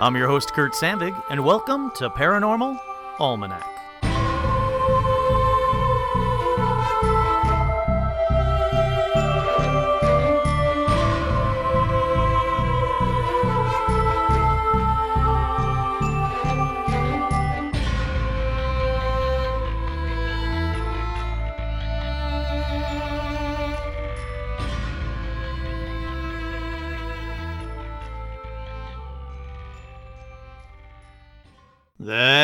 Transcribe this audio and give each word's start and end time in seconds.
I'm 0.00 0.16
your 0.16 0.28
host, 0.28 0.54
Kurt 0.54 0.72
Sandvig, 0.72 1.14
and 1.28 1.44
welcome 1.44 1.90
to 1.96 2.08
Paranormal 2.08 2.80
Almanac. 3.18 3.79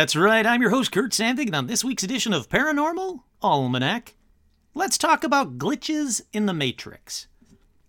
That's 0.06 0.14
right, 0.14 0.46
I'm 0.46 0.62
your 0.62 0.70
host, 0.70 0.92
Kurt 0.92 1.10
Sandvig, 1.10 1.46
and 1.46 1.56
on 1.56 1.66
this 1.66 1.82
week's 1.82 2.04
edition 2.04 2.32
of 2.32 2.48
Paranormal 2.48 3.24
Almanac, 3.42 4.14
let's 4.72 4.96
talk 4.96 5.24
about 5.24 5.58
glitches 5.58 6.20
in 6.32 6.46
the 6.46 6.54
Matrix. 6.54 7.26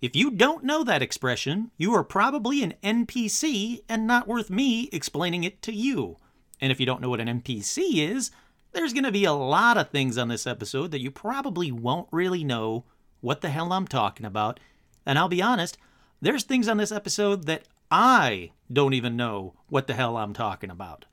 If 0.01 0.15
you 0.15 0.31
don't 0.31 0.63
know 0.63 0.83
that 0.83 1.03
expression, 1.03 1.69
you 1.77 1.93
are 1.93 2.03
probably 2.03 2.63
an 2.63 2.73
NPC 2.83 3.83
and 3.87 4.07
not 4.07 4.27
worth 4.27 4.49
me 4.49 4.89
explaining 4.91 5.43
it 5.43 5.61
to 5.61 5.71
you. 5.71 6.17
And 6.59 6.71
if 6.71 6.79
you 6.79 6.87
don't 6.87 7.01
know 7.01 7.09
what 7.09 7.19
an 7.19 7.27
NPC 7.27 7.97
is, 7.97 8.31
there's 8.71 8.93
going 8.93 9.03
to 9.03 9.11
be 9.11 9.25
a 9.25 9.33
lot 9.33 9.77
of 9.77 9.91
things 9.91 10.17
on 10.17 10.27
this 10.27 10.47
episode 10.47 10.89
that 10.89 11.01
you 11.01 11.11
probably 11.11 11.71
won't 11.71 12.07
really 12.11 12.43
know 12.43 12.83
what 13.21 13.41
the 13.41 13.49
hell 13.49 13.71
I'm 13.71 13.87
talking 13.87 14.25
about. 14.25 14.59
And 15.05 15.19
I'll 15.19 15.29
be 15.29 15.43
honest, 15.43 15.77
there's 16.19 16.45
things 16.45 16.67
on 16.67 16.77
this 16.77 16.91
episode 16.91 17.45
that 17.45 17.65
I 17.91 18.53
don't 18.73 18.95
even 18.95 19.15
know 19.15 19.53
what 19.69 19.85
the 19.85 19.93
hell 19.93 20.17
I'm 20.17 20.33
talking 20.33 20.71
about. 20.71 21.05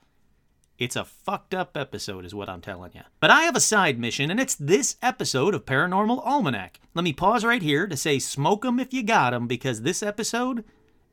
It's 0.76 0.96
a 0.96 1.04
fucked 1.04 1.54
up 1.54 1.76
episode, 1.76 2.24
is 2.24 2.34
what 2.34 2.48
I'm 2.48 2.60
telling 2.60 2.92
you. 2.94 3.02
But 3.20 3.30
I 3.30 3.42
have 3.42 3.54
a 3.54 3.60
side 3.60 3.98
mission, 3.98 4.30
and 4.30 4.40
it's 4.40 4.56
this 4.56 4.96
episode 5.00 5.54
of 5.54 5.64
Paranormal 5.64 6.26
Almanac. 6.26 6.80
Let 6.94 7.04
me 7.04 7.12
pause 7.12 7.44
right 7.44 7.62
here 7.62 7.86
to 7.86 7.96
say 7.96 8.18
smoke 8.18 8.64
'em 8.64 8.80
if 8.80 8.92
you 8.92 9.04
got 9.04 9.32
'em, 9.32 9.46
because 9.46 9.82
this 9.82 10.02
episode 10.02 10.64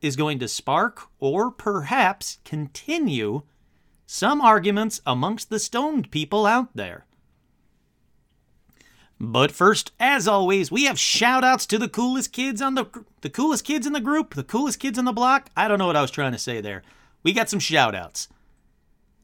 is 0.01 0.15
going 0.15 0.39
to 0.39 0.47
spark 0.47 1.09
or 1.19 1.51
perhaps 1.51 2.39
continue 2.43 3.43
some 4.07 4.41
arguments 4.41 4.99
amongst 5.05 5.51
the 5.51 5.59
stoned 5.59 6.09
people 6.09 6.47
out 6.47 6.75
there. 6.75 7.05
But 9.19 9.51
first, 9.51 9.91
as 9.99 10.27
always, 10.27 10.71
we 10.71 10.85
have 10.85 10.99
shout 10.99 11.43
outs 11.43 11.67
to 11.67 11.77
the 11.77 11.87
coolest 11.87 12.33
kids 12.33 12.63
on 12.63 12.73
the 12.73 12.87
the 13.21 13.29
coolest 13.29 13.63
kids 13.63 13.85
in 13.85 13.93
the 13.93 14.01
group, 14.01 14.33
the 14.33 14.43
coolest 14.43 14.79
kids 14.79 14.97
in 14.97 15.05
the 15.05 15.13
block. 15.13 15.51
I 15.55 15.67
don't 15.67 15.77
know 15.77 15.85
what 15.85 15.95
I 15.95 16.01
was 16.01 16.09
trying 16.09 16.31
to 16.31 16.39
say 16.39 16.61
there. 16.61 16.81
We 17.21 17.31
got 17.31 17.47
some 17.47 17.59
shout 17.59 17.93
outs. 17.93 18.27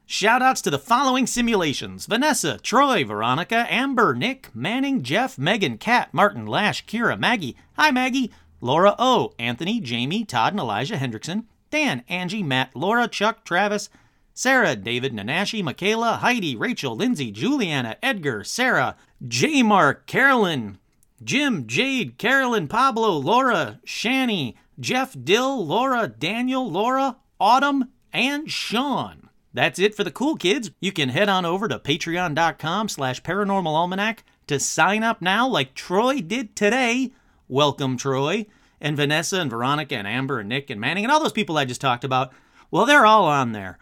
Shoutouts 0.07 0.63
to 0.63 0.69
the 0.69 0.79
following 0.79 1.27
simulations 1.27 2.05
Vanessa, 2.05 2.57
Troy, 2.59 3.03
Veronica, 3.03 3.65
Amber, 3.69 4.15
Nick, 4.15 4.49
Manning, 4.55 5.03
Jeff, 5.03 5.37
Megan, 5.37 5.77
Kat, 5.77 6.13
Martin, 6.13 6.45
Lash, 6.45 6.85
Kira, 6.85 7.19
Maggie, 7.19 7.57
Hi 7.73 7.91
Maggie, 7.91 8.31
Laura 8.61 8.95
O, 8.97 9.33
Anthony, 9.37 9.81
Jamie, 9.81 10.23
Todd, 10.23 10.53
and 10.53 10.61
Elijah 10.61 10.95
Hendrickson, 10.95 11.43
Dan, 11.71 12.05
Angie, 12.07 12.41
Matt, 12.41 12.73
Laura, 12.73 13.09
Chuck, 13.09 13.43
Travis, 13.43 13.89
Sarah, 14.33 14.77
David, 14.77 15.11
Nanashi, 15.11 15.61
Michaela, 15.61 16.19
Heidi, 16.21 16.55
Rachel, 16.55 16.95
Lindsay, 16.95 17.29
Juliana, 17.29 17.97
Edgar, 18.01 18.45
Sarah, 18.45 18.95
J. 19.27 19.61
Mark, 19.61 20.07
Carolyn, 20.07 20.77
Jim, 21.21 21.67
Jade, 21.67 22.17
Carolyn, 22.17 22.69
Pablo, 22.69 23.11
Laura, 23.17 23.81
Shani, 23.85 24.55
Jeff, 24.79 25.17
Dill, 25.21 25.65
Laura, 25.65 26.07
Daniel, 26.07 26.71
Laura, 26.71 27.17
Autumn, 27.41 27.89
and 28.13 28.49
Sean. 28.49 29.26
That's 29.57 29.79
it 29.79 29.95
for 29.95 30.03
the 30.03 30.11
cool 30.11 30.35
kids. 30.35 30.69
You 30.79 30.91
can 30.91 31.09
head 31.09 31.29
on 31.29 31.43
over 31.43 31.67
to 31.67 31.79
patreon.com 31.79 32.89
slash 32.89 33.23
paranormalalmanac 33.23 34.19
to 34.45 34.59
sign 34.59 35.01
up 35.01 35.19
now 35.19 35.47
like 35.47 35.73
Troy 35.73 36.21
did 36.21 36.55
today. 36.55 37.11
Welcome, 37.47 37.97
Troy. 37.97 38.45
And 38.79 38.95
Vanessa 38.95 39.41
and 39.41 39.49
Veronica 39.49 39.95
and 39.95 40.07
Amber 40.07 40.39
and 40.39 40.47
Nick 40.47 40.69
and 40.69 40.79
Manning 40.79 41.05
and 41.05 41.11
all 41.11 41.19
those 41.19 41.31
people 41.31 41.57
I 41.57 41.65
just 41.65 41.81
talked 41.81 42.03
about. 42.03 42.31
Well, 42.69 42.85
they're 42.85 43.07
all 43.07 43.25
on 43.25 43.51
there. 43.51 43.79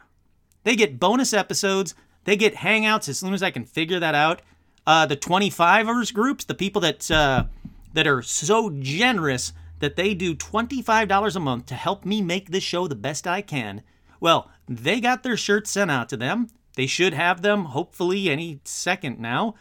They 0.64 0.78
get 0.78 0.98
bonus 0.98 1.34
episodes. 1.34 1.94
They 2.24 2.38
get 2.38 2.56
hangouts 2.56 3.10
as 3.10 3.20
soon 3.20 3.34
as 3.34 3.44
I 3.44 3.52
can 3.52 3.66
figure 3.66 4.00
that 4.00 4.16
out. 4.16 4.44
Uh, 4.88 5.06
the 5.06 5.18
25ers 5.18 6.14
groups, 6.14 6.46
the 6.46 6.56
people 6.56 6.80
that 6.84 7.12
uh, 7.12 7.48
that 7.92 8.08
are 8.08 8.22
so 8.22 8.70
generous 8.70 9.52
that 9.80 9.98
they 9.98 10.14
do 10.14 10.36
$25 10.36 11.36
a 11.36 11.40
month 11.42 11.66
to 11.66 11.76
help 11.76 12.06
me 12.06 12.22
make 12.22 12.52
this 12.52 12.64
show 12.64 12.88
the 12.88 12.96
best 12.96 13.28
I 13.28 13.42
can. 13.42 13.84
Well, 14.26 14.50
they 14.68 15.02
got 15.02 15.22
their 15.22 15.38
shirts 15.38 15.70
sent 15.70 15.92
out 15.92 16.10
to 16.10 16.18
them. 16.18 16.48
They 16.74 16.88
should 16.88 17.14
have 17.14 17.44
them 17.44 17.66
hopefully 17.66 18.28
any 18.28 18.60
second 18.64 19.20
now. 19.20 19.54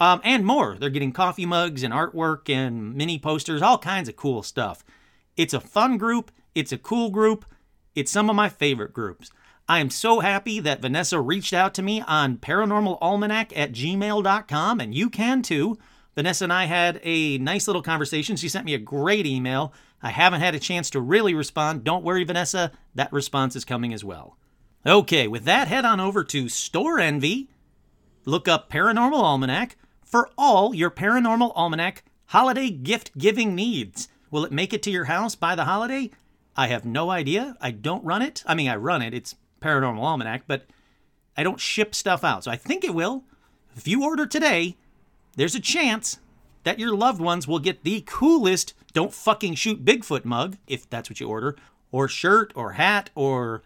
Um, 0.00 0.20
and 0.24 0.44
more. 0.44 0.76
They're 0.76 0.90
getting 0.90 1.12
coffee 1.12 1.46
mugs 1.46 1.84
and 1.84 1.94
artwork 1.94 2.52
and 2.52 2.96
mini 2.96 3.20
posters, 3.20 3.62
all 3.62 3.78
kinds 3.78 4.08
of 4.08 4.16
cool 4.16 4.42
stuff. 4.42 4.84
It's 5.36 5.54
a 5.54 5.60
fun 5.60 5.98
group. 5.98 6.32
It's 6.56 6.72
a 6.72 6.78
cool 6.78 7.10
group. 7.10 7.44
It's 7.94 8.10
some 8.10 8.28
of 8.28 8.34
my 8.34 8.48
favorite 8.48 8.92
groups. 8.92 9.30
I 9.68 9.78
am 9.78 9.88
so 9.88 10.18
happy 10.18 10.58
that 10.58 10.82
Vanessa 10.82 11.20
reached 11.20 11.52
out 11.52 11.72
to 11.74 11.82
me 11.82 12.00
on 12.00 12.38
paranormalalmanac 12.38 13.52
at 13.56 13.70
gmail.com, 13.70 14.80
and 14.80 14.92
you 14.96 15.10
can 15.10 15.42
too. 15.42 15.78
Vanessa 16.16 16.42
and 16.42 16.52
I 16.52 16.64
had 16.64 17.00
a 17.04 17.38
nice 17.38 17.68
little 17.68 17.82
conversation. 17.82 18.34
She 18.34 18.48
sent 18.48 18.64
me 18.64 18.74
a 18.74 18.78
great 18.78 19.26
email. 19.26 19.72
I 20.02 20.10
haven't 20.10 20.40
had 20.40 20.54
a 20.54 20.60
chance 20.60 20.90
to 20.90 21.00
really 21.00 21.34
respond. 21.34 21.84
Don't 21.84 22.04
worry, 22.04 22.24
Vanessa, 22.24 22.72
that 22.94 23.12
response 23.12 23.56
is 23.56 23.64
coming 23.64 23.92
as 23.92 24.04
well. 24.04 24.36
Okay, 24.86 25.26
with 25.26 25.44
that, 25.44 25.68
head 25.68 25.84
on 25.84 25.98
over 25.98 26.22
to 26.24 26.44
Storenvy, 26.44 27.48
look 28.24 28.46
up 28.46 28.70
Paranormal 28.70 29.20
Almanac 29.20 29.76
for 30.04 30.30
all 30.38 30.74
your 30.74 30.90
Paranormal 30.90 31.52
Almanac 31.56 32.04
holiday 32.26 32.70
gift 32.70 33.16
giving 33.18 33.54
needs. 33.54 34.08
Will 34.30 34.44
it 34.44 34.52
make 34.52 34.72
it 34.72 34.82
to 34.84 34.90
your 34.90 35.06
house 35.06 35.34
by 35.34 35.54
the 35.54 35.64
holiday? 35.64 36.10
I 36.56 36.68
have 36.68 36.84
no 36.84 37.10
idea. 37.10 37.56
I 37.60 37.70
don't 37.70 38.04
run 38.04 38.22
it. 38.22 38.42
I 38.46 38.54
mean, 38.54 38.68
I 38.68 38.76
run 38.76 39.02
it, 39.02 39.14
it's 39.14 39.34
Paranormal 39.60 40.00
Almanac, 40.00 40.42
but 40.46 40.66
I 41.36 41.42
don't 41.42 41.60
ship 41.60 41.94
stuff 41.94 42.24
out. 42.24 42.44
So 42.44 42.50
I 42.50 42.56
think 42.56 42.84
it 42.84 42.94
will. 42.94 43.24
If 43.76 43.88
you 43.88 44.04
order 44.04 44.26
today, 44.26 44.76
there's 45.36 45.54
a 45.54 45.60
chance 45.60 46.18
that 46.68 46.78
your 46.78 46.94
loved 46.94 47.18
ones 47.18 47.48
will 47.48 47.58
get 47.58 47.82
the 47.82 48.02
coolest 48.02 48.74
don't 48.92 49.14
fucking 49.14 49.54
shoot 49.54 49.86
Bigfoot 49.86 50.26
mug, 50.26 50.58
if 50.66 50.88
that's 50.90 51.08
what 51.08 51.18
you 51.18 51.26
order, 51.26 51.56
or 51.90 52.08
shirt, 52.08 52.52
or 52.54 52.72
hat, 52.72 53.08
or 53.14 53.62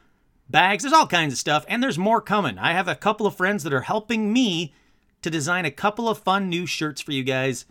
bags. 0.49 0.85
There's 0.85 0.93
all 0.93 1.09
kinds 1.09 1.33
of 1.33 1.39
stuff, 1.41 1.65
and 1.67 1.83
there's 1.83 1.99
more 1.99 2.21
coming. 2.21 2.59
I 2.59 2.75
have 2.75 2.87
a 2.87 2.95
couple 2.95 3.27
of 3.27 3.35
friends 3.35 3.65
that 3.65 3.73
are 3.73 3.81
helping 3.81 4.33
me 4.33 4.73
to 5.21 5.31
design 5.31 5.65
a 5.65 5.73
couple 5.73 6.09
of 6.09 6.19
fun 6.19 6.49
new 6.49 6.65
shirts 6.65 7.01
for 7.01 7.11
you 7.11 7.25
guys 7.25 7.65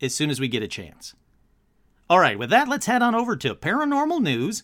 as 0.00 0.14
soon 0.14 0.30
as 0.30 0.38
we 0.38 0.46
get 0.46 0.62
a 0.62 0.68
chance. 0.68 1.14
All 2.08 2.20
right, 2.20 2.38
with 2.38 2.50
that, 2.50 2.68
let's 2.68 2.86
head 2.86 3.02
on 3.02 3.16
over 3.16 3.34
to 3.34 3.56
paranormal 3.56 4.22
news. 4.22 4.62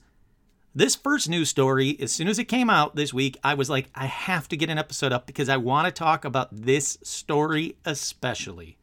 This 0.73 0.95
first 0.95 1.29
news 1.29 1.49
story, 1.49 1.97
as 1.99 2.13
soon 2.13 2.29
as 2.29 2.39
it 2.39 2.45
came 2.45 2.71
out 2.71 2.95
this 2.95 3.13
week, 3.13 3.39
I 3.43 3.55
was 3.55 3.69
like, 3.69 3.91
I 3.93 4.07
have 4.07 4.47
to 4.51 4.57
get 4.57 4.71
an 4.71 4.79
episode 4.79 5.11
up 5.11 5.27
because 5.27 5.49
I 5.49 5.57
want 5.57 5.87
to 5.87 5.91
talk 5.91 6.25
about 6.25 6.49
this 6.53 6.97
story 7.03 7.77
especially. 7.85 8.79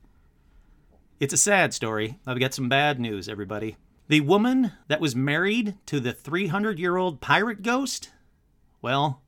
It's 1.23 1.33
a 1.33 1.37
sad 1.37 1.73
story. 1.73 2.19
I've 2.27 2.41
got 2.41 2.53
some 2.53 2.67
bad 2.67 2.99
news, 2.99 3.29
everybody. 3.29 3.77
The 4.09 4.19
woman 4.19 4.73
that 4.89 4.99
was 4.99 5.15
married 5.15 5.77
to 5.85 6.01
the 6.01 6.11
300 6.11 6.77
year 6.77 6.97
old 6.97 7.21
pirate 7.21 7.61
ghost, 7.61 8.11
well, 8.81 9.21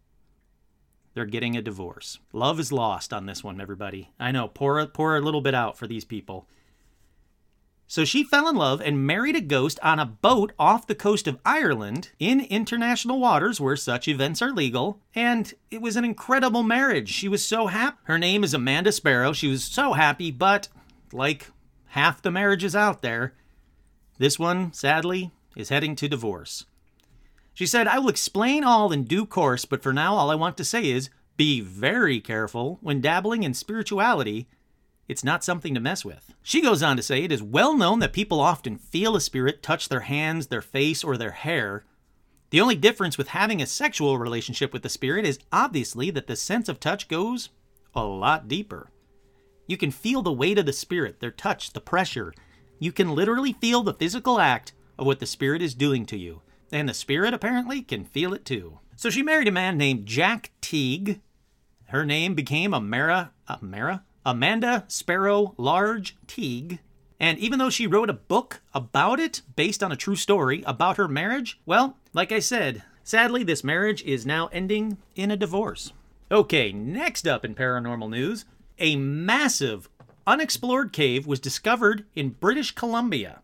they're 1.14 1.24
getting 1.24 1.56
a 1.56 1.62
divorce. 1.62 2.20
Love 2.34 2.60
is 2.60 2.74
lost 2.74 3.14
on 3.14 3.28
this 3.28 3.46
one, 3.46 3.62
everybody. 3.62 4.12
I 4.20 4.34
know, 4.34 4.50
pour, 4.50 4.86
pour 4.88 5.16
a 5.16 5.22
little 5.22 5.40
bit 5.40 5.56
out 5.56 5.78
for 5.78 5.88
these 5.88 6.04
people. 6.04 6.50
So 7.88 8.04
she 8.04 8.26
fell 8.26 8.50
in 8.50 8.58
love 8.58 8.82
and 8.82 9.08
married 9.08 9.38
a 9.38 9.42
ghost 9.42 9.80
on 9.82 9.98
a 9.98 10.06
boat 10.06 10.52
off 10.60 10.88
the 10.88 10.96
coast 10.96 11.30
of 11.30 11.40
Ireland 11.46 12.10
in 12.20 12.42
international 12.42 13.22
waters 13.22 13.62
where 13.62 13.78
such 13.78 14.10
events 14.10 14.42
are 14.42 14.52
legal. 14.52 15.00
And 15.14 15.54
it 15.72 15.82
was 15.82 15.96
an 15.96 16.04
incredible 16.04 16.64
marriage. 16.64 17.08
She 17.08 17.30
was 17.30 17.46
so 17.46 17.68
happy. 17.68 18.00
Her 18.04 18.20
name 18.20 18.44
is 18.44 18.54
Amanda 18.54 18.92
Sparrow. 18.92 19.32
She 19.32 19.48
was 19.48 19.64
so 19.64 19.94
happy, 19.94 20.30
but 20.30 20.68
like 21.14 21.52
half 21.96 22.22
the 22.22 22.30
marriages 22.30 22.76
out 22.76 23.02
there, 23.02 23.34
this 24.18 24.38
one, 24.38 24.74
sadly, 24.74 25.32
is 25.56 25.70
heading 25.70 25.96
to 25.96 26.10
divorce. 26.10 26.66
She 27.54 27.66
said, 27.66 27.88
I 27.88 28.00
will 28.00 28.10
explain 28.10 28.66
all 28.66 28.92
in 28.92 29.06
due 29.06 29.26
course, 29.26 29.64
but 29.64 29.82
for 29.82 29.94
now, 29.94 30.16
all 30.16 30.30
I 30.30 30.36
want 30.36 30.58
to 30.58 30.66
say 30.66 30.90
is 30.90 31.10
be 31.38 31.62
very 31.62 32.20
careful 32.20 32.80
when 32.82 33.00
dabbling 33.00 33.44
in 33.44 33.54
spirituality. 33.54 34.50
It's 35.08 35.24
not 35.24 35.46
something 35.46 35.74
to 35.74 35.80
mess 35.80 36.04
with. 36.04 36.34
She 36.44 36.62
goes 36.62 36.84
on 36.84 36.98
to 36.98 37.04
say, 37.04 37.24
It 37.24 37.32
is 37.32 37.42
well 37.42 37.78
known 37.78 38.00
that 38.00 38.12
people 38.12 38.42
often 38.42 38.78
feel 38.78 39.16
a 39.16 39.22
spirit 39.22 39.64
touch 39.64 39.88
their 39.88 40.02
hands, 40.02 40.48
their 40.48 40.62
face, 40.62 41.02
or 41.02 41.16
their 41.16 41.32
hair. 41.32 41.86
The 42.50 42.60
only 42.60 42.76
difference 42.76 43.18
with 43.18 43.30
having 43.30 43.62
a 43.62 43.66
sexual 43.66 44.18
relationship 44.18 44.74
with 44.74 44.84
the 44.84 44.90
spirit 44.90 45.26
is 45.26 45.40
obviously 45.50 46.12
that 46.12 46.28
the 46.28 46.36
sense 46.36 46.68
of 46.68 46.82
touch 46.82 47.08
goes 47.08 47.52
a 47.96 48.04
lot 48.04 48.50
deeper. 48.50 48.92
You 49.68 49.78
can 49.78 49.92
feel 49.92 50.22
the 50.22 50.32
weight 50.32 50.58
of 50.58 50.66
the 50.66 50.74
spirit, 50.74 51.20
their 51.20 51.32
touch, 51.32 51.74
the 51.74 51.82
pressure. 51.82 52.34
You 52.80 52.92
can 52.92 53.16
literally 53.16 53.54
feel 53.54 53.84
the 53.84 53.94
physical 53.94 54.40
act 54.40 54.74
of 54.98 55.06
what 55.06 55.20
the 55.20 55.26
spirit 55.26 55.62
is 55.62 55.74
doing 55.74 56.06
to 56.08 56.18
you. 56.18 56.42
And 56.72 56.88
the 56.90 56.94
spirit 56.94 57.34
apparently 57.34 57.82
can 57.82 58.06
feel 58.06 58.34
it 58.34 58.46
too. 58.46 58.80
So 58.96 59.10
she 59.10 59.24
married 59.24 59.48
a 59.48 59.52
man 59.52 59.78
named 59.78 60.06
Jack 60.06 60.52
Teague. 60.62 61.22
Her 61.86 62.06
name 62.06 62.36
became 62.36 62.74
Amara, 62.74 63.32
Amara? 63.50 64.04
Amanda 64.26 64.86
Sparrow 64.88 65.54
Large 65.58 66.18
Teague. 66.26 66.80
And 67.20 67.38
even 67.40 67.60
though 67.60 67.70
she 67.70 67.88
wrote 67.88 68.10
a 68.10 68.14
book 68.14 68.62
about 68.74 69.20
it, 69.20 69.42
based 69.56 69.84
on 69.84 69.92
a 69.92 69.98
true 69.98 70.16
story 70.16 70.64
about 70.66 70.98
her 70.98 71.08
marriage, 71.08 71.60
well, 71.66 71.98
like 72.14 72.32
I 72.32 72.40
said, 72.40 72.84
sadly, 73.04 73.44
this 73.44 73.64
marriage 73.64 74.04
is 74.04 74.26
now 74.26 74.48
ending 74.52 74.98
in 75.16 75.32
a 75.32 75.38
divorce. 75.38 75.94
Okay, 76.32 76.72
next 76.74 77.28
up 77.28 77.46
in 77.46 77.54
paranormal 77.54 78.10
news, 78.10 78.46
a 78.80 78.96
massive 78.96 79.90
unexplored 80.28 80.92
cave 80.92 81.28
was 81.28 81.40
discovered 81.40 82.06
in 82.16 82.30
British 82.30 82.72
Columbia. 82.72 83.42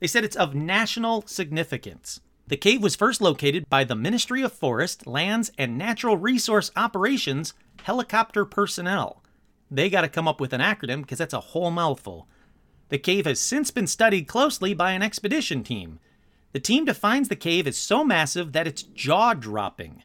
They 0.00 0.06
said 0.06 0.24
it's 0.24 0.36
of 0.36 0.54
national 0.54 1.26
significance. 1.26 2.20
The 2.46 2.56
cave 2.56 2.82
was 2.82 2.96
first 2.96 3.20
located 3.20 3.68
by 3.68 3.84
the 3.84 3.94
Ministry 3.94 4.42
of 4.42 4.52
Forest, 4.52 5.06
Lands, 5.06 5.52
and 5.56 5.78
Natural 5.78 6.16
Resource 6.16 6.70
Operations 6.74 7.54
helicopter 7.82 8.44
personnel. 8.44 9.22
They 9.70 9.88
got 9.88 10.00
to 10.02 10.08
come 10.08 10.26
up 10.26 10.40
with 10.40 10.52
an 10.52 10.60
acronym 10.60 11.02
because 11.02 11.18
that's 11.18 11.34
a 11.34 11.40
whole 11.40 11.70
mouthful. 11.70 12.26
The 12.88 12.98
cave 12.98 13.24
has 13.24 13.38
since 13.38 13.70
been 13.70 13.86
studied 13.86 14.26
closely 14.26 14.74
by 14.74 14.92
an 14.92 15.02
expedition 15.02 15.62
team. 15.62 16.00
The 16.52 16.60
team 16.60 16.84
defines 16.84 17.28
the 17.28 17.36
cave 17.36 17.68
as 17.68 17.76
so 17.76 18.02
massive 18.04 18.52
that 18.52 18.66
it's 18.66 18.82
jaw 18.82 19.34
dropping. 19.34 20.02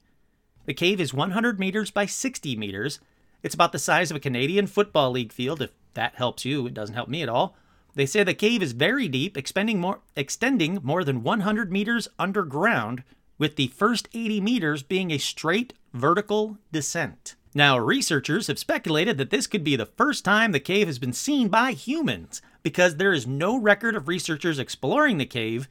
The 0.65 0.75
cave 0.75 1.01
is 1.01 1.13
100 1.13 1.59
meters 1.59 1.89
by 1.89 2.06
60 2.06 2.56
meters. 2.56 3.00
It's 3.45 3.53
about 3.53 3.74
the 3.74 3.77
size 3.77 4.09
of 4.09 4.18
a 4.18 4.19
Canadian 4.19 4.65
Football 4.65 5.12
League 5.12 5.31
field, 5.31 5.62
if 5.62 5.69
that 5.94 6.15
helps 6.15 6.45
you. 6.45 6.65
It 6.65 6.74
doesn't 6.74 6.95
help 6.95 7.09
me 7.09 7.21
at 7.21 7.30
all. 7.30 7.56
They 7.94 8.07
say 8.07 8.24
the 8.24 8.33
cave 8.33 8.63
is 8.63 8.71
very 8.71 9.07
deep, 9.07 9.38
extending 9.38 9.80
more, 9.80 10.00
extending 10.15 10.80
more 10.81 11.03
than 11.03 11.21
100 11.21 11.71
meters 11.71 12.07
underground, 12.18 13.03
with 13.38 13.56
the 13.56 13.68
first 13.68 14.09
80 14.15 14.42
meters 14.42 14.81
being 14.81 15.12
a 15.12 15.19
straight 15.19 15.74
vertical 15.94 16.57
descent. 16.71 17.36
Now, 17.53 17.77
researchers 17.77 18.47
have 18.47 18.57
speculated 18.57 19.19
that 19.19 19.30
this 19.30 19.45
could 19.45 19.63
be 19.63 19.75
the 19.75 19.86
first 19.86 20.25
time 20.25 20.51
the 20.51 20.59
cave 20.59 20.88
has 20.88 20.98
been 20.98 21.13
seen 21.13 21.48
by 21.48 21.74
humans, 21.74 22.41
because 22.63 22.95
there 22.95 23.13
is 23.13 23.27
no 23.27 23.59
record 23.59 23.95
of 23.95 24.07
researchers 24.07 24.57
exploring 24.57 25.19
the 25.19 25.25
cave, 25.27 25.69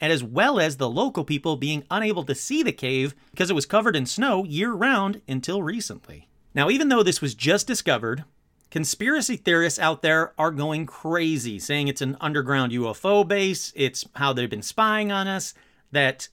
and 0.00 0.10
as 0.10 0.24
well 0.24 0.58
as 0.58 0.78
the 0.78 0.88
local 0.88 1.24
people 1.24 1.56
being 1.58 1.84
unable 1.90 2.24
to 2.24 2.34
see 2.34 2.62
the 2.62 2.72
cave 2.72 3.14
because 3.30 3.50
it 3.50 3.54
was 3.54 3.66
covered 3.66 3.94
in 3.94 4.06
snow 4.06 4.42
year 4.44 4.72
round 4.72 5.20
until 5.28 5.62
recently. 5.62 6.29
Now, 6.54 6.70
even 6.70 6.88
though 6.88 7.02
this 7.02 7.20
was 7.20 7.34
just 7.34 7.66
discovered, 7.66 8.24
conspiracy 8.70 9.36
theorists 9.36 9.78
out 9.78 10.02
there 10.02 10.32
are 10.38 10.50
going 10.50 10.86
crazy, 10.86 11.58
saying 11.58 11.88
it's 11.88 12.02
an 12.02 12.16
underground 12.20 12.72
UFO 12.72 13.26
base, 13.26 13.72
it's 13.76 14.04
how 14.16 14.32
they've 14.32 14.50
been 14.50 14.62
spying 14.62 15.12
on 15.12 15.28
us, 15.28 15.54
that 15.92 16.28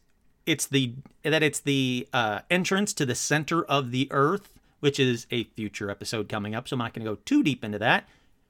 it's 0.46 0.66
the 0.66 0.94
that 1.24 1.44
it's 1.44 1.60
the 1.60 2.08
uh, 2.14 2.40
entrance 2.50 2.94
to 2.94 3.06
the 3.06 3.16
center 3.16 3.64
of 3.66 3.92
the 3.92 4.08
Earth, 4.12 4.54
which 4.80 5.00
is 5.00 5.28
a 5.30 5.44
future 5.44 5.92
episode 5.92 6.30
coming 6.30 6.56
up. 6.56 6.68
So 6.68 6.76
I'm 6.76 6.80
not 6.80 6.94
going 6.94 7.06
to 7.06 7.12
go 7.12 7.20
too 7.26 7.44
deep 7.44 7.64
into 7.64 7.80
that. 7.80 8.08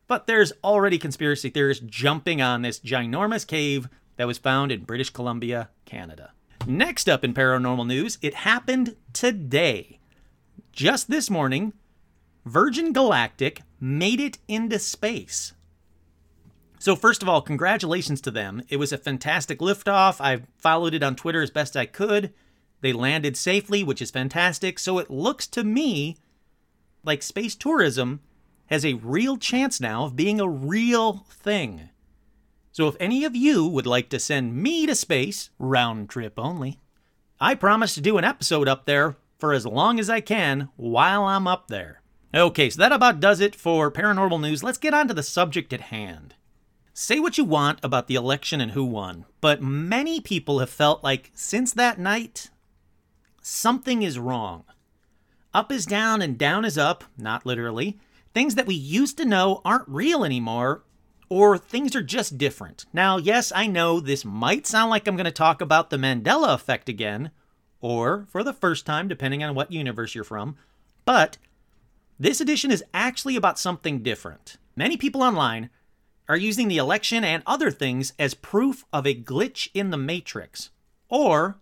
But 0.08 0.26
there's 0.28 0.54
already 0.64 0.98
conspiracy 0.98 1.50
theorists 1.50 1.84
jumping 1.86 2.42
on 2.42 2.62
this 2.62 2.80
ginormous 2.80 3.46
cave 3.46 3.90
that 4.16 4.28
was 4.28 4.38
found 4.38 4.72
in 4.72 4.86
British 4.86 5.10
Columbia, 5.10 5.70
Canada. 5.86 6.32
Next 6.66 7.10
up 7.10 7.24
in 7.24 7.34
paranormal 7.34 7.88
news, 7.88 8.18
it 8.22 8.34
happened 8.34 8.96
today. 9.12 10.00
Just 10.78 11.10
this 11.10 11.32
morning, 11.32 11.74
Virgin 12.46 12.94
Galactic 12.94 13.64
made 13.80 14.20
it 14.20 14.38
into 14.48 14.78
space. 14.78 15.54
So, 16.78 16.96
first 16.96 17.24
of 17.24 17.28
all, 17.28 17.42
congratulations 17.42 18.22
to 18.22 18.30
them. 18.30 18.62
It 18.70 18.78
was 18.78 18.94
a 18.94 18.98
fantastic 19.00 19.58
liftoff. 19.58 20.22
I 20.22 20.44
followed 20.60 20.94
it 20.94 21.02
on 21.02 21.16
Twitter 21.16 21.42
as 21.42 21.50
best 21.50 21.76
I 21.76 21.88
could. 21.88 22.32
They 22.82 22.94
landed 22.94 23.36
safely, 23.36 23.84
which 23.84 24.04
is 24.04 24.12
fantastic. 24.12 24.78
So, 24.78 25.00
it 25.00 25.10
looks 25.10 25.48
to 25.48 25.64
me 25.64 26.18
like 27.04 27.24
space 27.24 27.56
tourism 27.56 28.20
has 28.68 28.86
a 28.86 28.94
real 28.94 29.38
chance 29.38 29.82
now 29.82 30.06
of 30.06 30.16
being 30.16 30.40
a 30.40 30.48
real 30.48 31.26
thing. 31.28 31.90
So 32.72 32.88
if 32.88 32.96
any 33.00 33.26
of 33.26 33.36
you 33.36 33.66
would 33.66 33.88
like 33.88 34.10
to 34.10 34.20
send 34.20 34.56
me 34.56 34.86
to 34.86 34.94
space, 34.94 35.50
round 35.58 36.12
trip 36.12 36.38
only, 36.38 36.78
I 37.40 37.56
promise 37.56 37.96
to 37.96 38.02
do 38.02 38.20
an 38.20 38.24
episode 38.24 38.68
up 38.68 38.86
there 38.86 39.16
for 39.38 39.54
as 39.54 39.66
long 39.66 40.00
as 40.00 40.10
I 40.10 40.22
can 40.22 40.70
while 40.76 41.24
I'm 41.24 41.48
up 41.48 41.68
there. 41.68 42.02
Okay, 42.34 42.70
so 42.70 42.80
that 42.80 42.92
about 42.92 43.20
does 43.20 43.40
it 43.40 43.56
for 43.56 43.92
paranormal 43.92 44.42
news. 44.42 44.64
Let's 44.64 44.78
get 44.78 44.94
on 44.94 45.08
to 45.08 45.14
the 45.14 45.24
subject 45.24 45.74
at 45.74 45.82
hand. 45.82 46.36
Say 46.94 47.20
what 47.20 47.38
you 47.38 47.44
want 47.44 47.80
about 47.84 48.08
the 48.08 48.16
election 48.16 48.60
and 48.60 48.72
who 48.72 48.84
won, 48.84 49.26
but 49.40 49.62
many 49.62 50.20
people 50.20 50.60
have 50.60 50.70
felt 50.70 51.04
like 51.04 51.32
since 51.34 51.72
that 51.74 52.00
night, 52.00 52.50
something 53.42 54.02
is 54.02 54.18
wrong. 54.18 54.64
Up 55.54 55.72
is 55.72 55.86
down 55.86 56.22
and 56.22 56.38
down 56.38 56.66
is 56.66 56.78
up, 56.78 57.04
not 57.18 57.46
literally, 57.46 58.00
Things 58.38 58.54
that 58.54 58.68
we 58.68 58.76
used 58.76 59.18
to 59.18 59.26
know 59.26 59.62
aren't 59.66 59.90
real 59.90 60.24
anymore, 60.24 60.84
or 61.28 61.58
things 61.58 61.96
are 61.96 62.04
just 62.04 62.38
different. 62.38 62.86
Now, 62.94 63.18
yes, 63.18 63.52
I 63.56 63.66
know 63.66 64.00
this 64.00 64.24
might 64.24 64.68
sound 64.68 64.92
like 64.92 65.08
I'm 65.08 65.16
going 65.16 65.26
to 65.26 65.32
talk 65.32 65.60
about 65.60 65.90
the 65.90 65.98
Mandela 65.98 66.54
effect 66.54 66.88
again, 66.88 67.32
or 67.82 68.26
for 68.30 68.44
the 68.44 68.54
first 68.54 68.86
time, 68.86 69.08
depending 69.08 69.44
on 69.44 69.56
what 69.56 69.72
universe 69.72 70.16
you're 70.16 70.24
from, 70.24 70.56
but 71.06 71.38
this 72.20 72.42
edition 72.42 72.72
is 72.72 72.84
actually 72.94 73.36
about 73.36 73.60
something 73.60 74.02
different. 74.02 74.58
Many 74.76 74.98
people 74.98 75.22
online 75.22 75.70
are 76.28 76.38
using 76.38 76.68
the 76.68 76.78
election 76.78 77.24
and 77.24 77.44
other 77.46 77.72
things 77.72 78.14
as 78.20 78.34
proof 78.34 78.86
of 78.92 79.06
a 79.06 79.16
glitch 79.16 79.70
in 79.74 79.92
the 79.92 79.98
Matrix, 79.98 80.72
or 81.10 81.60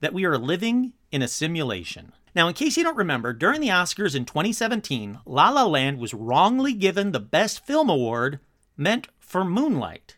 that 0.00 0.12
we 0.12 0.24
are 0.24 0.36
living 0.36 0.92
in 1.10 1.22
a 1.22 1.28
simulation. 1.28 2.12
Now, 2.34 2.48
in 2.48 2.54
case 2.54 2.76
you 2.76 2.82
don't 2.82 2.96
remember, 2.96 3.32
during 3.32 3.60
the 3.60 3.68
Oscars 3.68 4.16
in 4.16 4.24
2017, 4.24 5.20
La 5.24 5.50
La 5.50 5.64
Land 5.64 5.98
was 5.98 6.12
wrongly 6.12 6.72
given 6.72 7.12
the 7.12 7.20
Best 7.20 7.64
Film 7.64 7.88
Award 7.88 8.40
meant 8.76 9.08
for 9.20 9.44
Moonlight. 9.44 10.16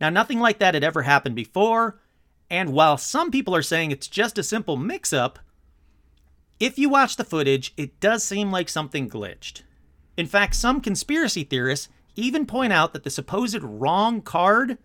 Now, 0.00 0.08
nothing 0.08 0.40
like 0.40 0.58
that 0.58 0.74
had 0.74 0.82
ever 0.82 1.02
happened 1.02 1.36
before, 1.36 2.00
and 2.52 2.74
while 2.74 2.98
some 2.98 3.30
people 3.30 3.56
are 3.56 3.62
saying 3.62 3.90
it's 3.90 4.06
just 4.06 4.36
a 4.36 4.42
simple 4.42 4.76
mix 4.76 5.10
up, 5.10 5.38
if 6.60 6.78
you 6.78 6.90
watch 6.90 7.16
the 7.16 7.24
footage, 7.24 7.72
it 7.78 7.98
does 7.98 8.22
seem 8.22 8.52
like 8.52 8.68
something 8.68 9.08
glitched. 9.08 9.62
In 10.18 10.26
fact, 10.26 10.54
some 10.54 10.82
conspiracy 10.82 11.44
theorists 11.44 11.88
even 12.14 12.44
point 12.44 12.74
out 12.74 12.92
that 12.92 13.04
the 13.04 13.10
supposed 13.10 13.62
wrong 13.62 14.20
card 14.20 14.76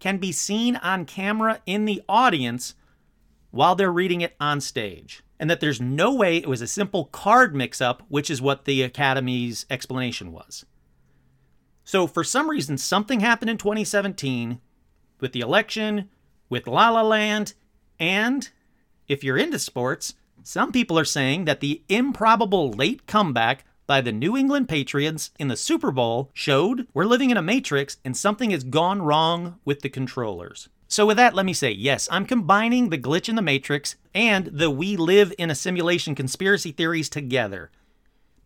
can 0.00 0.18
be 0.18 0.32
seen 0.32 0.74
on 0.74 1.04
camera 1.04 1.60
in 1.66 1.84
the 1.84 2.02
audience 2.08 2.74
while 3.52 3.76
they're 3.76 3.92
reading 3.92 4.20
it 4.20 4.34
on 4.40 4.60
stage 4.60 5.22
and 5.38 5.48
that 5.48 5.60
there's 5.60 5.80
no 5.80 6.12
way 6.12 6.38
it 6.38 6.48
was 6.48 6.60
a 6.60 6.66
simple 6.66 7.04
card 7.04 7.54
mix 7.54 7.80
up, 7.80 8.02
which 8.08 8.28
is 8.28 8.42
what 8.42 8.64
the 8.64 8.82
Academy's 8.82 9.66
explanation 9.70 10.32
was. 10.32 10.66
So, 11.84 12.08
for 12.08 12.24
some 12.24 12.50
reason, 12.50 12.76
something 12.76 13.20
happened 13.20 13.50
in 13.50 13.58
2017 13.58 14.58
with 15.20 15.32
the 15.32 15.40
election, 15.40 16.10
with 16.48 16.66
La 16.66 16.90
La 16.90 17.02
Land, 17.02 17.54
and 17.98 18.50
if 19.08 19.22
you're 19.22 19.38
into 19.38 19.58
sports, 19.58 20.14
some 20.42 20.72
people 20.72 20.98
are 20.98 21.04
saying 21.04 21.46
that 21.46 21.60
the 21.60 21.82
improbable 21.88 22.70
late 22.70 23.06
comeback 23.06 23.64
by 23.86 24.00
the 24.00 24.12
New 24.12 24.36
England 24.36 24.68
Patriots 24.68 25.30
in 25.38 25.48
the 25.48 25.56
Super 25.56 25.90
Bowl 25.90 26.30
showed 26.32 26.86
we're 26.94 27.04
living 27.04 27.30
in 27.30 27.36
a 27.36 27.42
matrix 27.42 27.98
and 28.04 28.16
something 28.16 28.50
has 28.50 28.64
gone 28.64 29.02
wrong 29.02 29.58
with 29.64 29.80
the 29.80 29.88
controllers. 29.88 30.68
So, 30.88 31.06
with 31.06 31.16
that, 31.16 31.34
let 31.34 31.46
me 31.46 31.52
say 31.52 31.70
yes, 31.70 32.08
I'm 32.10 32.26
combining 32.26 32.90
the 32.90 32.98
glitch 32.98 33.28
in 33.28 33.34
the 33.34 33.42
Matrix 33.42 33.96
and 34.14 34.46
the 34.46 34.70
we 34.70 34.96
live 34.96 35.32
in 35.38 35.50
a 35.50 35.54
simulation 35.54 36.14
conspiracy 36.14 36.72
theories 36.72 37.08
together. 37.08 37.70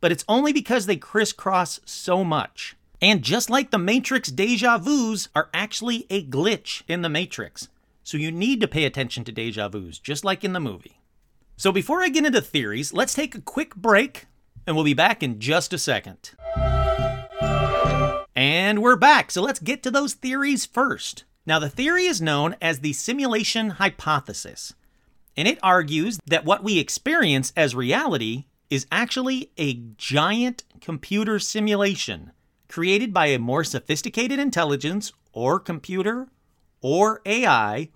But 0.01 0.13
it's 0.13 0.25
only 0.29 0.53
because 0.53 0.87
they 0.87 0.97
crisscross 0.97 1.81
so 1.85 2.25
much. 2.25 2.77
And 3.03 3.23
just 3.23 3.51
like 3.51 3.71
the 3.71 3.79
Matrix 3.79 4.31
deja 4.31 4.79
vus 4.79 5.29
are 5.35 5.51
actually 5.53 6.07
a 6.11 6.25
glitch 6.25 6.83
in 6.89 7.03
the 7.03 7.09
Matrix. 7.09 7.69
So 8.09 8.17
you 8.17 8.33
need 8.33 8.63
to 8.63 8.67
pay 8.67 8.87
attention 8.87 9.25
to 9.25 9.33
deja 9.33 9.69
vus, 9.69 9.99
just 9.99 10.25
like 10.25 10.43
in 10.43 10.55
the 10.55 10.61
movie. 10.61 11.03
So 11.59 11.71
before 11.71 12.03
I 12.03 12.09
get 12.09 12.25
into 12.25 12.41
theories, 12.41 12.95
let's 12.95 13.13
take 13.13 13.35
a 13.35 13.41
quick 13.43 13.77
break, 13.77 14.25
and 14.67 14.75
we'll 14.75 14.87
be 14.87 14.95
back 14.95 15.23
in 15.23 15.41
just 15.41 15.75
a 15.75 15.79
second. 15.79 16.31
And 18.35 18.81
we're 18.81 18.97
back, 18.97 19.31
so 19.31 19.43
let's 19.43 19.61
get 19.61 19.83
to 19.83 19.91
those 19.91 20.15
theories 20.15 20.65
first. 20.65 21.25
Now, 21.45 21.59
the 21.59 21.69
theory 21.69 22.07
is 22.07 22.23
known 22.23 22.57
as 22.63 22.81
the 22.81 22.95
simulation 22.95 23.73
hypothesis, 23.73 24.73
and 25.37 25.47
it 25.47 25.59
argues 25.63 26.19
that 26.25 26.47
what 26.47 26.65
we 26.65 26.79
experience 26.79 27.53
as 27.59 27.75
reality 27.75 28.47
is 28.71 28.87
actually 28.91 29.51
a 29.59 29.83
giant 29.99 30.65
computer 30.81 31.39
simulation 31.39 32.33
created 32.69 33.13
by 33.13 33.27
a 33.27 33.39
more 33.39 33.65
sophisticated 33.65 34.39
intelligence 34.39 35.13
or 35.35 35.61
computer 35.61 36.29
or 36.81 37.21
AI 37.27 37.91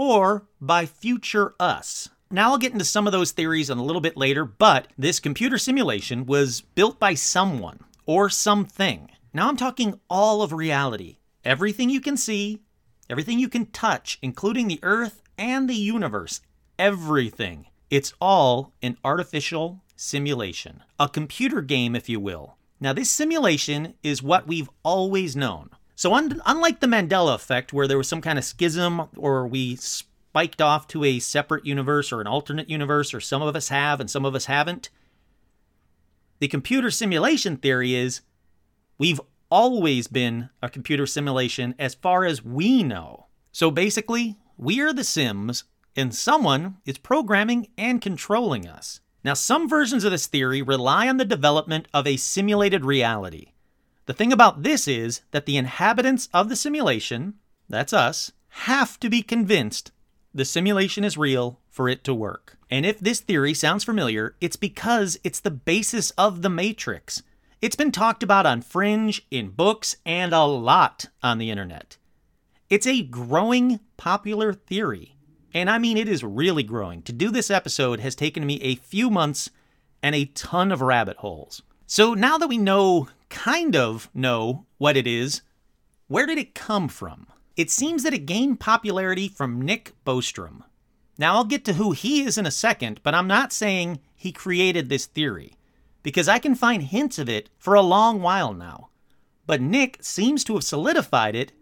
or 0.00 0.46
by 0.62 0.86
future 0.86 1.54
us. 1.60 2.08
Now, 2.30 2.52
I'll 2.52 2.58
get 2.58 2.72
into 2.72 2.86
some 2.86 3.06
of 3.06 3.12
those 3.12 3.32
theories 3.32 3.68
in 3.68 3.76
a 3.76 3.84
little 3.84 4.00
bit 4.00 4.16
later, 4.16 4.46
but 4.46 4.88
this 4.96 5.20
computer 5.20 5.58
simulation 5.58 6.24
was 6.24 6.62
built 6.62 6.98
by 6.98 7.12
someone 7.12 7.80
or 8.06 8.30
something. 8.30 9.10
Now, 9.34 9.46
I'm 9.46 9.58
talking 9.58 10.00
all 10.08 10.40
of 10.40 10.54
reality. 10.54 11.18
Everything 11.44 11.90
you 11.90 12.00
can 12.00 12.16
see, 12.16 12.62
everything 13.10 13.38
you 13.38 13.50
can 13.50 13.66
touch, 13.66 14.18
including 14.22 14.68
the 14.68 14.80
earth 14.82 15.20
and 15.36 15.68
the 15.68 15.74
universe, 15.74 16.40
everything 16.78 17.66
It's 17.90 18.14
all 18.22 18.72
an 18.82 18.96
artificial 19.04 19.82
simulation, 19.96 20.82
a 20.98 21.10
computer 21.10 21.60
game, 21.60 21.94
if 21.94 22.08
you 22.08 22.20
will. 22.20 22.56
Now, 22.80 22.94
this 22.94 23.10
simulation 23.10 23.94
is 24.02 24.22
what 24.22 24.46
we've 24.46 24.70
always 24.82 25.36
known. 25.36 25.70
So, 26.00 26.14
un- 26.14 26.40
unlike 26.46 26.80
the 26.80 26.86
Mandela 26.86 27.34
effect, 27.34 27.74
where 27.74 27.86
there 27.86 27.98
was 27.98 28.08
some 28.08 28.22
kind 28.22 28.38
of 28.38 28.44
schism 28.46 29.02
or 29.18 29.46
we 29.46 29.76
spiked 29.76 30.62
off 30.62 30.88
to 30.88 31.04
a 31.04 31.18
separate 31.18 31.66
universe 31.66 32.10
or 32.10 32.22
an 32.22 32.26
alternate 32.26 32.70
universe, 32.70 33.12
or 33.12 33.20
some 33.20 33.42
of 33.42 33.54
us 33.54 33.68
have 33.68 34.00
and 34.00 34.10
some 34.10 34.24
of 34.24 34.34
us 34.34 34.46
haven't, 34.46 34.88
the 36.38 36.48
computer 36.48 36.90
simulation 36.90 37.58
theory 37.58 37.94
is 37.94 38.22
we've 38.96 39.20
always 39.50 40.06
been 40.06 40.48
a 40.62 40.70
computer 40.70 41.06
simulation 41.06 41.74
as 41.78 41.96
far 41.96 42.24
as 42.24 42.42
we 42.42 42.82
know. 42.82 43.26
So 43.52 43.70
basically, 43.70 44.38
we 44.56 44.80
are 44.80 44.94
the 44.94 45.04
Sims, 45.04 45.64
and 45.94 46.14
someone 46.14 46.78
is 46.86 46.96
programming 46.96 47.68
and 47.76 48.00
controlling 48.00 48.66
us. 48.66 49.00
Now, 49.22 49.34
some 49.34 49.68
versions 49.68 50.04
of 50.04 50.12
this 50.12 50.26
theory 50.26 50.62
rely 50.62 51.10
on 51.10 51.18
the 51.18 51.26
development 51.26 51.88
of 51.92 52.06
a 52.06 52.16
simulated 52.16 52.86
reality. 52.86 53.49
The 54.10 54.14
thing 54.14 54.32
about 54.32 54.64
this 54.64 54.88
is 54.88 55.20
that 55.30 55.46
the 55.46 55.56
inhabitants 55.56 56.28
of 56.34 56.48
the 56.48 56.56
simulation, 56.56 57.34
that's 57.68 57.92
us, 57.92 58.32
have 58.66 58.98
to 58.98 59.08
be 59.08 59.22
convinced 59.22 59.92
the 60.34 60.44
simulation 60.44 61.04
is 61.04 61.16
real 61.16 61.60
for 61.68 61.88
it 61.88 62.02
to 62.02 62.12
work. 62.12 62.58
And 62.68 62.84
if 62.84 62.98
this 62.98 63.20
theory 63.20 63.54
sounds 63.54 63.84
familiar, 63.84 64.34
it's 64.40 64.56
because 64.56 65.16
it's 65.22 65.38
the 65.38 65.52
basis 65.52 66.10
of 66.18 66.42
the 66.42 66.50
Matrix. 66.50 67.22
It's 67.62 67.76
been 67.76 67.92
talked 67.92 68.24
about 68.24 68.46
on 68.46 68.62
Fringe, 68.62 69.24
in 69.30 69.50
books, 69.50 69.94
and 70.04 70.32
a 70.32 70.42
lot 70.42 71.06
on 71.22 71.38
the 71.38 71.52
internet. 71.52 71.96
It's 72.68 72.88
a 72.88 73.02
growing 73.04 73.78
popular 73.96 74.52
theory. 74.52 75.14
And 75.54 75.70
I 75.70 75.78
mean, 75.78 75.96
it 75.96 76.08
is 76.08 76.24
really 76.24 76.64
growing. 76.64 77.02
To 77.02 77.12
do 77.12 77.30
this 77.30 77.48
episode 77.48 78.00
has 78.00 78.16
taken 78.16 78.44
me 78.44 78.60
a 78.60 78.74
few 78.74 79.08
months 79.08 79.50
and 80.02 80.16
a 80.16 80.24
ton 80.24 80.72
of 80.72 80.82
rabbit 80.82 81.18
holes. 81.18 81.62
So 81.86 82.14
now 82.14 82.38
that 82.38 82.48
we 82.48 82.58
know, 82.58 83.08
kind 83.30 83.74
of 83.74 84.10
know, 84.12 84.66
what 84.78 84.96
it 84.96 85.06
is, 85.06 85.42
where 86.08 86.26
did 86.26 86.38
it 86.38 86.54
come 86.54 86.88
from? 86.88 87.26
It 87.56 87.70
seems 87.70 88.02
that 88.02 88.14
it 88.14 88.26
gained 88.26 88.60
popularity 88.60 89.28
from 89.28 89.62
Nick 89.62 89.94
Bostrom. 90.04 90.62
Now, 91.16 91.36
I'll 91.36 91.44
get 91.44 91.64
to 91.66 91.74
who 91.74 91.92
he 91.92 92.22
is 92.22 92.36
in 92.36 92.46
a 92.46 92.50
second, 92.50 93.00
but 93.02 93.14
I'm 93.14 93.26
not 93.26 93.52
saying 93.52 94.00
he 94.14 94.32
created 94.32 94.88
this 94.88 95.06
theory, 95.06 95.54
because 96.02 96.28
I 96.28 96.38
can 96.38 96.54
find 96.54 96.82
hints 96.82 97.18
of 97.18 97.28
it 97.28 97.48
for 97.58 97.74
a 97.74 97.82
long 97.82 98.20
while 98.20 98.52
now. 98.52 98.88
But 99.46 99.60
Nick 99.60 99.98
seems 100.00 100.44
to 100.44 100.54
have 100.54 100.64
solidified 100.64 101.34
it 101.34 101.52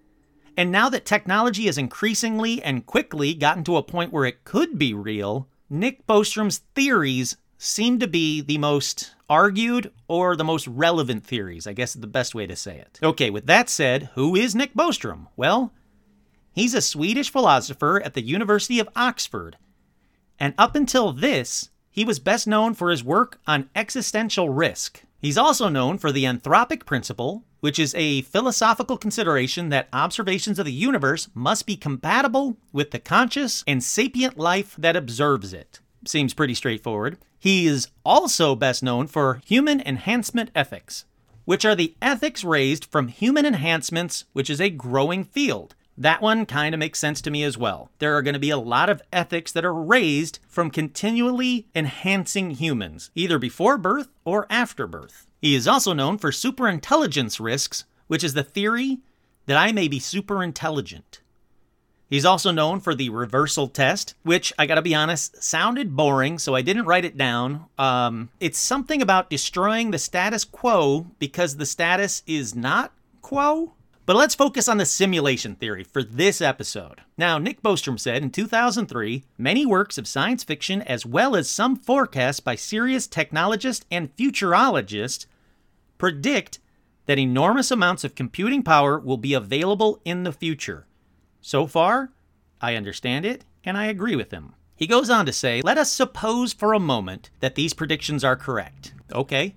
and 0.58 0.72
now 0.72 0.88
that 0.88 1.04
technology 1.04 1.66
has 1.66 1.78
increasingly 1.78 2.60
and 2.64 2.84
quickly 2.84 3.32
gotten 3.32 3.62
to 3.62 3.76
a 3.76 3.82
point 3.84 4.12
where 4.12 4.24
it 4.24 4.42
could 4.42 4.76
be 4.76 4.92
real, 4.92 5.46
Nick 5.70 6.04
Bostrom's 6.04 6.62
theories 6.74 7.36
seem 7.58 7.98
to 7.98 8.06
be 8.06 8.40
the 8.40 8.58
most 8.58 9.14
argued 9.28 9.92
or 10.06 10.36
the 10.36 10.44
most 10.44 10.66
relevant 10.68 11.26
theories, 11.26 11.66
I 11.66 11.72
guess 11.72 11.94
is 11.94 12.00
the 12.00 12.06
best 12.06 12.34
way 12.34 12.46
to 12.46 12.56
say 12.56 12.78
it. 12.78 12.98
Okay, 13.02 13.28
with 13.28 13.46
that 13.46 13.68
said, 13.68 14.10
who 14.14 14.34
is 14.34 14.54
Nick 14.54 14.74
Bostrom? 14.74 15.26
Well, 15.36 15.72
he's 16.52 16.72
a 16.72 16.80
Swedish 16.80 17.30
philosopher 17.30 18.00
at 18.02 18.14
the 18.14 18.22
University 18.22 18.78
of 18.78 18.88
Oxford. 18.96 19.58
And 20.38 20.54
up 20.56 20.76
until 20.76 21.12
this, 21.12 21.70
he 21.90 22.04
was 22.04 22.20
best 22.20 22.46
known 22.46 22.74
for 22.74 22.90
his 22.90 23.02
work 23.02 23.40
on 23.46 23.70
existential 23.74 24.48
risk. 24.48 25.02
He's 25.20 25.36
also 25.36 25.68
known 25.68 25.98
for 25.98 26.12
the 26.12 26.24
anthropic 26.24 26.86
principle, 26.86 27.42
which 27.58 27.80
is 27.80 27.92
a 27.96 28.22
philosophical 28.22 28.96
consideration 28.96 29.68
that 29.70 29.88
observations 29.92 30.60
of 30.60 30.64
the 30.64 30.72
universe 30.72 31.28
must 31.34 31.66
be 31.66 31.76
compatible 31.76 32.56
with 32.72 32.92
the 32.92 33.00
conscious 33.00 33.64
and 33.66 33.82
sapient 33.82 34.38
life 34.38 34.76
that 34.78 34.94
observes 34.94 35.52
it. 35.52 35.80
Seems 36.06 36.34
pretty 36.34 36.54
straightforward. 36.54 37.18
He 37.38 37.66
is 37.66 37.88
also 38.04 38.54
best 38.54 38.82
known 38.82 39.06
for 39.06 39.40
human 39.44 39.80
enhancement 39.80 40.50
ethics, 40.54 41.04
which 41.44 41.64
are 41.64 41.74
the 41.74 41.94
ethics 42.02 42.44
raised 42.44 42.84
from 42.84 43.08
human 43.08 43.46
enhancements, 43.46 44.24
which 44.32 44.50
is 44.50 44.60
a 44.60 44.70
growing 44.70 45.24
field. 45.24 45.74
That 45.96 46.22
one 46.22 46.46
kind 46.46 46.74
of 46.74 46.78
makes 46.78 47.00
sense 47.00 47.20
to 47.22 47.30
me 47.30 47.42
as 47.42 47.58
well. 47.58 47.90
There 47.98 48.16
are 48.16 48.22
going 48.22 48.34
to 48.34 48.38
be 48.38 48.50
a 48.50 48.56
lot 48.56 48.88
of 48.88 49.02
ethics 49.12 49.50
that 49.52 49.64
are 49.64 49.74
raised 49.74 50.38
from 50.48 50.70
continually 50.70 51.66
enhancing 51.74 52.52
humans, 52.52 53.10
either 53.16 53.38
before 53.38 53.76
birth 53.76 54.08
or 54.24 54.46
after 54.48 54.86
birth. 54.86 55.26
He 55.40 55.56
is 55.56 55.66
also 55.66 55.92
known 55.92 56.18
for 56.18 56.30
superintelligence 56.30 57.40
risks, 57.40 57.84
which 58.06 58.22
is 58.22 58.34
the 58.34 58.44
theory 58.44 58.98
that 59.46 59.56
I 59.56 59.72
may 59.72 59.88
be 59.88 59.98
superintelligent. 59.98 61.20
He's 62.08 62.24
also 62.24 62.50
known 62.50 62.80
for 62.80 62.94
the 62.94 63.10
reversal 63.10 63.68
test, 63.68 64.14
which 64.22 64.52
I 64.58 64.66
gotta 64.66 64.82
be 64.82 64.94
honest, 64.94 65.42
sounded 65.42 65.94
boring, 65.94 66.38
so 66.38 66.54
I 66.54 66.62
didn't 66.62 66.86
write 66.86 67.04
it 67.04 67.18
down. 67.18 67.66
Um, 67.76 68.30
it's 68.40 68.58
something 68.58 69.02
about 69.02 69.28
destroying 69.28 69.90
the 69.90 69.98
status 69.98 70.44
quo 70.44 71.06
because 71.18 71.56
the 71.56 71.66
status 71.66 72.22
is 72.26 72.54
not 72.54 72.92
quo. 73.20 73.74
But 74.06 74.16
let's 74.16 74.34
focus 74.34 74.68
on 74.70 74.78
the 74.78 74.86
simulation 74.86 75.54
theory 75.54 75.84
for 75.84 76.02
this 76.02 76.40
episode. 76.40 77.02
Now, 77.18 77.36
Nick 77.36 77.60
Bostrom 77.60 78.00
said 78.00 78.22
in 78.22 78.30
2003 78.30 79.24
many 79.36 79.66
works 79.66 79.98
of 79.98 80.08
science 80.08 80.42
fiction, 80.42 80.80
as 80.80 81.04
well 81.04 81.36
as 81.36 81.50
some 81.50 81.76
forecasts 81.76 82.40
by 82.40 82.54
serious 82.54 83.06
technologists 83.06 83.84
and 83.90 84.16
futurologists, 84.16 85.26
predict 85.98 86.58
that 87.04 87.18
enormous 87.18 87.70
amounts 87.70 88.02
of 88.02 88.14
computing 88.14 88.62
power 88.62 88.98
will 88.98 89.18
be 89.18 89.34
available 89.34 90.00
in 90.06 90.22
the 90.22 90.32
future. 90.32 90.86
So 91.40 91.66
far, 91.66 92.10
I 92.60 92.74
understand 92.74 93.24
it 93.24 93.44
and 93.64 93.76
I 93.76 93.86
agree 93.86 94.16
with 94.16 94.30
him. 94.30 94.54
He 94.76 94.86
goes 94.86 95.10
on 95.10 95.26
to 95.26 95.32
say, 95.32 95.60
let 95.62 95.78
us 95.78 95.90
suppose 95.90 96.52
for 96.52 96.72
a 96.72 96.80
moment 96.80 97.30
that 97.40 97.56
these 97.56 97.74
predictions 97.74 98.22
are 98.22 98.36
correct. 98.36 98.94
Okay, 99.12 99.56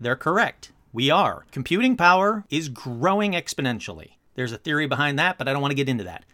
they're 0.00 0.16
correct. 0.16 0.72
We 0.92 1.10
are. 1.10 1.44
Computing 1.50 1.96
power 1.96 2.44
is 2.50 2.68
growing 2.68 3.32
exponentially. 3.32 4.12
There's 4.34 4.52
a 4.52 4.58
theory 4.58 4.86
behind 4.86 5.18
that, 5.18 5.38
but 5.38 5.48
I 5.48 5.52
don't 5.52 5.60
want 5.62 5.72
to 5.72 5.76
get 5.76 5.88
into 5.88 6.04
that. 6.04 6.24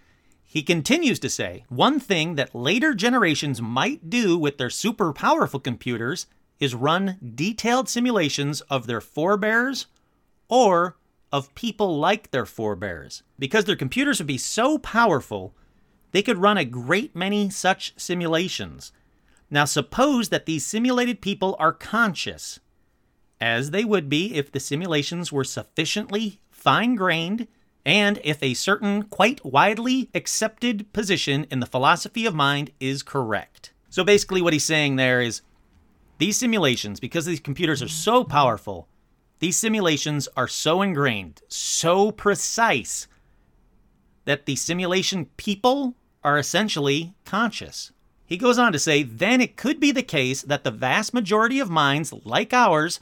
He 0.44 0.62
continues 0.62 1.18
to 1.20 1.30
say 1.30 1.64
one 1.68 2.00
thing 2.00 2.34
that 2.34 2.54
later 2.54 2.94
generations 2.94 3.62
might 3.62 4.10
do 4.10 4.36
with 4.36 4.58
their 4.58 4.70
super 4.70 5.12
powerful 5.12 5.60
computers 5.60 6.26
is 6.58 6.74
run 6.74 7.18
detailed 7.34 7.88
simulations 7.88 8.60
of 8.62 8.86
their 8.86 9.00
forebears 9.00 9.86
or 10.48 10.96
of 11.32 11.54
people 11.54 11.98
like 11.98 12.30
their 12.30 12.46
forebears. 12.46 13.22
Because 13.38 13.64
their 13.64 13.76
computers 13.76 14.18
would 14.18 14.26
be 14.26 14.38
so 14.38 14.78
powerful, 14.78 15.54
they 16.12 16.22
could 16.22 16.38
run 16.38 16.58
a 16.58 16.64
great 16.64 17.14
many 17.14 17.50
such 17.50 17.94
simulations. 17.96 18.92
Now, 19.50 19.64
suppose 19.64 20.28
that 20.28 20.46
these 20.46 20.64
simulated 20.64 21.20
people 21.20 21.56
are 21.58 21.72
conscious 21.72 22.60
as 23.40 23.70
they 23.70 23.84
would 23.84 24.08
be 24.08 24.34
if 24.34 24.52
the 24.52 24.60
simulations 24.60 25.32
were 25.32 25.44
sufficiently 25.44 26.40
fine 26.50 26.94
grained 26.94 27.48
and 27.86 28.20
if 28.22 28.42
a 28.42 28.54
certain 28.54 29.04
quite 29.04 29.44
widely 29.44 30.10
accepted 30.14 30.92
position 30.92 31.46
in 31.50 31.60
the 31.60 31.66
philosophy 31.66 32.26
of 32.26 32.34
mind 32.34 32.70
is 32.78 33.02
correct. 33.02 33.72
So 33.88 34.04
basically, 34.04 34.42
what 34.42 34.52
he's 34.52 34.64
saying 34.64 34.96
there 34.96 35.20
is 35.20 35.40
these 36.18 36.36
simulations, 36.36 37.00
because 37.00 37.24
these 37.24 37.40
computers 37.40 37.82
are 37.82 37.88
so 37.88 38.22
powerful, 38.24 38.88
these 39.40 39.56
simulations 39.56 40.28
are 40.36 40.48
so 40.48 40.82
ingrained, 40.82 41.42
so 41.48 42.12
precise, 42.12 43.08
that 44.26 44.46
the 44.46 44.54
simulation 44.56 45.26
people 45.36 45.94
are 46.22 46.38
essentially 46.38 47.14
conscious. 47.24 47.90
He 48.26 48.36
goes 48.36 48.58
on 48.58 48.72
to 48.72 48.78
say, 48.78 49.02
then 49.02 49.40
it 49.40 49.56
could 49.56 49.80
be 49.80 49.90
the 49.90 50.02
case 50.02 50.42
that 50.42 50.62
the 50.62 50.70
vast 50.70 51.12
majority 51.12 51.58
of 51.58 51.68
minds 51.68 52.12
like 52.24 52.52
ours 52.52 53.00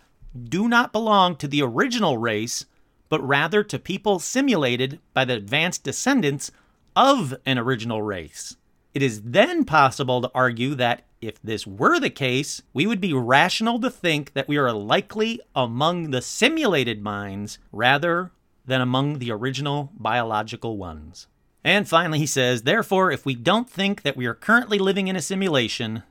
do 0.48 0.68
not 0.68 0.92
belong 0.92 1.36
to 1.36 1.48
the 1.48 1.60
original 1.60 2.16
race, 2.16 2.64
but 3.08 3.26
rather 3.26 3.64
to 3.64 3.78
people 3.78 4.20
simulated 4.20 5.00
by 5.12 5.24
the 5.24 5.34
advanced 5.34 5.82
descendants 5.82 6.50
of 6.94 7.34
an 7.44 7.58
original 7.58 8.00
race. 8.00 8.56
It 8.94 9.02
is 9.02 9.22
then 9.22 9.64
possible 9.64 10.22
to 10.22 10.30
argue 10.34 10.74
that 10.76 11.02
if 11.20 11.40
this 11.42 11.66
were 11.66 11.98
the 11.98 12.10
case, 12.10 12.62
we 12.72 12.86
would 12.86 13.00
be 13.00 13.12
rational 13.12 13.80
to 13.80 13.90
think 13.90 14.32
that 14.34 14.48
we 14.48 14.56
are 14.56 14.72
likely 14.72 15.40
among 15.54 16.10
the 16.10 16.22
simulated 16.22 17.02
minds 17.02 17.58
rather 17.72 18.30
than 18.66 18.80
among 18.80 19.18
the 19.18 19.30
original 19.30 19.90
biological 19.96 20.76
ones. 20.76 21.26
And 21.64 21.88
finally, 21.88 22.18
he 22.18 22.26
says, 22.26 22.62
therefore, 22.62 23.10
if 23.10 23.26
we 23.26 23.34
don't 23.34 23.68
think 23.68 24.02
that 24.02 24.16
we 24.16 24.26
are 24.26 24.34
currently 24.34 24.78
living 24.78 25.08
in 25.08 25.16
a 25.16 25.22
simulation, 25.22 26.02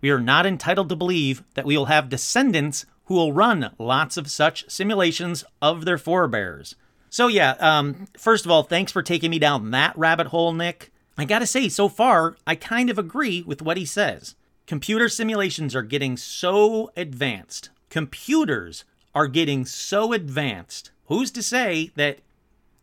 we 0.00 0.10
are 0.10 0.20
not 0.20 0.46
entitled 0.46 0.88
to 0.90 0.96
believe 0.96 1.42
that 1.54 1.66
we 1.66 1.76
will 1.76 1.86
have 1.86 2.08
descendants 2.08 2.86
who 3.06 3.14
will 3.14 3.32
run 3.32 3.70
lots 3.78 4.16
of 4.16 4.30
such 4.30 4.68
simulations 4.70 5.44
of 5.60 5.84
their 5.84 5.98
forebears. 5.98 6.76
So, 7.10 7.26
yeah, 7.26 7.52
um, 7.58 8.06
first 8.18 8.44
of 8.44 8.50
all, 8.50 8.62
thanks 8.62 8.92
for 8.92 9.02
taking 9.02 9.30
me 9.30 9.38
down 9.38 9.70
that 9.70 9.96
rabbit 9.96 10.28
hole, 10.28 10.52
Nick. 10.52 10.92
I 11.18 11.24
gotta 11.24 11.46
say, 11.46 11.68
so 11.68 11.88
far, 11.88 12.36
I 12.46 12.54
kind 12.54 12.88
of 12.88 12.98
agree 12.98 13.42
with 13.42 13.60
what 13.60 13.76
he 13.76 13.84
says. 13.84 14.36
Computer 14.68 15.08
simulations 15.08 15.74
are 15.74 15.82
getting 15.82 16.16
so 16.16 16.92
advanced. 16.96 17.70
Computers 17.90 18.84
are 19.16 19.26
getting 19.26 19.66
so 19.66 20.12
advanced. 20.12 20.92
Who's 21.06 21.32
to 21.32 21.42
say 21.42 21.90
that 21.96 22.20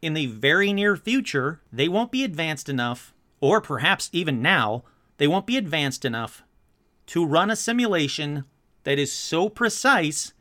in 0.02 0.14
the 0.14 0.26
very 0.26 0.74
near 0.74 0.98
future, 0.98 1.62
they 1.72 1.88
won't 1.88 2.12
be 2.12 2.26
advanced 2.26 2.68
enough, 2.68 3.14
or 3.40 3.62
perhaps 3.62 4.10
even 4.12 4.42
now, 4.42 4.84
they 5.18 5.28
won't 5.28 5.48
be 5.48 5.56
advanced 5.56 6.04
enough 6.04 6.44
to 7.08 7.26
run 7.26 7.50
a 7.50 7.56
simulation 7.56 8.44
that 8.84 9.00
is 9.00 9.14
so 9.14 9.48
precise 9.48 10.34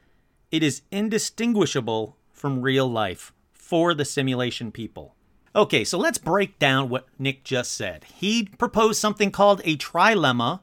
it 0.50 0.62
is 0.62 0.82
indistinguishable 0.90 2.16
from 2.32 2.60
real 2.60 2.88
life 2.88 3.32
for 3.52 3.94
the 3.94 4.04
simulation 4.04 4.72
people. 4.72 5.13
Okay, 5.56 5.84
so 5.84 5.99
let's 5.99 6.18
break 6.18 6.58
down 6.58 6.88
what 6.88 7.06
Nick 7.16 7.44
just 7.44 7.73
said. 7.73 8.04
He 8.12 8.49
proposed 8.58 9.00
something 9.00 9.30
called 9.30 9.61
a 9.64 9.76
trilemma 9.76 10.61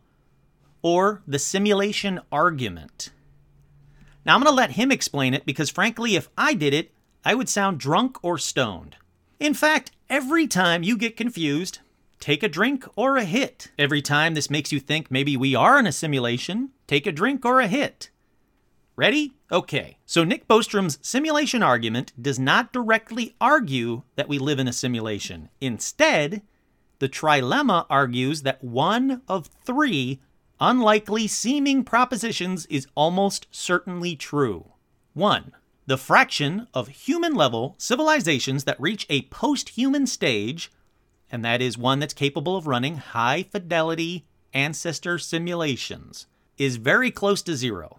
or 0.82 1.22
the 1.26 1.40
simulation 1.40 2.20
argument. 2.30 3.12
Now, 4.26 4.36
I'm 4.36 4.42
going 4.42 4.52
to 4.52 4.56
let 4.56 4.72
him 4.72 4.92
explain 4.92 5.34
it 5.34 5.46
because, 5.46 5.70
frankly, 5.70 6.16
if 6.16 6.30
I 6.38 6.54
did 6.54 6.74
it, 6.74 6.92
I 7.24 7.36
would 7.36 7.48
sound 7.48 7.80
drunk 7.80 8.18
or 8.22 8.38
stoned. 8.38 8.98
In 9.40 9.54
fact, 9.54 9.92
every 10.10 10.46
time 10.46 10.84
you 10.84 10.98
get 10.98 11.16
confused, 11.16 11.80
take 12.20 12.44
a 12.44 12.50
drink 12.50 12.86
or 12.96 13.16
a 13.16 13.24
hit. 13.24 13.72
Every 13.80 14.02
time 14.02 14.34
this 14.34 14.50
makes 14.50 14.74
you 14.74 14.80
think 14.80 15.10
maybe 15.10 15.38
we 15.38 15.56
are 15.56 15.80
in 15.80 15.88
a 15.88 15.92
simulation, 15.92 16.72
take 16.86 17.08
a 17.08 17.12
drink 17.12 17.46
or 17.46 17.62
a 17.62 17.68
hit. 17.68 18.10
Ready? 19.02 19.34
Okay. 19.52 19.98
So 20.06 20.24
Nick 20.24 20.48
Bostrom's 20.48 21.00
simulation 21.02 21.64
argument 21.64 22.14
does 22.22 22.38
not 22.38 22.72
directly 22.72 23.34
argue 23.42 24.04
that 24.16 24.30
we 24.30 24.38
live 24.38 24.60
in 24.60 24.68
a 24.68 24.72
simulation. 24.72 25.50
Instead, 25.60 26.44
the 27.00 27.10
trilemma 27.10 27.88
argues 27.90 28.44
that 28.44 28.64
one 28.64 29.24
of 29.28 29.50
three 29.66 30.22
unlikely 30.60 31.26
seeming 31.26 31.84
propositions 31.84 32.68
is 32.68 32.86
almost 32.94 33.48
certainly 33.50 34.16
true. 34.16 34.66
1. 35.16 35.52
The 35.88 35.98
fraction 35.98 36.68
of 36.72 36.90
human 36.90 37.34
level 37.34 37.74
civilizations 37.80 38.66
that 38.66 38.80
reach 38.80 39.08
a 39.10 39.24
post 39.24 39.70
human 39.70 40.06
stage, 40.06 40.72
and 41.32 41.44
that 41.44 41.60
is 41.60 41.76
one 41.76 41.98
that's 41.98 42.14
capable 42.14 42.56
of 42.56 42.68
running 42.68 42.98
high 42.98 43.48
fidelity 43.52 44.28
ancestor 44.54 45.18
simulations, 45.18 46.28
is 46.60 46.76
very 46.76 47.10
close 47.10 47.42
to 47.42 47.56
zero. 47.56 47.98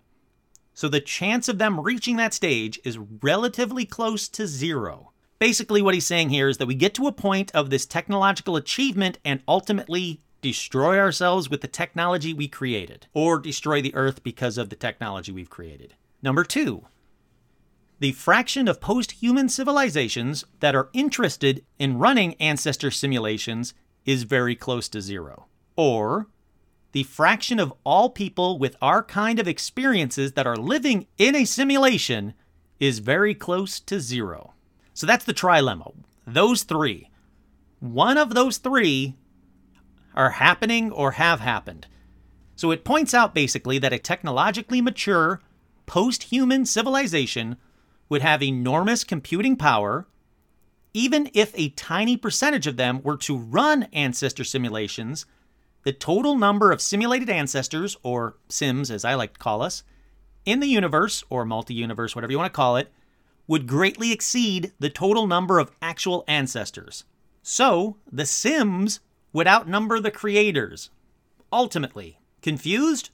So 0.74 0.88
the 0.88 1.00
chance 1.00 1.48
of 1.48 1.58
them 1.58 1.80
reaching 1.80 2.16
that 2.16 2.34
stage 2.34 2.80
is 2.84 2.98
relatively 2.98 3.84
close 3.84 4.28
to 4.30 4.46
zero. 4.46 5.12
Basically, 5.38 5.82
what 5.82 5.94
he's 5.94 6.06
saying 6.06 6.30
here 6.30 6.48
is 6.48 6.58
that 6.58 6.66
we 6.66 6.74
get 6.74 6.94
to 6.94 7.06
a 7.06 7.12
point 7.12 7.50
of 7.52 7.68
this 7.68 7.84
technological 7.84 8.56
achievement 8.56 9.18
and 9.24 9.42
ultimately 9.46 10.22
destroy 10.40 10.98
ourselves 10.98 11.50
with 11.50 11.60
the 11.60 11.68
technology 11.68 12.32
we 12.32 12.48
created, 12.48 13.06
or 13.12 13.38
destroy 13.38 13.82
the 13.82 13.94
Earth 13.94 14.22
because 14.22 14.58
of 14.58 14.70
the 14.70 14.76
technology 14.76 15.30
we've 15.30 15.50
created. 15.50 15.94
Number 16.22 16.44
two, 16.44 16.86
the 17.98 18.12
fraction 18.12 18.66
of 18.66 18.80
post 18.80 19.12
human 19.12 19.48
civilizations 19.48 20.44
that 20.60 20.74
are 20.74 20.88
interested 20.92 21.64
in 21.78 21.98
running 21.98 22.34
ancestor 22.34 22.90
simulations 22.90 23.74
is 24.04 24.24
very 24.24 24.56
close 24.56 24.88
to 24.88 25.00
zero. 25.00 25.46
Or, 25.76 26.26
the 26.92 27.02
fraction 27.02 27.58
of 27.58 27.72
all 27.84 28.10
people 28.10 28.58
with 28.58 28.76
our 28.80 29.02
kind 29.02 29.38
of 29.38 29.48
experiences 29.48 30.32
that 30.32 30.46
are 30.46 30.56
living 30.56 31.06
in 31.18 31.34
a 31.34 31.44
simulation 31.44 32.34
is 32.78 32.98
very 32.98 33.34
close 33.34 33.80
to 33.80 34.00
zero. 34.00 34.52
So 34.94 35.06
that's 35.06 35.24
the 35.24 35.34
trilemma. 35.34 35.94
Those 36.26 36.62
three. 36.62 37.08
One 37.80 38.16
of 38.16 38.34
those 38.34 38.58
three 38.58 39.16
are 40.14 40.30
happening 40.30 40.92
or 40.92 41.12
have 41.12 41.40
happened. 41.40 41.86
So 42.54 42.70
it 42.70 42.84
points 42.84 43.14
out 43.14 43.34
basically 43.34 43.78
that 43.78 43.92
a 43.92 43.98
technologically 43.98 44.80
mature, 44.80 45.40
post 45.86 46.24
human 46.24 46.66
civilization 46.66 47.56
would 48.08 48.22
have 48.22 48.42
enormous 48.42 49.04
computing 49.04 49.56
power, 49.56 50.06
even 50.92 51.30
if 51.32 51.52
a 51.54 51.70
tiny 51.70 52.16
percentage 52.16 52.66
of 52.66 52.76
them 52.76 53.00
were 53.02 53.16
to 53.16 53.36
run 53.36 53.84
ancestor 53.92 54.44
simulations. 54.44 55.24
The 55.84 55.92
total 55.92 56.36
number 56.36 56.70
of 56.70 56.80
simulated 56.80 57.28
ancestors, 57.28 57.96
or 58.02 58.36
Sims 58.48 58.90
as 58.90 59.04
I 59.04 59.14
like 59.14 59.34
to 59.34 59.38
call 59.38 59.62
us, 59.62 59.82
in 60.44 60.60
the 60.60 60.68
universe, 60.68 61.24
or 61.28 61.44
multi 61.44 61.74
universe, 61.74 62.14
whatever 62.14 62.32
you 62.32 62.38
want 62.38 62.52
to 62.52 62.56
call 62.56 62.76
it, 62.76 62.92
would 63.46 63.66
greatly 63.66 64.12
exceed 64.12 64.72
the 64.78 64.90
total 64.90 65.26
number 65.26 65.58
of 65.58 65.72
actual 65.80 66.24
ancestors. 66.28 67.04
So, 67.42 67.96
the 68.10 68.26
Sims 68.26 69.00
would 69.32 69.48
outnumber 69.48 69.98
the 69.98 70.10
creators. 70.10 70.90
Ultimately, 71.52 72.18
confused? 72.40 73.10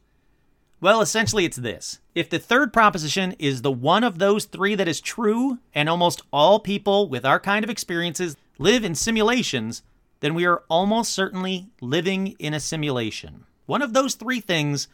Well, 0.81 1.01
essentially, 1.01 1.45
it's 1.45 1.57
this. 1.57 2.01
If 2.15 2.31
the 2.31 2.39
third 2.39 2.73
proposition 2.73 3.33
is 3.39 3.63
the 3.63 3.73
one 3.73 4.05
of 4.05 4.19
those 4.19 4.45
three 4.45 4.75
that 4.75 4.87
is 4.87 5.01
true, 5.01 5.59
and 5.75 5.89
almost 5.89 6.23
all 6.33 6.61
people 6.61 7.09
with 7.09 7.25
our 7.25 7.41
kind 7.41 7.65
of 7.65 7.71
experiences 7.71 8.37
live 8.59 8.85
in 8.85 8.95
simulations, 8.95 9.83
then 10.21 10.35
we 10.35 10.45
are 10.45 10.63
almost 10.69 11.13
certainly 11.13 11.69
living 11.81 12.35
in 12.39 12.55
a 12.55 12.61
simulation. 12.61 13.45
One 13.67 13.83
of 13.83 13.93
those 13.93 14.15
three 14.15 14.41
things, 14.41 14.89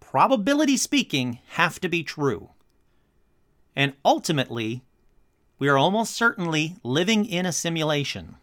probability 0.00 0.76
speaking, 0.76 1.38
have 1.50 1.80
to 1.80 1.88
be 1.88 2.02
true. 2.02 2.50
And 3.74 3.94
ultimately, 4.04 4.82
we 5.58 5.68
are 5.68 5.78
almost 5.78 6.14
certainly 6.14 6.76
living 6.82 7.24
in 7.24 7.46
a 7.46 7.52
simulation. 7.52 8.36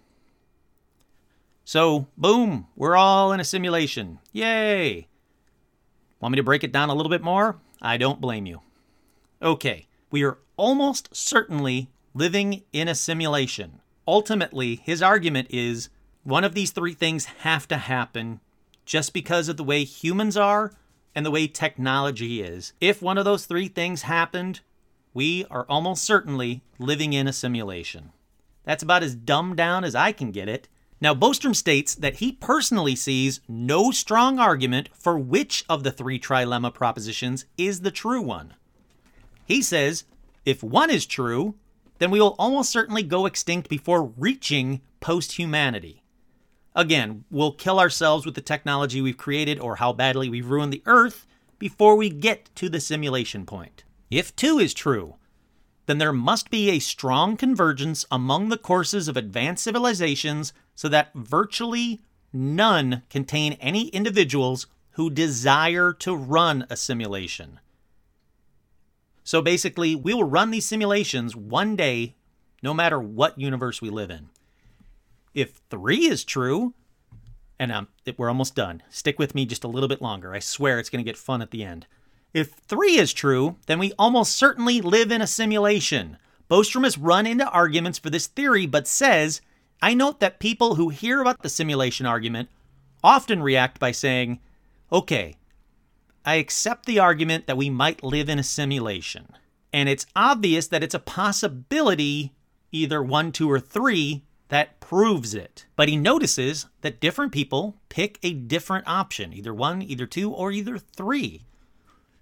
So, 1.66 2.08
boom, 2.18 2.68
we're 2.76 2.96
all 2.96 3.32
in 3.32 3.40
a 3.40 3.46
simulation. 3.46 4.20
Yay! 4.32 5.08
Want 6.20 6.32
me 6.32 6.38
to 6.38 6.44
break 6.44 6.64
it 6.64 6.72
down 6.72 6.90
a 6.90 6.94
little 6.94 7.10
bit 7.10 7.22
more? 7.22 7.58
I 7.82 7.98
don't 7.98 8.22
blame 8.22 8.46
you. 8.46 8.62
Okay, 9.42 9.88
we 10.10 10.24
are 10.24 10.38
almost 10.58 11.16
certainly 11.16 11.90
living 12.14 12.64
in 12.72 12.88
a 12.88 12.96
simulation. 12.96 13.82
Ultimately, 14.08 14.78
his 14.78 15.02
argument 15.02 15.48
is 15.50 15.90
one 16.24 16.44
of 16.44 16.54
these 16.54 16.72
three 16.72 16.94
things 16.94 17.26
have 17.26 17.68
to 17.68 17.78
happen 17.78 18.40
just 18.86 19.14
because 19.14 19.48
of 19.48 19.58
the 19.58 19.64
way 19.64 19.84
humans 19.84 20.36
are 20.36 20.74
and 21.16 21.26
the 21.26 21.32
way 21.32 21.48
technology 21.48 22.42
is. 22.42 22.74
If 22.82 23.02
one 23.02 23.18
of 23.18 23.26
those 23.26 23.46
three 23.46 23.68
things 23.68 24.04
happened, 24.04 24.62
we 25.14 25.46
are 25.52 25.66
almost 25.70 26.04
certainly 26.04 26.64
living 26.80 27.14
in 27.14 27.28
a 27.28 27.34
simulation. 27.34 28.12
That's 28.64 28.84
about 28.84 29.04
as 29.04 29.16
dumbed 29.16 29.58
down 29.58 29.84
as 29.84 29.96
I 29.96 30.12
can 30.12 30.32
get 30.32 30.50
it. 30.50 30.68
Now, 31.00 31.14
Bostrom 31.14 31.56
states 31.56 31.96
that 31.96 32.16
he 32.16 32.32
personally 32.32 32.96
sees 32.96 33.42
no 33.48 33.92
strong 33.92 34.40
argument 34.40 34.90
for 34.94 35.20
which 35.20 35.66
of 35.68 35.84
the 35.84 35.92
three 35.92 36.18
trilemma 36.20 36.74
propositions 36.74 37.46
is 37.58 37.82
the 37.82 37.92
true 37.92 38.22
one. 38.22 38.54
He 39.46 39.62
says 39.62 40.06
if 40.46 40.64
one 40.64 40.90
is 40.90 41.06
true, 41.06 41.56
then 42.00 42.12
we 42.12 42.20
will 42.20 42.36
almost 42.40 42.72
certainly 42.72 43.04
go 43.04 43.26
extinct 43.26 43.70
before 43.70 44.04
reaching 44.18 44.82
post 45.00 45.34
humanity. 45.34 46.04
Again, 46.76 47.26
we'll 47.30 47.52
kill 47.52 47.80
ourselves 47.80 48.26
with 48.26 48.36
the 48.36 48.42
technology 48.42 49.02
we've 49.02 49.18
created 49.18 49.60
or 49.60 49.76
how 49.76 49.94
badly 49.94 50.30
we've 50.30 50.50
ruined 50.50 50.74
the 50.74 50.82
Earth 50.86 51.28
before 51.60 51.96
we 51.96 52.10
get 52.10 52.50
to 52.56 52.68
the 52.68 52.80
simulation 52.80 53.46
point. 53.46 53.84
If 54.10 54.36
two 54.36 54.60
is 54.60 54.74
true, 54.74 55.16
then 55.86 55.98
there 55.98 56.14
must 56.14 56.50
be 56.50 56.70
a 56.70 56.80
strong 56.80 57.38
convergence 57.38 58.06
among 58.12 58.50
the 58.50 58.58
courses 58.58 59.08
of 59.08 59.18
advanced 59.18 59.64
civilizations 59.64 60.54
so 60.76 60.88
that 60.90 61.12
virtually 61.14 62.02
none 62.32 63.04
contain 63.10 63.54
any 63.54 63.90
individuals 63.90 64.68
who 64.92 65.10
desire 65.10 65.94
to 65.94 66.16
run 66.16 66.66
a 66.70 66.78
simulation. 66.78 67.60
So 69.24 69.42
basically, 69.42 69.96
we 69.96 70.14
will 70.14 70.24
run 70.24 70.52
these 70.52 70.66
simulations 70.66 71.36
one 71.36 71.76
day, 71.76 72.16
no 72.62 72.74
matter 72.74 73.00
what 73.00 73.40
universe 73.40 73.82
we 73.82 73.90
live 73.90 74.12
in. 74.12 74.30
If 75.34 75.62
three 75.70 76.06
is 76.06 76.24
true, 76.24 76.74
and 77.60 77.72
um, 77.72 77.88
we're 78.18 78.30
almost 78.30 78.56
done, 78.56 78.84
stick 78.90 79.18
with 79.18 79.34
me 79.34 79.46
just 79.46 79.64
a 79.64 79.70
little 79.70 79.90
bit 79.90 80.02
longer. 80.02 80.34
I 80.34 80.40
swear 80.40 80.80
it's 80.80 80.90
going 80.90 81.04
to 81.04 81.10
get 81.10 81.18
fun 81.18 81.42
at 81.42 81.52
the 81.52 81.64
end. 81.64 81.88
If 82.34 82.52
three 82.52 82.98
is 82.98 83.14
true, 83.14 83.58
then 83.68 83.80
we 83.80 83.94
almost 83.98 84.36
certainly 84.36 84.82
live 84.82 85.12
in 85.12 85.22
a 85.22 85.28
simulation. 85.28 86.18
Bostrom 86.50 86.84
has 86.84 86.98
run 86.98 87.26
into 87.26 87.50
arguments 87.50 88.00
for 88.00 88.10
this 88.10 88.28
theory, 88.28 88.66
but 88.66 88.88
says 88.88 89.42
I 89.82 89.94
note 89.94 90.20
that 90.20 90.40
people 90.40 90.76
who 90.76 90.90
hear 90.90 91.22
about 91.22 91.42
the 91.42 91.50
simulation 91.50 92.06
argument 92.06 92.50
often 93.04 93.44
react 93.44 93.80
by 93.80 93.92
saying, 93.92 94.40
okay, 94.92 95.36
I 96.26 96.36
accept 96.36 96.86
the 96.86 97.00
argument 97.00 97.48
that 97.48 97.58
we 97.58 97.70
might 97.70 98.04
live 98.04 98.30
in 98.30 98.40
a 98.40 98.44
simulation. 98.44 99.28
And 99.72 99.90
it's 99.90 100.06
obvious 100.16 100.68
that 100.68 100.84
it's 100.84 100.94
a 100.94 101.00
possibility, 101.00 102.34
either 102.72 103.02
one, 103.02 103.32
two, 103.32 103.52
or 103.52 103.60
three, 103.60 104.24
that 104.50 104.80
proves 104.80 105.34
it. 105.34 105.66
But 105.76 105.90
he 105.90 105.98
notices 105.98 106.68
that 106.82 107.00
different 107.00 107.32
people 107.32 107.78
pick 107.90 108.20
a 108.22 108.34
different 108.34 108.88
option, 108.88 109.34
either 109.34 109.54
one, 109.54 109.82
either 109.82 110.06
two, 110.06 110.32
or 110.32 110.52
either 110.52 110.78
three. 110.78 111.46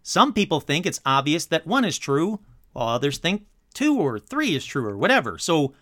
Some 0.01 0.33
people 0.33 0.61
think 0.61 0.85
it's 0.85 1.01
obvious 1.05 1.45
that 1.47 1.67
one 1.67 1.85
is 1.85 1.97
true, 1.97 2.39
while 2.73 2.87
others 2.87 3.17
think 3.17 3.45
two 3.73 3.99
or 3.99 4.17
three 4.17 4.55
is 4.55 4.65
true, 4.65 4.87
or 4.87 4.97
whatever. 4.97 5.37
So 5.37 5.73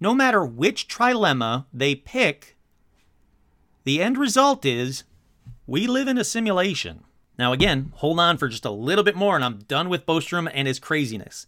no 0.00 0.12
matter 0.12 0.44
which 0.44 0.88
trilemma 0.88 1.66
they 1.72 1.94
pick, 1.94 2.56
the 3.84 4.02
end 4.02 4.18
result 4.18 4.64
is 4.64 5.04
we 5.66 5.86
live 5.86 6.08
in 6.08 6.18
a 6.18 6.24
simulation. 6.24 7.04
Now, 7.42 7.52
again, 7.52 7.90
hold 7.96 8.20
on 8.20 8.38
for 8.38 8.46
just 8.46 8.64
a 8.64 8.70
little 8.70 9.02
bit 9.02 9.16
more 9.16 9.34
and 9.34 9.44
I'm 9.44 9.64
done 9.66 9.88
with 9.88 10.06
Bostrom 10.06 10.48
and 10.54 10.68
his 10.68 10.78
craziness. 10.78 11.44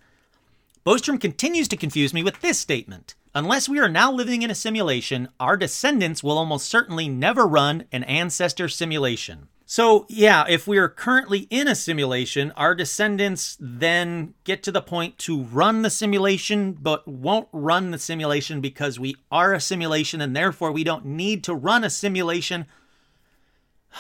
Bostrom 0.84 1.20
continues 1.20 1.68
to 1.68 1.76
confuse 1.76 2.12
me 2.12 2.24
with 2.24 2.40
this 2.40 2.58
statement. 2.58 3.14
Unless 3.32 3.68
we 3.68 3.78
are 3.78 3.88
now 3.88 4.10
living 4.10 4.42
in 4.42 4.50
a 4.50 4.56
simulation, 4.56 5.28
our 5.38 5.56
descendants 5.56 6.20
will 6.20 6.36
almost 6.36 6.66
certainly 6.66 7.08
never 7.08 7.46
run 7.46 7.84
an 7.92 8.02
ancestor 8.02 8.68
simulation. 8.68 9.46
So, 9.66 10.04
yeah, 10.08 10.44
if 10.48 10.66
we 10.66 10.78
are 10.78 10.88
currently 10.88 11.46
in 11.48 11.68
a 11.68 11.76
simulation, 11.76 12.50
our 12.56 12.74
descendants 12.74 13.56
then 13.60 14.34
get 14.42 14.64
to 14.64 14.72
the 14.72 14.82
point 14.82 15.16
to 15.18 15.44
run 15.44 15.82
the 15.82 15.90
simulation, 15.90 16.72
but 16.72 17.06
won't 17.06 17.46
run 17.52 17.92
the 17.92 18.00
simulation 18.00 18.60
because 18.60 18.98
we 18.98 19.14
are 19.30 19.54
a 19.54 19.60
simulation 19.60 20.20
and 20.20 20.34
therefore 20.34 20.72
we 20.72 20.82
don't 20.82 21.04
need 21.04 21.44
to 21.44 21.54
run 21.54 21.84
a 21.84 21.90
simulation. 21.90 22.66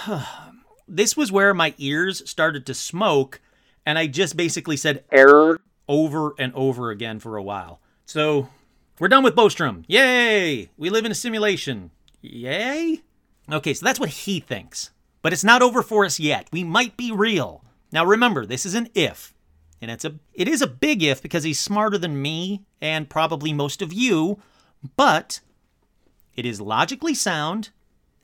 this 0.86 1.16
was 1.16 1.32
where 1.32 1.54
my 1.54 1.74
ears 1.78 2.28
started 2.28 2.66
to 2.66 2.74
smoke, 2.74 3.40
and 3.86 3.98
I 3.98 4.06
just 4.06 4.36
basically 4.36 4.76
said 4.76 5.04
error 5.10 5.60
over 5.88 6.34
and 6.38 6.54
over 6.54 6.90
again 6.90 7.18
for 7.18 7.36
a 7.36 7.42
while. 7.42 7.80
So, 8.06 8.48
we're 8.98 9.08
done 9.08 9.24
with 9.24 9.34
Bostrom. 9.34 9.84
Yay! 9.86 10.70
We 10.76 10.90
live 10.90 11.04
in 11.04 11.12
a 11.12 11.16
simulation. 11.16 11.90
Yay? 12.20 13.02
Okay, 13.50 13.74
so 13.74 13.84
that's 13.84 14.00
what 14.00 14.10
he 14.10 14.40
thinks. 14.40 14.90
But 15.22 15.32
it's 15.32 15.44
not 15.44 15.62
over 15.62 15.82
for 15.82 16.04
us 16.04 16.20
yet. 16.20 16.48
We 16.52 16.64
might 16.64 16.96
be 16.96 17.10
real. 17.10 17.64
Now 17.92 18.04
remember, 18.04 18.46
this 18.46 18.66
is 18.66 18.74
an 18.74 18.88
if. 18.94 19.34
And 19.80 19.90
it's 19.90 20.04
a 20.04 20.14
it 20.32 20.48
is 20.48 20.62
a 20.62 20.66
big 20.66 21.02
if 21.02 21.20
because 21.20 21.44
he's 21.44 21.58
smarter 21.58 21.98
than 21.98 22.20
me 22.20 22.62
and 22.80 23.08
probably 23.08 23.52
most 23.52 23.82
of 23.82 23.92
you, 23.92 24.38
but 24.96 25.40
it 26.36 26.46
is 26.46 26.60
logically 26.60 27.14
sound 27.14 27.70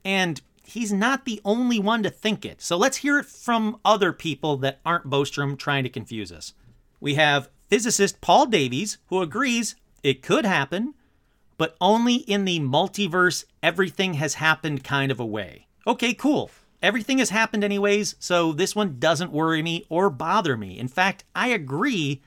and 0.04 0.40
he's 0.70 0.92
not 0.92 1.24
the 1.24 1.40
only 1.44 1.78
one 1.78 2.02
to 2.02 2.10
think 2.10 2.44
it. 2.44 2.60
So 2.62 2.76
let's 2.76 2.98
hear 2.98 3.18
it 3.18 3.26
from 3.26 3.78
other 3.84 4.12
people 4.12 4.56
that 4.58 4.80
aren't 4.84 5.10
Bostrom 5.10 5.58
trying 5.58 5.84
to 5.84 5.90
confuse 5.90 6.32
us. 6.32 6.54
We 7.00 7.14
have 7.14 7.50
physicist 7.68 8.20
Paul 8.20 8.46
Davies 8.46 8.98
who 9.06 9.22
agrees 9.22 9.76
it 10.02 10.22
could 10.22 10.44
happen, 10.44 10.94
but 11.56 11.76
only 11.80 12.16
in 12.16 12.44
the 12.44 12.60
multiverse 12.60 13.44
everything 13.62 14.14
has 14.14 14.34
happened 14.34 14.84
kind 14.84 15.12
of 15.12 15.20
a 15.20 15.26
way. 15.26 15.66
Okay, 15.86 16.14
cool. 16.14 16.50
Everything 16.82 17.18
has 17.18 17.30
happened 17.30 17.62
anyways, 17.62 18.16
so 18.18 18.52
this 18.52 18.74
one 18.74 18.98
doesn't 18.98 19.32
worry 19.32 19.62
me 19.62 19.84
or 19.88 20.08
bother 20.08 20.56
me. 20.56 20.78
In 20.78 20.88
fact, 20.88 21.24
I 21.34 21.48
agree 21.48 22.22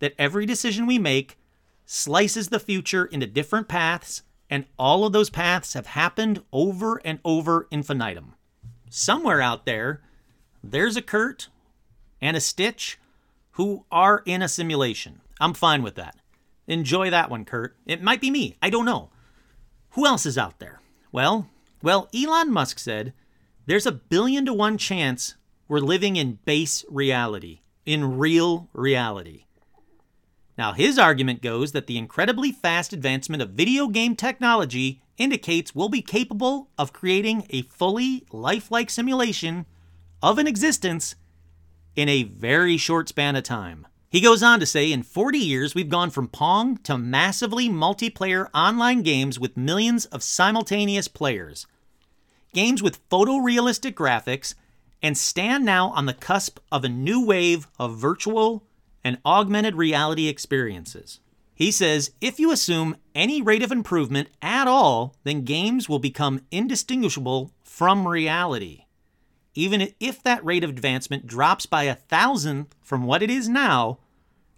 that 0.00 0.14
every 0.18 0.44
decision 0.44 0.86
we 0.86 0.98
make 0.98 1.38
slices 1.86 2.48
the 2.48 2.58
future 2.58 3.04
into 3.04 3.26
different 3.26 3.68
paths, 3.68 4.22
and 4.52 4.66
all 4.78 5.06
of 5.06 5.14
those 5.14 5.30
paths 5.30 5.72
have 5.72 5.86
happened 5.86 6.42
over 6.52 7.00
and 7.06 7.18
over 7.24 7.66
infinitum. 7.70 8.34
Somewhere 8.90 9.40
out 9.40 9.64
there, 9.64 10.02
there's 10.62 10.94
a 10.94 11.00
Kurt 11.00 11.48
and 12.20 12.36
a 12.36 12.40
Stitch 12.40 12.98
who 13.52 13.86
are 13.90 14.22
in 14.26 14.42
a 14.42 14.48
simulation. 14.48 15.22
I'm 15.40 15.54
fine 15.54 15.82
with 15.82 15.94
that. 15.94 16.16
Enjoy 16.66 17.08
that 17.08 17.30
one, 17.30 17.46
Kurt. 17.46 17.78
It 17.86 18.02
might 18.02 18.20
be 18.20 18.30
me. 18.30 18.58
I 18.60 18.68
don't 18.68 18.84
know. 18.84 19.08
Who 19.92 20.04
else 20.04 20.26
is 20.26 20.36
out 20.36 20.58
there? 20.58 20.82
Well, 21.12 21.48
well, 21.82 22.10
Elon 22.14 22.52
Musk 22.52 22.78
said 22.78 23.14
there's 23.64 23.86
a 23.86 23.92
billion 23.92 24.44
to 24.44 24.52
one 24.52 24.76
chance 24.76 25.34
we're 25.66 25.78
living 25.78 26.16
in 26.16 26.40
base 26.44 26.84
reality, 26.90 27.60
in 27.86 28.18
real 28.18 28.68
reality. 28.74 29.46
Now, 30.62 30.70
his 30.70 30.96
argument 30.96 31.42
goes 31.42 31.72
that 31.72 31.88
the 31.88 31.98
incredibly 31.98 32.52
fast 32.52 32.92
advancement 32.92 33.42
of 33.42 33.50
video 33.50 33.88
game 33.88 34.14
technology 34.14 35.02
indicates 35.18 35.74
we'll 35.74 35.88
be 35.88 36.02
capable 36.02 36.70
of 36.78 36.92
creating 36.92 37.48
a 37.50 37.62
fully 37.62 38.24
lifelike 38.30 38.88
simulation 38.88 39.66
of 40.22 40.38
an 40.38 40.46
existence 40.46 41.16
in 41.96 42.08
a 42.08 42.22
very 42.22 42.76
short 42.76 43.08
span 43.08 43.34
of 43.34 43.42
time. 43.42 43.88
He 44.08 44.20
goes 44.20 44.40
on 44.40 44.60
to 44.60 44.66
say 44.66 44.92
in 44.92 45.02
40 45.02 45.36
years, 45.36 45.74
we've 45.74 45.88
gone 45.88 46.10
from 46.10 46.28
Pong 46.28 46.76
to 46.84 46.96
massively 46.96 47.68
multiplayer 47.68 48.46
online 48.54 49.02
games 49.02 49.40
with 49.40 49.56
millions 49.56 50.04
of 50.04 50.22
simultaneous 50.22 51.08
players 51.08 51.66
games 52.54 52.84
with 52.84 53.08
photorealistic 53.08 53.94
graphics, 53.94 54.54
and 55.02 55.18
stand 55.18 55.64
now 55.64 55.88
on 55.88 56.06
the 56.06 56.14
cusp 56.14 56.60
of 56.70 56.84
a 56.84 56.88
new 56.88 57.26
wave 57.26 57.66
of 57.80 57.96
virtual 57.96 58.62
and 59.04 59.18
augmented 59.24 59.74
reality 59.74 60.28
experiences. 60.28 61.20
He 61.54 61.70
says 61.70 62.12
if 62.20 62.40
you 62.40 62.50
assume 62.50 62.96
any 63.14 63.42
rate 63.42 63.62
of 63.62 63.70
improvement 63.70 64.28
at 64.40 64.66
all, 64.66 65.14
then 65.24 65.44
games 65.44 65.88
will 65.88 65.98
become 65.98 66.42
indistinguishable 66.50 67.52
from 67.62 68.08
reality. 68.08 68.86
Even 69.54 69.92
if 70.00 70.22
that 70.22 70.44
rate 70.44 70.64
of 70.64 70.70
advancement 70.70 71.26
drops 71.26 71.66
by 71.66 71.84
a 71.84 71.94
thousandth 71.94 72.74
from 72.82 73.04
what 73.04 73.22
it 73.22 73.30
is 73.30 73.48
now, 73.48 73.98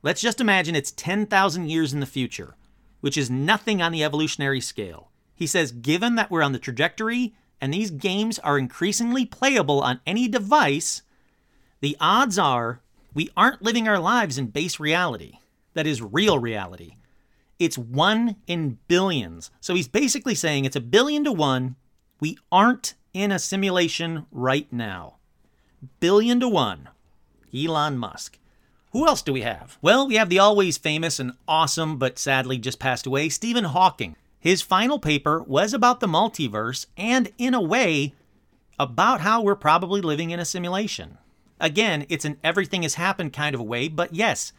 let's 0.03 0.21
just 0.21 0.41
imagine 0.41 0.77
it's 0.77 0.93
10,000 0.93 1.69
years 1.69 1.93
in 1.93 2.01
the 2.01 2.07
future, 2.07 2.55
which 3.01 3.19
is 3.19 3.29
nothing 3.29 3.83
on 3.83 3.91
the 3.91 4.05
evolutionary 4.05 4.61
scale. 4.61 5.11
He 5.35 5.49
says, 5.49 5.73
given 5.73 6.15
that 6.15 6.31
we're 6.31 6.43
on 6.43 6.53
the 6.53 6.59
trajectory 6.61 7.35
and 7.61 7.75
these 7.75 7.91
games 7.91 8.39
are 8.39 8.57
increasingly 8.57 9.27
playable 9.27 9.81
on 9.81 10.01
any 10.07 10.29
device, 10.29 11.03
the 11.81 11.97
odds 11.99 12.39
are 12.39 12.81
we 13.15 13.31
aren't 13.37 13.63
living 13.63 13.89
our 13.89 13.99
lives 13.99 14.39
in 14.39 14.47
base 14.49 14.79
reality. 14.81 15.39
That 15.75 15.87
is 15.87 16.03
real 16.03 16.39
reality. 16.39 16.95
It's 17.59 17.79
one 17.79 18.37
in 18.47 18.79
billions. 18.89 19.51
So 19.61 19.75
he's 19.75 19.89
basically 19.89 20.35
saying 20.35 20.65
it's 20.65 20.77
a 20.77 20.81
billion 20.81 21.25
to 21.25 21.33
one. 21.33 21.77
We 22.21 22.37
aren't 22.51 22.95
in 23.13 23.31
a 23.31 23.39
simulation 23.39 24.27
right 24.33 24.71
now. 24.73 25.17
Billion 26.01 26.41
to 26.41 26.49
one. 26.49 26.89
Elon 27.55 27.97
Musk. 27.97 28.39
Who 28.93 29.07
else 29.07 29.23
do 29.23 29.33
we 29.33 29.43
have? 29.43 29.79
Well, 29.83 30.07
we 30.07 30.17
have 30.17 30.29
the 30.29 30.39
always 30.39 30.79
famous 30.79 31.19
and 31.19 31.33
awesome, 31.49 31.97
but 31.97 32.19
sadly 32.19 32.59
just 32.59 32.79
passed 32.79 33.07
away, 33.07 33.29
Stephen 33.29 33.65
Hawking. 33.65 34.17
His 34.39 34.63
final 34.63 34.99
paper 34.99 35.43
was 35.43 35.73
about 35.73 36.01
the 36.01 36.07
multiverse 36.07 36.87
and, 36.97 37.33
in 37.39 37.55
a 37.55 37.61
way, 37.61 38.15
about 38.79 39.21
how 39.21 39.43
we're 39.43 39.55
probably 39.55 40.01
living 40.01 40.31
in 40.31 40.39
a 40.39 40.45
simulation. 40.45 41.19
Again, 41.61 42.07
it's 42.09 42.25
an 42.25 42.39
everything 42.43 42.83
has 42.83 42.95
happened 42.95 43.33
kind 43.33 43.55
of 43.55 43.61
a 43.61 43.65
way, 43.65 43.89
but 43.89 44.15
yes, 44.15 44.53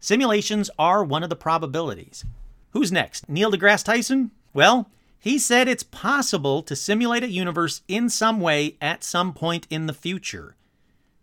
simulations 0.00 0.70
are 0.78 1.04
one 1.04 1.22
of 1.22 1.30
the 1.30 1.36
probabilities. 1.36 2.24
Who's 2.70 2.92
next? 2.92 3.28
Neil 3.28 3.50
deGrasse 3.50 3.84
Tyson? 3.84 4.30
Well, 4.52 4.90
he 5.18 5.38
said 5.38 5.68
it's 5.68 5.82
possible 5.82 6.62
to 6.62 6.74
simulate 6.74 7.22
a 7.22 7.28
universe 7.28 7.82
in 7.88 8.08
some 8.08 8.40
way 8.40 8.76
at 8.80 9.04
some 9.04 9.32
point 9.32 9.66
in 9.68 9.86
the 9.86 9.92
future. 9.92 10.56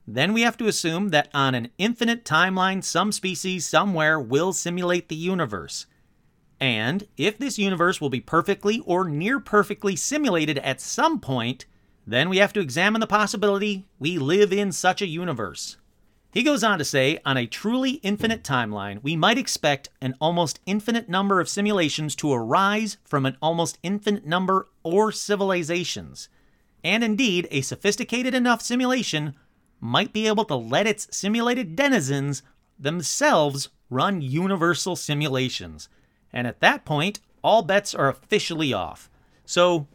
Then 0.08 0.34
we 0.34 0.42
have 0.42 0.56
to 0.58 0.68
assume 0.68 1.10
that 1.10 1.30
on 1.34 1.56
an 1.56 1.70
infinite 1.78 2.24
timeline, 2.24 2.84
some 2.84 3.12
species 3.12 3.68
somewhere 3.68 4.20
will 4.20 4.54
simulate 4.54 5.10
the 5.10 5.16
universe. 5.16 5.86
And 6.60 7.08
if 7.18 7.38
this 7.38 7.60
universe 7.60 8.00
will 8.00 8.10
be 8.10 8.22
perfectly 8.22 8.82
or 8.86 9.10
near 9.10 9.40
perfectly 9.40 9.96
simulated 9.96 10.60
at 10.60 10.80
some 10.80 11.20
point, 11.20 11.66
then 12.08 12.30
we 12.30 12.38
have 12.38 12.54
to 12.54 12.62
examine 12.62 13.02
the 13.02 13.06
possibility 13.06 13.86
we 14.00 14.18
live 14.18 14.54
in 14.54 14.72
such 14.72 15.02
a 15.02 15.08
universe. 15.08 15.76
He 16.32 16.42
goes 16.42 16.64
on 16.64 16.78
to 16.78 16.86
say 16.86 17.20
on 17.26 17.36
a 17.36 17.46
truly 17.46 17.94
infinite 18.04 18.44
timeline, 18.44 19.04
we 19.04 19.16
might 19.16 19.38
expect 19.38 19.90
an 20.02 20.16
almost 20.22 20.60
infinite 20.66 21.10
number 21.10 21.42
of 21.42 21.50
simulations 21.50 22.16
to 22.18 22.32
arise 22.32 22.98
from 23.04 23.26
an 23.26 23.38
almost 23.42 23.78
infinite 23.84 24.26
number 24.26 24.68
or 24.84 25.12
civilizations. 25.12 26.30
And 26.84 27.04
indeed, 27.04 27.48
a 27.52 27.62
sophisticated 27.62 28.34
enough 28.34 28.62
simulation 28.62 29.36
might 29.82 30.14
be 30.14 30.28
able 30.28 30.46
to 30.46 30.56
let 30.56 30.88
its 30.88 31.08
simulated 31.16 31.76
denizens 31.76 32.42
themselves 32.80 33.70
run 33.90 34.22
universal 34.22 34.96
simulations. 34.96 35.90
And 36.32 36.48
at 36.48 36.62
that 36.62 36.86
point, 36.86 37.20
all 37.44 37.64
bets 37.64 37.94
are 37.96 38.10
officially 38.10 38.74
off. 38.74 39.10
So 39.46 39.88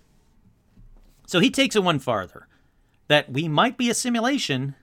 so 1.32 1.40
he 1.40 1.50
takes 1.50 1.74
it 1.74 1.82
one 1.82 1.98
farther 1.98 2.46
that 3.08 3.32
we 3.32 3.48
might 3.48 3.78
be 3.78 3.88
a 3.88 3.94
simulation, 3.94 4.74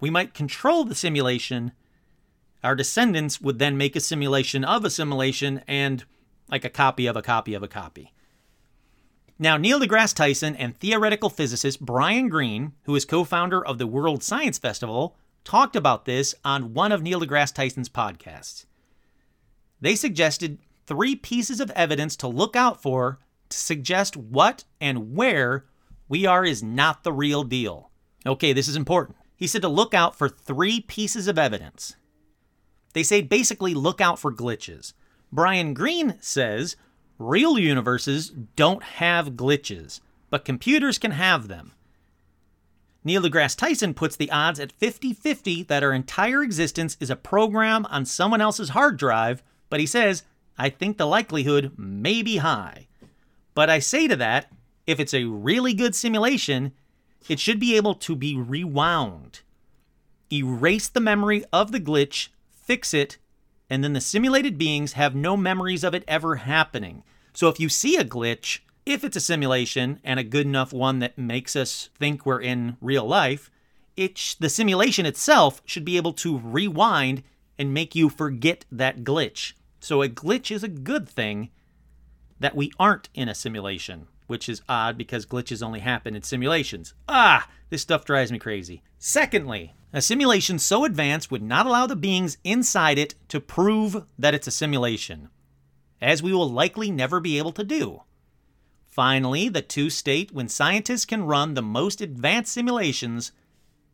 we 0.00 0.08
might 0.08 0.32
control 0.32 0.84
the 0.84 0.94
simulation. 0.94 1.72
Our 2.62 2.76
descendants 2.76 3.40
would 3.40 3.58
then 3.58 3.76
make 3.76 3.96
a 3.96 4.00
simulation 4.00 4.64
of 4.64 4.84
a 4.84 4.90
simulation 4.90 5.64
and 5.66 6.04
like 6.48 6.64
a 6.64 6.70
copy 6.70 7.08
of 7.08 7.16
a 7.16 7.22
copy 7.22 7.54
of 7.54 7.64
a 7.64 7.68
copy. 7.68 8.12
Now, 9.36 9.56
Neil 9.56 9.80
deGrasse 9.80 10.14
Tyson 10.14 10.54
and 10.54 10.78
theoretical 10.78 11.28
physicist 11.28 11.84
Brian 11.84 12.28
Greene, 12.28 12.74
who 12.84 12.94
is 12.94 13.04
co 13.04 13.24
founder 13.24 13.60
of 13.60 13.78
the 13.78 13.86
World 13.88 14.22
Science 14.22 14.58
Festival, 14.58 15.16
talked 15.42 15.74
about 15.74 16.04
this 16.04 16.36
on 16.44 16.72
one 16.72 16.92
of 16.92 17.02
Neil 17.02 17.20
deGrasse 17.20 17.52
Tyson's 17.52 17.88
podcasts. 17.88 18.64
They 19.80 19.96
suggested 19.96 20.58
three 20.86 21.16
pieces 21.16 21.58
of 21.58 21.72
evidence 21.72 22.14
to 22.18 22.28
look 22.28 22.54
out 22.54 22.80
for 22.80 23.18
to 23.50 23.56
suggest 23.56 24.16
what 24.16 24.64
and 24.80 25.14
where 25.14 25.64
we 26.08 26.26
are 26.26 26.44
is 26.44 26.62
not 26.62 27.04
the 27.04 27.12
real 27.12 27.44
deal. 27.44 27.90
Okay, 28.26 28.52
this 28.52 28.68
is 28.68 28.76
important. 28.76 29.16
He 29.36 29.46
said 29.46 29.62
to 29.62 29.68
look 29.68 29.94
out 29.94 30.16
for 30.16 30.28
three 30.28 30.80
pieces 30.80 31.28
of 31.28 31.38
evidence. 31.38 31.96
They 32.92 33.02
say 33.02 33.20
basically 33.20 33.74
look 33.74 34.00
out 34.00 34.18
for 34.18 34.32
glitches. 34.32 34.92
Brian 35.30 35.74
Greene 35.74 36.16
says 36.20 36.76
real 37.18 37.58
universes 37.58 38.30
don't 38.56 38.82
have 38.82 39.32
glitches, 39.32 40.00
but 40.30 40.44
computers 40.44 40.98
can 40.98 41.12
have 41.12 41.48
them. 41.48 41.72
Neil 43.04 43.22
deGrasse 43.22 43.56
Tyson 43.56 43.94
puts 43.94 44.16
the 44.16 44.30
odds 44.30 44.58
at 44.58 44.72
50 44.72 45.12
50 45.14 45.62
that 45.64 45.82
our 45.82 45.92
entire 45.92 46.42
existence 46.42 46.96
is 47.00 47.10
a 47.10 47.16
program 47.16 47.86
on 47.86 48.04
someone 48.04 48.40
else's 48.40 48.70
hard 48.70 48.96
drive 48.96 49.42
but 49.70 49.80
he 49.80 49.86
says, 49.86 50.22
I 50.56 50.70
think 50.70 50.96
the 50.96 51.06
likelihood 51.06 51.72
may 51.76 52.22
be 52.22 52.38
high. 52.38 52.88
But 53.58 53.68
I 53.68 53.80
say 53.80 54.06
to 54.06 54.14
that, 54.14 54.52
if 54.86 55.00
it's 55.00 55.12
a 55.12 55.24
really 55.24 55.74
good 55.74 55.96
simulation, 55.96 56.74
it 57.28 57.40
should 57.40 57.58
be 57.58 57.74
able 57.74 57.96
to 57.96 58.14
be 58.14 58.36
rewound, 58.36 59.40
erase 60.32 60.86
the 60.86 61.00
memory 61.00 61.44
of 61.52 61.72
the 61.72 61.80
glitch, 61.80 62.28
fix 62.52 62.94
it, 62.94 63.18
and 63.68 63.82
then 63.82 63.94
the 63.94 64.00
simulated 64.00 64.58
beings 64.58 64.92
have 64.92 65.16
no 65.16 65.36
memories 65.36 65.82
of 65.82 65.92
it 65.92 66.04
ever 66.06 66.36
happening. 66.36 67.02
So 67.32 67.48
if 67.48 67.58
you 67.58 67.68
see 67.68 67.96
a 67.96 68.04
glitch, 68.04 68.60
if 68.86 69.02
it's 69.02 69.16
a 69.16 69.20
simulation 69.20 69.98
and 70.04 70.20
a 70.20 70.22
good 70.22 70.46
enough 70.46 70.72
one 70.72 71.00
that 71.00 71.18
makes 71.18 71.56
us 71.56 71.90
think 71.98 72.24
we're 72.24 72.40
in 72.40 72.76
real 72.80 73.06
life, 73.06 73.50
it 73.96 74.18
sh- 74.18 74.34
the 74.34 74.48
simulation 74.48 75.04
itself 75.04 75.62
should 75.64 75.84
be 75.84 75.96
able 75.96 76.12
to 76.12 76.38
rewind 76.38 77.24
and 77.58 77.74
make 77.74 77.96
you 77.96 78.08
forget 78.08 78.66
that 78.70 79.02
glitch. 79.02 79.54
So 79.80 80.00
a 80.00 80.08
glitch 80.08 80.52
is 80.52 80.62
a 80.62 80.68
good 80.68 81.08
thing 81.08 81.50
that 82.40 82.56
we 82.56 82.72
aren't 82.78 83.08
in 83.14 83.28
a 83.28 83.34
simulation, 83.34 84.06
which 84.26 84.48
is 84.48 84.62
odd 84.68 84.96
because 84.96 85.26
glitches 85.26 85.62
only 85.62 85.80
happen 85.80 86.14
in 86.14 86.22
simulations. 86.22 86.94
Ah, 87.08 87.48
this 87.70 87.82
stuff 87.82 88.04
drives 88.04 88.32
me 88.32 88.38
crazy. 88.38 88.82
Secondly, 88.98 89.74
a 89.92 90.02
simulation 90.02 90.58
so 90.58 90.84
advanced 90.84 91.30
would 91.30 91.42
not 91.42 91.66
allow 91.66 91.86
the 91.86 91.96
beings 91.96 92.36
inside 92.44 92.98
it 92.98 93.14
to 93.28 93.40
prove 93.40 94.04
that 94.18 94.34
it's 94.34 94.46
a 94.46 94.52
simulation, 94.52 95.30
as 96.00 96.22
we 96.22 96.32
will 96.32 96.50
likely 96.50 96.90
never 96.90 97.20
be 97.20 97.38
able 97.38 97.52
to 97.52 97.64
do. 97.64 98.02
Finally, 98.86 99.48
the 99.48 99.62
two 99.62 99.88
state 99.88 100.32
when 100.32 100.48
scientists 100.48 101.04
can 101.04 101.24
run 101.24 101.54
the 101.54 101.62
most 101.62 102.00
advanced 102.00 102.52
simulations, 102.52 103.32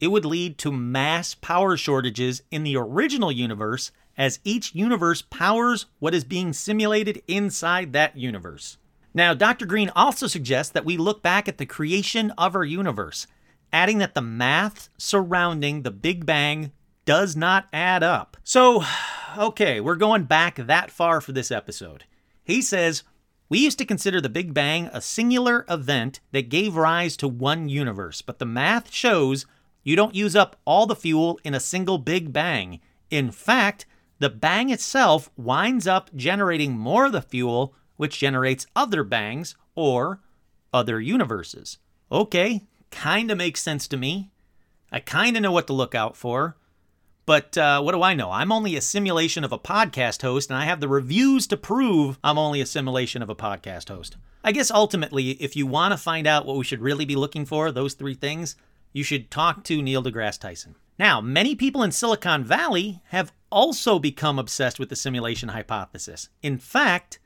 it 0.00 0.08
would 0.08 0.24
lead 0.24 0.58
to 0.58 0.72
mass 0.72 1.34
power 1.34 1.76
shortages 1.76 2.42
in 2.50 2.64
the 2.64 2.76
original 2.76 3.32
universe 3.32 3.90
as 4.16 4.40
each 4.44 4.74
universe 4.74 5.22
powers 5.22 5.86
what 5.98 6.14
is 6.14 6.24
being 6.24 6.52
simulated 6.52 7.22
inside 7.26 7.92
that 7.92 8.16
universe. 8.16 8.78
Now, 9.12 9.32
Dr. 9.32 9.66
Greene 9.66 9.90
also 9.94 10.26
suggests 10.26 10.72
that 10.72 10.84
we 10.84 10.96
look 10.96 11.22
back 11.22 11.48
at 11.48 11.58
the 11.58 11.66
creation 11.66 12.32
of 12.32 12.56
our 12.56 12.64
universe, 12.64 13.26
adding 13.72 13.98
that 13.98 14.14
the 14.14 14.22
math 14.22 14.88
surrounding 14.98 15.82
the 15.82 15.90
Big 15.90 16.26
Bang 16.26 16.72
does 17.04 17.36
not 17.36 17.66
add 17.72 18.02
up. 18.02 18.36
So, 18.42 18.82
okay, 19.38 19.80
we're 19.80 19.96
going 19.96 20.24
back 20.24 20.56
that 20.56 20.90
far 20.90 21.20
for 21.20 21.32
this 21.32 21.50
episode. 21.50 22.04
He 22.42 22.60
says, 22.60 23.04
we 23.48 23.58
used 23.58 23.78
to 23.78 23.84
consider 23.84 24.20
the 24.20 24.28
Big 24.28 24.52
Bang 24.52 24.90
a 24.92 25.00
singular 25.00 25.64
event 25.68 26.20
that 26.32 26.48
gave 26.48 26.76
rise 26.76 27.16
to 27.18 27.28
one 27.28 27.68
universe, 27.68 28.22
but 28.22 28.38
the 28.38 28.46
math 28.46 28.92
shows 28.92 29.46
you 29.84 29.94
don't 29.94 30.14
use 30.14 30.34
up 30.34 30.60
all 30.64 30.86
the 30.86 30.96
fuel 30.96 31.38
in 31.44 31.54
a 31.54 31.60
single 31.60 31.98
Big 31.98 32.32
Bang. 32.32 32.80
In 33.10 33.30
fact, 33.30 33.86
the 34.18 34.30
bang 34.30 34.70
itself 34.70 35.30
winds 35.36 35.86
up 35.86 36.10
generating 36.16 36.76
more 36.76 37.06
of 37.06 37.12
the 37.12 37.22
fuel, 37.22 37.74
which 37.96 38.18
generates 38.18 38.66
other 38.74 39.04
bangs 39.04 39.54
or 39.74 40.20
other 40.72 41.00
universes. 41.00 41.78
Okay, 42.10 42.62
kinda 42.90 43.36
makes 43.36 43.60
sense 43.60 43.86
to 43.88 43.96
me. 43.96 44.30
I 44.90 45.00
kinda 45.00 45.40
know 45.40 45.52
what 45.52 45.66
to 45.68 45.72
look 45.72 45.94
out 45.94 46.16
for. 46.16 46.56
But 47.26 47.56
uh, 47.56 47.80
what 47.80 47.92
do 47.92 48.02
I 48.02 48.14
know? 48.14 48.30
I'm 48.30 48.52
only 48.52 48.76
a 48.76 48.82
simulation 48.82 49.44
of 49.44 49.52
a 49.52 49.58
podcast 49.58 50.20
host, 50.20 50.50
and 50.50 50.58
I 50.58 50.66
have 50.66 50.80
the 50.80 50.88
reviews 50.88 51.46
to 51.46 51.56
prove 51.56 52.18
I'm 52.22 52.36
only 52.36 52.60
a 52.60 52.66
simulation 52.66 53.22
of 53.22 53.30
a 53.30 53.34
podcast 53.34 53.88
host. 53.88 54.16
I 54.42 54.52
guess 54.52 54.70
ultimately, 54.70 55.30
if 55.30 55.56
you 55.56 55.66
want 55.66 55.92
to 55.92 55.96
find 55.96 56.26
out 56.26 56.44
what 56.44 56.58
we 56.58 56.64
should 56.64 56.82
really 56.82 57.06
be 57.06 57.16
looking 57.16 57.46
for, 57.46 57.72
those 57.72 57.94
three 57.94 58.14
things, 58.14 58.56
you 58.94 59.02
should 59.02 59.30
talk 59.30 59.64
to 59.64 59.82
Neil 59.82 60.02
deGrasse 60.02 60.38
Tyson. 60.38 60.76
Now, 60.98 61.20
many 61.20 61.54
people 61.56 61.82
in 61.82 61.90
Silicon 61.90 62.44
Valley 62.44 63.02
have 63.06 63.32
also 63.50 63.98
become 63.98 64.38
obsessed 64.38 64.78
with 64.78 64.88
the 64.88 64.96
simulation 64.96 65.50
hypothesis. 65.50 66.28
In 66.42 66.56
fact, 66.56 67.18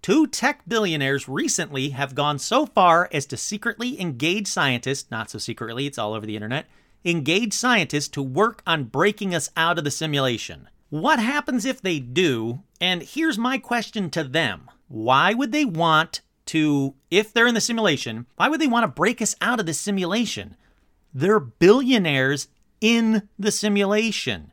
two 0.00 0.26
tech 0.26 0.62
billionaires 0.66 1.28
recently 1.28 1.90
have 1.90 2.14
gone 2.14 2.38
so 2.38 2.64
far 2.64 3.08
as 3.12 3.26
to 3.26 3.36
secretly 3.36 4.00
engage 4.00 4.46
scientists, 4.46 5.10
not 5.10 5.30
so 5.30 5.38
secretly, 5.38 5.86
it's 5.86 5.98
all 5.98 6.14
over 6.14 6.24
the 6.24 6.34
internet, 6.34 6.66
engage 7.04 7.52
scientists 7.52 8.08
to 8.08 8.22
work 8.22 8.62
on 8.66 8.84
breaking 8.84 9.34
us 9.34 9.50
out 9.56 9.78
of 9.78 9.84
the 9.84 9.90
simulation. 9.90 10.68
What 10.88 11.18
happens 11.18 11.66
if 11.66 11.82
they 11.82 11.98
do? 11.98 12.62
And 12.80 13.02
here's 13.02 13.36
my 13.36 13.58
question 13.58 14.08
to 14.10 14.24
them 14.24 14.70
Why 14.88 15.34
would 15.34 15.52
they 15.52 15.66
want 15.66 16.22
to, 16.46 16.94
if 17.10 17.34
they're 17.34 17.46
in 17.46 17.54
the 17.54 17.60
simulation, 17.60 18.26
why 18.36 18.48
would 18.48 18.60
they 18.60 18.66
want 18.66 18.84
to 18.84 18.88
break 18.88 19.20
us 19.20 19.34
out 19.42 19.60
of 19.60 19.66
the 19.66 19.74
simulation? 19.74 20.56
They're 21.16 21.40
billionaires 21.40 22.48
in 22.78 23.30
the 23.38 23.50
simulation. 23.50 24.52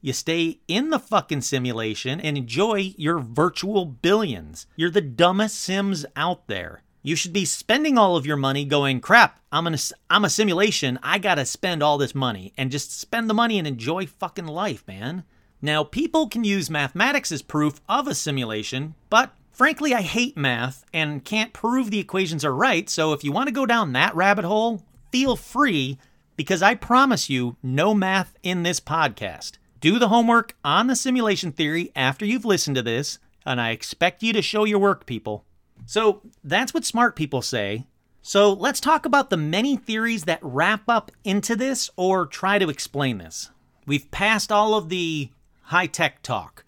You 0.00 0.14
stay 0.14 0.60
in 0.66 0.88
the 0.88 0.98
fucking 0.98 1.42
simulation 1.42 2.18
and 2.18 2.38
enjoy 2.38 2.94
your 2.96 3.18
virtual 3.18 3.84
billions. 3.84 4.66
You're 4.74 4.88
the 4.88 5.02
dumbest 5.02 5.60
Sims 5.60 6.06
out 6.16 6.46
there. 6.46 6.82
You 7.02 7.14
should 7.14 7.34
be 7.34 7.44
spending 7.44 7.98
all 7.98 8.16
of 8.16 8.24
your 8.24 8.38
money 8.38 8.64
going, 8.64 9.02
crap, 9.02 9.38
I'm, 9.52 9.66
an, 9.66 9.76
I'm 10.08 10.24
a 10.24 10.30
simulation. 10.30 10.98
I 11.02 11.18
gotta 11.18 11.44
spend 11.44 11.82
all 11.82 11.98
this 11.98 12.14
money 12.14 12.54
and 12.56 12.70
just 12.70 12.98
spend 12.98 13.28
the 13.28 13.34
money 13.34 13.58
and 13.58 13.68
enjoy 13.68 14.06
fucking 14.06 14.46
life, 14.46 14.88
man. 14.88 15.24
Now, 15.60 15.84
people 15.84 16.26
can 16.26 16.42
use 16.42 16.70
mathematics 16.70 17.30
as 17.30 17.42
proof 17.42 17.82
of 17.86 18.08
a 18.08 18.14
simulation, 18.14 18.94
but 19.10 19.34
frankly, 19.50 19.92
I 19.92 20.00
hate 20.00 20.38
math 20.38 20.86
and 20.94 21.22
can't 21.22 21.52
prove 21.52 21.90
the 21.90 22.00
equations 22.00 22.46
are 22.46 22.54
right. 22.54 22.88
So 22.88 23.12
if 23.12 23.22
you 23.22 23.30
want 23.30 23.48
to 23.48 23.54
go 23.54 23.66
down 23.66 23.92
that 23.92 24.16
rabbit 24.16 24.46
hole, 24.46 24.82
feel 25.12 25.36
free 25.36 25.98
because 26.34 26.62
I 26.62 26.74
promise 26.74 27.30
you, 27.30 27.56
no 27.62 27.94
math 27.94 28.34
in 28.42 28.62
this 28.62 28.80
podcast. 28.80 29.58
Do 29.80 29.98
the 29.98 30.08
homework 30.08 30.56
on 30.64 30.86
the 30.86 30.96
simulation 30.96 31.52
theory 31.52 31.92
after 31.94 32.24
you've 32.24 32.44
listened 32.44 32.76
to 32.76 32.82
this, 32.82 33.18
and 33.44 33.60
I 33.60 33.70
expect 33.70 34.22
you 34.22 34.32
to 34.32 34.42
show 34.42 34.64
your 34.64 34.78
work, 34.78 35.06
people. 35.06 35.44
So 35.86 36.22
that's 36.42 36.72
what 36.72 36.84
smart 36.84 37.14
people 37.14 37.42
say. 37.42 37.86
So 38.22 38.52
let's 38.52 38.80
talk 38.80 39.04
about 39.04 39.30
the 39.30 39.36
many 39.36 39.76
theories 39.76 40.24
that 40.24 40.38
wrap 40.40 40.88
up 40.88 41.10
into 41.24 41.56
this 41.56 41.90
or 41.96 42.26
try 42.26 42.58
to 42.58 42.70
explain 42.70 43.18
this. 43.18 43.50
We've 43.84 44.10
passed 44.10 44.50
all 44.50 44.74
of 44.74 44.88
the 44.88 45.30
high 45.64 45.88
tech 45.88 46.22
talk. 46.22 46.64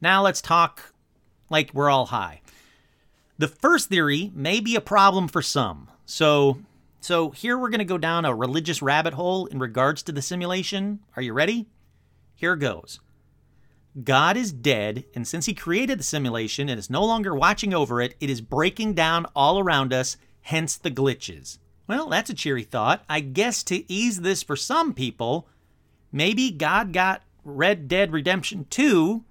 Now 0.00 0.22
let's 0.22 0.40
talk 0.40 0.94
like 1.50 1.74
we're 1.74 1.90
all 1.90 2.06
high. 2.06 2.40
The 3.38 3.48
first 3.48 3.88
theory 3.88 4.30
may 4.34 4.60
be 4.60 4.76
a 4.76 4.80
problem 4.80 5.26
for 5.26 5.42
some. 5.42 5.88
So 6.06 6.58
so 7.02 7.30
here 7.30 7.58
we're 7.58 7.70
going 7.70 7.80
to 7.80 7.84
go 7.84 7.98
down 7.98 8.24
a 8.24 8.34
religious 8.34 8.80
rabbit 8.80 9.14
hole 9.14 9.46
in 9.46 9.58
regards 9.58 10.02
to 10.04 10.12
the 10.12 10.22
simulation. 10.22 11.00
Are 11.16 11.22
you 11.22 11.32
ready? 11.32 11.68
Here 12.34 12.56
goes. 12.56 13.00
God 14.04 14.36
is 14.36 14.52
dead, 14.52 15.04
and 15.14 15.26
since 15.28 15.46
he 15.46 15.52
created 15.52 15.98
the 15.98 16.04
simulation 16.04 16.68
and 16.68 16.78
is 16.78 16.88
no 16.88 17.04
longer 17.04 17.34
watching 17.34 17.74
over 17.74 18.00
it, 18.00 18.14
it 18.20 18.30
is 18.30 18.40
breaking 18.40 18.94
down 18.94 19.26
all 19.36 19.58
around 19.58 19.92
us, 19.92 20.16
hence 20.42 20.76
the 20.76 20.90
glitches. 20.90 21.58
Well, 21.86 22.08
that's 22.08 22.30
a 22.30 22.34
cheery 22.34 22.62
thought. 22.62 23.04
I 23.08 23.20
guess 23.20 23.62
to 23.64 23.90
ease 23.92 24.20
this 24.20 24.42
for 24.42 24.56
some 24.56 24.94
people, 24.94 25.48
maybe 26.10 26.50
God 26.50 26.92
got 26.92 27.22
Red 27.44 27.88
Dead 27.88 28.12
Redemption 28.12 28.66
2, 28.70 29.24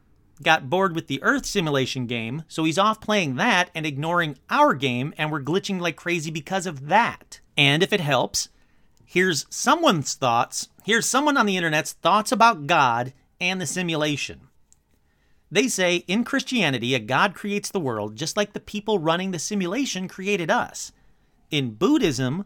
got 0.43 0.69
bored 0.69 0.93
with 0.93 1.07
the 1.07 1.23
Earth 1.23 1.45
simulation 1.45 2.05
game, 2.05 2.43
so 2.47 2.63
he's 2.63 2.77
off 2.77 3.01
playing 3.01 3.36
that 3.38 3.71
and 3.73 3.86
ignoring 3.86 4.38
our 4.49 4.73
game, 4.73 5.13
and 5.17 5.31
we're 5.31 5.41
glitching 5.41 5.79
like 5.79 5.95
crazy 5.95 6.29
because 6.29 6.65
of 6.67 6.88
that. 6.88 7.39
And 7.57 7.83
if 7.83 7.93
it 7.93 7.99
helps, 7.99 8.49
here's 9.05 9.45
someone's 9.49 10.13
thoughts. 10.13 10.69
Here's 10.83 11.05
someone 11.05 11.37
on 11.37 11.45
the 11.45 11.57
internet's 11.57 11.93
thoughts 11.93 12.31
about 12.31 12.67
God 12.67 13.13
and 13.39 13.59
the 13.59 13.65
simulation. 13.65 14.47
They 15.51 15.67
say 15.67 15.97
in 16.07 16.23
Christianity, 16.23 16.95
a 16.95 16.99
God 16.99 17.35
creates 17.35 17.69
the 17.69 17.79
world 17.79 18.15
just 18.15 18.37
like 18.37 18.53
the 18.53 18.59
people 18.59 18.99
running 18.99 19.31
the 19.31 19.39
simulation 19.39 20.07
created 20.07 20.49
us. 20.49 20.93
In 21.49 21.73
Buddhism, 21.73 22.45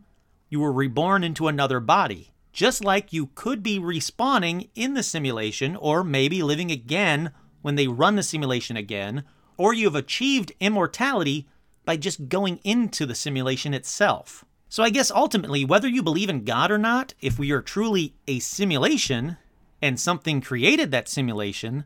you 0.50 0.60
were 0.60 0.72
reborn 0.72 1.24
into 1.24 1.48
another 1.48 1.80
body, 1.80 2.32
just 2.52 2.84
like 2.84 3.14
you 3.14 3.28
could 3.36 3.62
be 3.62 3.80
respawning 3.80 4.70
in 4.74 4.96
the 4.96 5.04
simulation 5.04 5.76
or 5.76 6.04
maybe 6.04 6.42
living 6.42 6.72
again 6.72 7.32
when 7.62 7.76
they 7.76 7.88
run 7.88 8.16
the 8.16 8.24
simulation 8.24 8.76
again, 8.76 9.24
or 9.58 9.74
you 9.74 9.86
have 9.86 9.96
achieved 9.96 10.52
immortality 10.60 11.48
by 11.84 11.98
just 11.98 12.28
going 12.28 12.60
into 12.64 13.06
the 13.06 13.16
simulation 13.16 13.74
itself. 13.74 14.46
So 14.76 14.84
I 14.84 14.90
guess 14.90 15.10
ultimately, 15.10 15.64
whether 15.64 15.88
you 15.88 16.04
believe 16.04 16.30
in 16.30 16.44
God 16.44 16.70
or 16.70 16.78
not, 16.78 17.14
if 17.22 17.40
we 17.40 17.50
are 17.52 17.62
truly 17.62 18.14
a 18.28 18.40
simulation 18.40 19.38
and 19.82 19.98
something 19.98 20.42
created 20.42 20.92
that 20.92 21.08
simulation, 21.08 21.86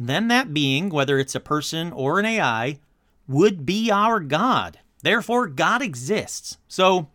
then 0.00 0.26
that 0.26 0.52
being, 0.52 0.88
whether 0.88 1.20
it's 1.20 1.36
a 1.36 1.38
person 1.54 1.92
or 1.92 2.18
an 2.18 2.26
AI, 2.26 2.80
would 3.28 3.64
be 3.64 3.88
our 3.92 4.18
God. 4.18 4.80
Therefore, 5.00 5.46
God 5.46 5.80
exists. 5.80 6.58
So, 6.66 7.06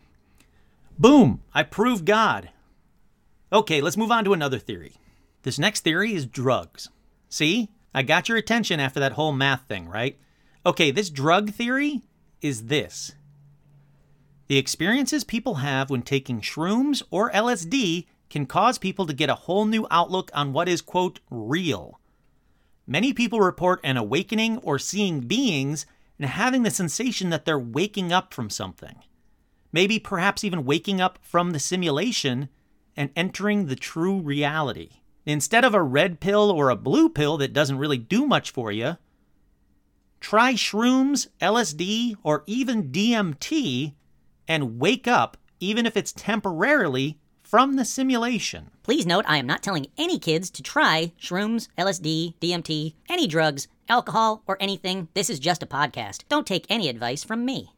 boom, 0.97 1.41
I 1.53 1.63
proved 1.63 2.05
God. 2.05 2.51
Okay, 3.51 3.81
let's 3.81 3.97
move 3.97 4.09
on 4.09 4.23
to 4.23 4.31
another 4.31 4.57
theory. 4.57 4.95
This 5.41 5.59
next 5.59 5.81
theory 5.81 6.13
is 6.13 6.25
drugs. 6.25 6.87
See, 7.27 7.67
I 7.93 8.03
got 8.03 8.29
your 8.29 8.37
attention 8.37 8.79
after 8.79 9.01
that 9.01 9.11
whole 9.11 9.33
math 9.33 9.67
thing, 9.67 9.89
right? 9.89 10.17
Okay, 10.65 10.91
this 10.91 11.09
drug 11.09 11.51
theory 11.51 12.03
is 12.41 12.67
this 12.67 13.15
the 14.53 14.59
experiences 14.59 15.23
people 15.23 15.55
have 15.55 15.89
when 15.89 16.03
taking 16.03 16.39
shrooms 16.39 17.01
or 17.09 17.31
LSD 17.31 18.05
can 18.29 18.45
cause 18.45 18.77
people 18.77 19.07
to 19.07 19.11
get 19.11 19.27
a 19.27 19.33
whole 19.33 19.65
new 19.65 19.87
outlook 19.89 20.29
on 20.31 20.53
what 20.53 20.69
is, 20.69 20.79
quote, 20.79 21.19
real. 21.31 21.99
Many 22.85 23.13
people 23.13 23.39
report 23.39 23.79
an 23.83 23.97
awakening 23.97 24.59
or 24.59 24.77
seeing 24.77 25.21
beings 25.21 25.87
and 26.19 26.29
having 26.29 26.61
the 26.61 26.69
sensation 26.69 27.31
that 27.31 27.45
they're 27.45 27.57
waking 27.57 28.11
up 28.13 28.31
from 28.31 28.51
something. 28.51 28.97
maybe 29.71 29.97
perhaps 29.97 30.43
even 30.43 30.65
waking 30.65 31.01
up 31.01 31.17
from 31.23 31.49
the 31.49 31.59
simulation 31.59 32.47
and 32.95 33.09
entering 33.15 33.65
the 33.65 33.75
true 33.75 34.19
reality. 34.19 34.91
Instead 35.25 35.65
of 35.65 35.73
a 35.73 35.81
red 35.81 36.19
pill 36.19 36.51
or 36.51 36.69
a 36.69 36.75
blue 36.75 37.09
pill 37.09 37.37
that 37.37 37.53
doesn't 37.53 37.79
really 37.79 37.97
do 37.97 38.27
much 38.27 38.51
for 38.51 38.71
you, 38.71 38.97
try 40.19 40.53
shrooms, 40.53 41.27
LSD, 41.41 42.17
or 42.21 42.43
even 42.45 42.91
DMT 42.91 43.93
and 44.47 44.79
wake 44.79 45.07
up, 45.07 45.37
even 45.59 45.85
if 45.85 45.95
it's 45.95 46.11
temporarily, 46.11 47.19
from 47.53 47.75
the 47.75 47.85
simulation. 47.85 48.71
Please 48.81 49.05
note, 49.05 49.25
I 49.27 49.37
am 49.37 49.45
not 49.45 49.61
telling 49.61 49.87
any 49.95 50.17
kids 50.17 50.49
to 50.49 50.63
try 50.63 51.13
shrooms, 51.21 51.67
LSD, 51.77 52.33
DMT, 52.41 52.95
any 53.07 53.27
drugs, 53.27 53.67
alcohol, 53.87 54.41
or 54.47 54.57
anything. 54.59 55.07
This 55.13 55.29
is 55.29 55.39
just 55.39 55.61
a 55.61 55.67
podcast. 55.67 56.23
Don't 56.29 56.47
take 56.47 56.65
any 56.67 56.89
advice 56.89 57.23
from 57.23 57.45
me. 57.45 57.73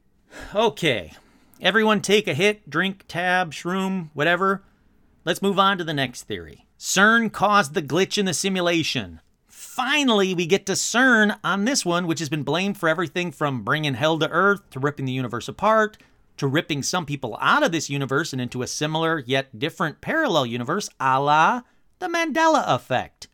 Okay, 0.53 1.13
everyone 1.59 2.01
take 2.01 2.27
a 2.27 2.33
hit, 2.33 2.69
drink, 2.69 3.03
tab, 3.07 3.51
shroom, 3.51 4.11
whatever. 4.13 4.63
Let's 5.25 5.41
move 5.41 5.59
on 5.59 5.77
to 5.77 5.83
the 5.83 5.93
next 5.93 6.23
theory. 6.23 6.65
CERN 6.79 7.31
caused 7.31 7.73
the 7.73 7.81
glitch 7.81 8.17
in 8.17 8.25
the 8.25 8.33
simulation. 8.33 9.19
Finally, 9.47 10.33
we 10.33 10.45
get 10.45 10.65
to 10.67 10.73
CERN 10.73 11.37
on 11.43 11.65
this 11.65 11.85
one, 11.85 12.07
which 12.07 12.19
has 12.19 12.29
been 12.29 12.43
blamed 12.43 12.77
for 12.77 12.87
everything 12.87 13.31
from 13.31 13.63
bringing 13.63 13.95
hell 13.95 14.17
to 14.19 14.29
earth 14.29 14.69
to 14.69 14.79
ripping 14.79 15.05
the 15.05 15.11
universe 15.11 15.49
apart 15.49 15.97
to 16.37 16.47
ripping 16.47 16.83
some 16.83 17.05
people 17.05 17.37
out 17.41 17.63
of 17.63 17.71
this 17.71 17.89
universe 17.89 18.33
and 18.33 18.41
into 18.41 18.61
a 18.61 18.67
similar 18.67 19.19
yet 19.25 19.57
different 19.57 20.01
parallel 20.01 20.45
universe, 20.45 20.89
a 20.99 21.19
la 21.19 21.61
the 21.99 22.07
Mandela 22.07 22.63
effect. 22.67 23.27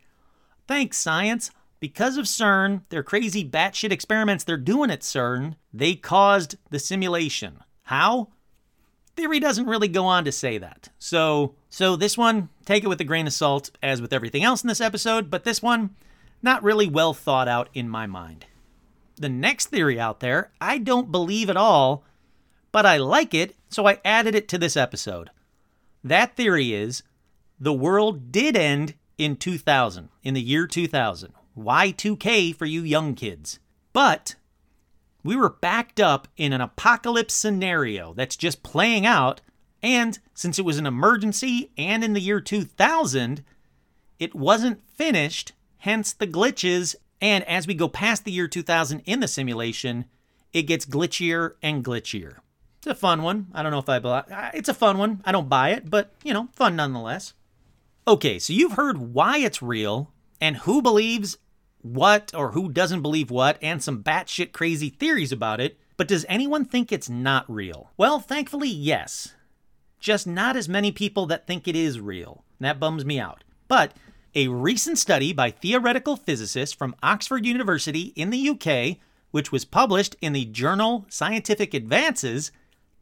Thanks, 0.66 0.96
science. 0.96 1.50
Because 1.80 2.16
of 2.16 2.26
CERN, 2.26 2.82
their 2.90 3.02
crazy 3.02 3.44
batshit 3.48 3.90
experiments 3.90 4.44
they're 4.44 4.56
doing 4.56 4.90
at 4.90 5.00
CERN, 5.00 5.56
they 5.72 5.96
caused 5.96 6.54
the 6.70 6.78
simulation. 6.78 7.58
How? 7.82 8.28
Theory 9.16 9.40
doesn't 9.40 9.66
really 9.66 9.88
go 9.88 10.04
on 10.04 10.24
to 10.24 10.32
say 10.32 10.58
that. 10.58 10.90
So, 10.98 11.56
so 11.68 11.96
this 11.96 12.16
one, 12.16 12.50
take 12.64 12.84
it 12.84 12.88
with 12.88 13.00
a 13.00 13.04
grain 13.04 13.26
of 13.26 13.32
salt, 13.32 13.70
as 13.82 14.00
with 14.00 14.12
everything 14.12 14.44
else 14.44 14.62
in 14.62 14.68
this 14.68 14.80
episode, 14.80 15.28
but 15.28 15.42
this 15.42 15.60
one, 15.60 15.90
not 16.40 16.62
really 16.62 16.86
well 16.86 17.14
thought 17.14 17.48
out 17.48 17.68
in 17.74 17.88
my 17.88 18.06
mind. 18.06 18.46
The 19.16 19.28
next 19.28 19.66
theory 19.66 19.98
out 19.98 20.20
there, 20.20 20.52
I 20.60 20.78
don't 20.78 21.12
believe 21.12 21.50
at 21.50 21.56
all, 21.56 22.04
but 22.72 22.86
I 22.86 22.96
like 22.96 23.34
it, 23.34 23.54
so 23.68 23.86
I 23.86 24.00
added 24.04 24.34
it 24.34 24.48
to 24.48 24.58
this 24.58 24.76
episode. 24.76 25.30
That 26.02 26.36
theory 26.36 26.72
is 26.72 27.02
the 27.60 27.72
world 27.72 28.32
did 28.32 28.56
end 28.56 28.94
in 29.18 29.36
2000, 29.36 30.08
in 30.24 30.34
the 30.34 30.40
year 30.40 30.66
2000. 30.66 31.32
Y2K 31.56 32.56
for 32.56 32.64
you 32.64 32.82
young 32.82 33.14
kids. 33.14 33.58
But 33.92 34.36
we 35.22 35.36
were 35.36 35.50
backed 35.50 36.00
up 36.00 36.28
in 36.36 36.52
an 36.52 36.60
apocalypse 36.60 37.34
scenario 37.34 38.14
that's 38.14 38.36
just 38.36 38.62
playing 38.62 39.06
out, 39.06 39.40
and 39.82 40.18
since 40.34 40.58
it 40.58 40.64
was 40.64 40.78
an 40.78 40.86
emergency 40.86 41.70
and 41.76 42.02
in 42.02 42.14
the 42.14 42.20
year 42.20 42.40
2000, 42.40 43.44
it 44.18 44.34
wasn't 44.34 44.80
finished, 44.94 45.52
hence 45.78 46.12
the 46.12 46.26
glitches. 46.26 46.94
And 47.20 47.44
as 47.44 47.66
we 47.66 47.74
go 47.74 47.88
past 47.88 48.24
the 48.24 48.32
year 48.32 48.48
2000 48.48 49.00
in 49.00 49.20
the 49.20 49.28
simulation, 49.28 50.06
it 50.52 50.62
gets 50.62 50.86
glitchier 50.86 51.54
and 51.62 51.84
glitchier. 51.84 52.36
It's 52.82 52.88
a 52.88 52.94
fun 52.96 53.22
one. 53.22 53.46
I 53.54 53.62
don't 53.62 53.70
know 53.70 53.78
if 53.78 53.88
I 53.88 54.00
buy 54.00 54.50
it's 54.54 54.68
a 54.68 54.74
fun 54.74 54.98
one. 54.98 55.22
I 55.24 55.30
don't 55.30 55.48
buy 55.48 55.70
it, 55.70 55.88
but 55.88 56.12
you 56.24 56.34
know, 56.34 56.48
fun 56.52 56.74
nonetheless. 56.74 57.32
Okay, 58.08 58.40
so 58.40 58.52
you've 58.52 58.72
heard 58.72 58.98
why 58.98 59.38
it's 59.38 59.62
real 59.62 60.10
and 60.40 60.56
who 60.56 60.82
believes 60.82 61.38
what 61.82 62.32
or 62.34 62.50
who 62.50 62.68
doesn't 62.68 63.02
believe 63.02 63.30
what 63.30 63.56
and 63.62 63.80
some 63.80 64.02
batshit 64.02 64.50
crazy 64.50 64.88
theories 64.88 65.30
about 65.30 65.60
it, 65.60 65.78
but 65.96 66.08
does 66.08 66.26
anyone 66.28 66.64
think 66.64 66.90
it's 66.90 67.08
not 67.08 67.48
real? 67.48 67.92
Well, 67.96 68.18
thankfully, 68.18 68.68
yes. 68.68 69.32
Just 70.00 70.26
not 70.26 70.56
as 70.56 70.68
many 70.68 70.90
people 70.90 71.26
that 71.26 71.46
think 71.46 71.68
it 71.68 71.76
is 71.76 72.00
real. 72.00 72.42
That 72.58 72.80
bums 72.80 73.04
me 73.04 73.20
out. 73.20 73.44
But 73.68 73.92
a 74.34 74.48
recent 74.48 74.98
study 74.98 75.32
by 75.32 75.52
theoretical 75.52 76.16
physicists 76.16 76.74
from 76.74 76.96
Oxford 77.00 77.46
University 77.46 78.12
in 78.16 78.30
the 78.30 78.48
UK, 78.48 78.98
which 79.30 79.52
was 79.52 79.64
published 79.64 80.16
in 80.20 80.32
the 80.32 80.46
journal 80.46 81.06
Scientific 81.08 81.74
Advances, 81.74 82.50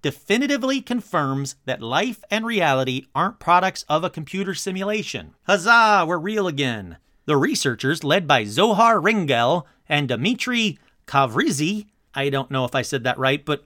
definitively 0.03 0.81
confirms 0.81 1.57
that 1.65 1.83
life 1.83 2.23
and 2.31 2.47
reality 2.47 3.07
aren't 3.15 3.39
products 3.39 3.85
of 3.89 4.05
a 4.05 4.11
computer 4.11 4.55
simulation. 4.55 5.35
Huzzah, 5.45 6.05
we're 6.07 6.19
real 6.19 6.47
again. 6.47 6.97
The 7.27 7.37
researchers, 7.37 8.03
led 8.03 8.27
by 8.27 8.45
Zohar 8.45 8.97
Ringel 9.01 9.65
and 9.89 10.09
Dmitry 10.09 10.79
Kavrizi, 11.07 11.87
I 12.15 12.29
don't 12.29 12.51
know 12.51 12.65
if 12.65 12.75
I 12.75 12.83
said 12.83 13.05
that 13.05 13.19
right, 13.19 13.45
but 13.45 13.65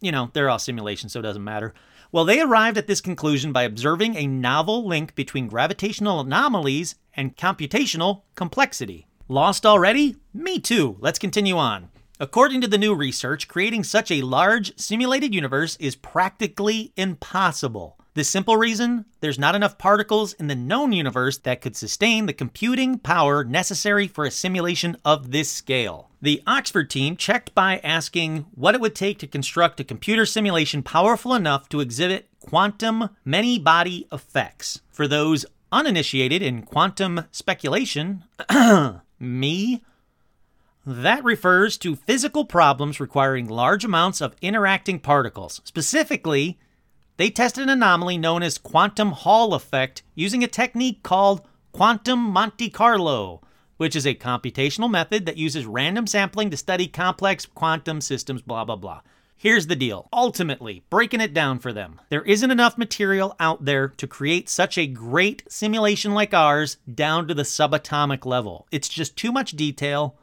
you 0.00 0.12
know, 0.12 0.30
they're 0.32 0.50
all 0.50 0.58
simulations, 0.58 1.12
so 1.12 1.20
it 1.20 1.22
doesn't 1.22 1.42
matter. 1.42 1.72
Well, 2.12 2.24
they 2.24 2.40
arrived 2.40 2.78
at 2.78 2.86
this 2.86 3.00
conclusion 3.00 3.52
by 3.52 3.62
observing 3.62 4.16
a 4.16 4.26
novel 4.26 4.86
link 4.86 5.14
between 5.14 5.48
gravitational 5.48 6.20
anomalies 6.20 6.94
and 7.14 7.36
computational 7.36 8.22
complexity. 8.34 9.06
Lost 9.28 9.66
already? 9.66 10.16
Me 10.32 10.60
too. 10.60 10.96
Let's 11.00 11.18
continue 11.18 11.56
on. 11.56 11.88
According 12.18 12.62
to 12.62 12.68
the 12.68 12.78
new 12.78 12.94
research, 12.94 13.46
creating 13.46 13.84
such 13.84 14.10
a 14.10 14.22
large 14.22 14.78
simulated 14.78 15.34
universe 15.34 15.76
is 15.76 15.96
practically 15.96 16.90
impossible. 16.96 17.98
The 18.14 18.24
simple 18.24 18.56
reason 18.56 19.04
there's 19.20 19.38
not 19.38 19.54
enough 19.54 19.76
particles 19.76 20.32
in 20.32 20.46
the 20.46 20.54
known 20.54 20.92
universe 20.92 21.36
that 21.40 21.60
could 21.60 21.76
sustain 21.76 22.24
the 22.24 22.32
computing 22.32 22.98
power 22.98 23.44
necessary 23.44 24.08
for 24.08 24.24
a 24.24 24.30
simulation 24.30 24.96
of 25.04 25.30
this 25.30 25.50
scale. 25.50 26.08
The 26.22 26.42
Oxford 26.46 26.88
team 26.88 27.16
checked 27.16 27.54
by 27.54 27.80
asking 27.84 28.46
what 28.54 28.74
it 28.74 28.80
would 28.80 28.94
take 28.94 29.18
to 29.18 29.26
construct 29.26 29.80
a 29.80 29.84
computer 29.84 30.24
simulation 30.24 30.82
powerful 30.82 31.34
enough 31.34 31.68
to 31.68 31.80
exhibit 31.80 32.30
quantum 32.40 33.10
many 33.26 33.58
body 33.58 34.08
effects. 34.10 34.80
For 34.90 35.06
those 35.06 35.44
uninitiated 35.70 36.40
in 36.40 36.62
quantum 36.62 37.24
speculation, 37.30 38.24
me, 39.20 39.82
that 40.86 41.24
refers 41.24 41.76
to 41.78 41.96
physical 41.96 42.44
problems 42.44 43.00
requiring 43.00 43.48
large 43.48 43.84
amounts 43.84 44.20
of 44.20 44.36
interacting 44.40 45.00
particles. 45.00 45.60
Specifically, 45.64 46.60
they 47.16 47.28
tested 47.28 47.64
an 47.64 47.70
anomaly 47.70 48.16
known 48.16 48.42
as 48.44 48.56
quantum 48.56 49.10
Hall 49.10 49.52
effect 49.52 50.04
using 50.14 50.44
a 50.44 50.48
technique 50.48 51.02
called 51.02 51.42
quantum 51.72 52.20
Monte 52.20 52.70
Carlo, 52.70 53.40
which 53.78 53.96
is 53.96 54.06
a 54.06 54.14
computational 54.14 54.88
method 54.88 55.26
that 55.26 55.36
uses 55.36 55.66
random 55.66 56.06
sampling 56.06 56.50
to 56.50 56.56
study 56.56 56.86
complex 56.86 57.46
quantum 57.46 58.00
systems, 58.00 58.40
blah, 58.40 58.64
blah, 58.64 58.76
blah. 58.76 59.00
Here's 59.38 59.66
the 59.66 59.76
deal. 59.76 60.08
Ultimately, 60.12 60.84
breaking 60.88 61.20
it 61.20 61.34
down 61.34 61.58
for 61.58 61.72
them, 61.72 62.00
there 62.08 62.22
isn't 62.22 62.50
enough 62.50 62.78
material 62.78 63.34
out 63.40 63.64
there 63.64 63.88
to 63.88 64.06
create 64.06 64.48
such 64.48 64.78
a 64.78 64.86
great 64.86 65.42
simulation 65.48 66.14
like 66.14 66.32
ours 66.32 66.78
down 66.92 67.28
to 67.28 67.34
the 67.34 67.42
subatomic 67.42 68.24
level. 68.24 68.66
It's 68.70 68.88
just 68.88 69.16
too 69.16 69.32
much 69.32 69.52
detail 69.52 70.16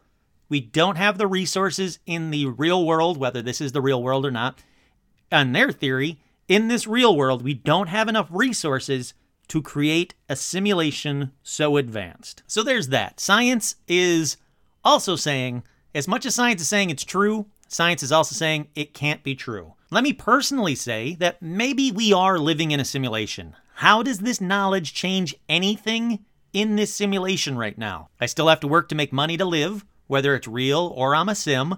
we 0.53 0.61
don't 0.61 0.97
have 0.97 1.17
the 1.17 1.25
resources 1.25 1.97
in 2.05 2.29
the 2.29 2.45
real 2.45 2.85
world, 2.85 3.17
whether 3.17 3.41
this 3.41 3.59
is 3.59 3.71
the 3.71 3.81
real 3.81 4.03
world 4.03 4.23
or 4.23 4.29
not. 4.29 4.61
On 5.31 5.51
their 5.51 5.71
theory, 5.71 6.19
in 6.47 6.67
this 6.67 6.85
real 6.85 7.17
world, 7.17 7.41
we 7.41 7.55
don't 7.55 7.87
have 7.87 8.07
enough 8.07 8.27
resources 8.29 9.15
to 9.47 9.63
create 9.63 10.13
a 10.29 10.35
simulation 10.35 11.31
so 11.41 11.75
advanced. 11.75 12.43
So 12.45 12.61
there's 12.61 12.89
that. 12.89 13.19
Science 13.19 13.77
is 13.87 14.37
also 14.83 15.15
saying, 15.15 15.63
as 15.95 16.07
much 16.07 16.23
as 16.23 16.35
science 16.35 16.61
is 16.61 16.67
saying 16.67 16.91
it's 16.91 17.03
true, 17.03 17.47
science 17.67 18.03
is 18.03 18.11
also 18.11 18.35
saying 18.35 18.67
it 18.75 18.93
can't 18.93 19.23
be 19.23 19.33
true. 19.33 19.73
Let 19.89 20.03
me 20.03 20.13
personally 20.13 20.75
say 20.75 21.15
that 21.15 21.41
maybe 21.41 21.91
we 21.91 22.13
are 22.13 22.37
living 22.37 22.69
in 22.69 22.79
a 22.79 22.85
simulation. 22.85 23.55
How 23.77 24.03
does 24.03 24.19
this 24.19 24.39
knowledge 24.39 24.93
change 24.93 25.33
anything 25.49 26.23
in 26.53 26.75
this 26.75 26.93
simulation 26.93 27.57
right 27.57 27.75
now? 27.75 28.09
I 28.21 28.27
still 28.27 28.49
have 28.49 28.59
to 28.59 28.67
work 28.67 28.87
to 28.89 28.95
make 28.95 29.11
money 29.11 29.35
to 29.37 29.45
live 29.45 29.83
whether 30.13 30.35
it's 30.35 30.47
real 30.47 30.93
or 30.95 31.15
I'm 31.15 31.27
a 31.27 31.33
sim, 31.33 31.75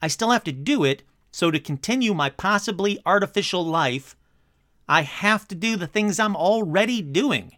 I 0.00 0.06
still 0.06 0.30
have 0.30 0.44
to 0.44 0.52
do 0.52 0.84
it. 0.84 1.02
So 1.32 1.50
to 1.50 1.58
continue 1.58 2.14
my 2.14 2.30
possibly 2.30 3.00
artificial 3.04 3.66
life, 3.66 4.14
I 4.88 5.02
have 5.02 5.48
to 5.48 5.56
do 5.56 5.74
the 5.74 5.88
things 5.88 6.20
I'm 6.20 6.36
already 6.36 7.02
doing. 7.02 7.56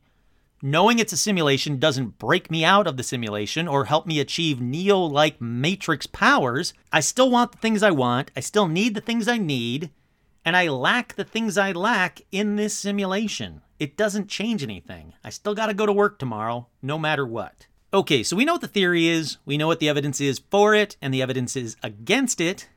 Knowing 0.63 0.99
it's 0.99 1.13
a 1.13 1.19
simulation 1.19 1.79
doesn't 1.79 2.19
break 2.19 2.51
me 2.51 2.65
out 2.65 2.87
of 2.87 2.97
the 2.97 3.03
simulation 3.03 3.69
or 3.69 3.85
help 3.85 4.07
me 4.07 4.19
achieve 4.19 4.59
Neo 4.59 5.01
like 5.01 5.39
Matrix 5.39 6.07
powers. 6.07 6.73
I 6.91 7.01
still 7.01 7.31
want 7.31 7.53
the 7.53 7.59
things 7.59 7.83
I 7.83 7.91
want, 7.91 8.31
I 8.35 8.41
still 8.41 8.69
need 8.69 8.95
the 8.95 9.03
things 9.03 9.29
I 9.29 9.37
need, 9.37 9.91
and 10.47 10.57
I 10.57 10.69
lack 10.69 11.15
the 11.15 11.25
things 11.25 11.59
I 11.59 11.73
lack 11.73 12.23
in 12.33 12.57
this 12.57 12.73
simulation. 12.73 13.61
It 13.79 13.99
doesn't 13.99 14.29
change 14.29 14.63
anything. 14.63 15.13
I 15.23 15.29
still 15.29 15.55
gotta 15.55 15.75
go 15.75 15.85
to 15.85 15.93
work 15.93 16.19
tomorrow, 16.19 16.69
no 16.81 16.99
matter 16.99 17.27
what. 17.27 17.67
Okay, 17.97 18.23
so 18.23 18.37
we 18.37 18.45
know 18.45 18.53
what 18.53 18.61
the 18.61 18.69
theory 18.69 19.07
is, 19.07 19.39
we 19.47 19.57
know 19.57 19.69
what 19.69 19.81
the 19.81 19.89
evidence 19.89 20.21
is 20.21 20.43
for 20.51 20.75
it, 20.75 20.99
and 21.01 21.15
the 21.15 21.23
evidence 21.23 21.57
is 21.57 21.79
against 21.83 22.43
it. 22.43 22.69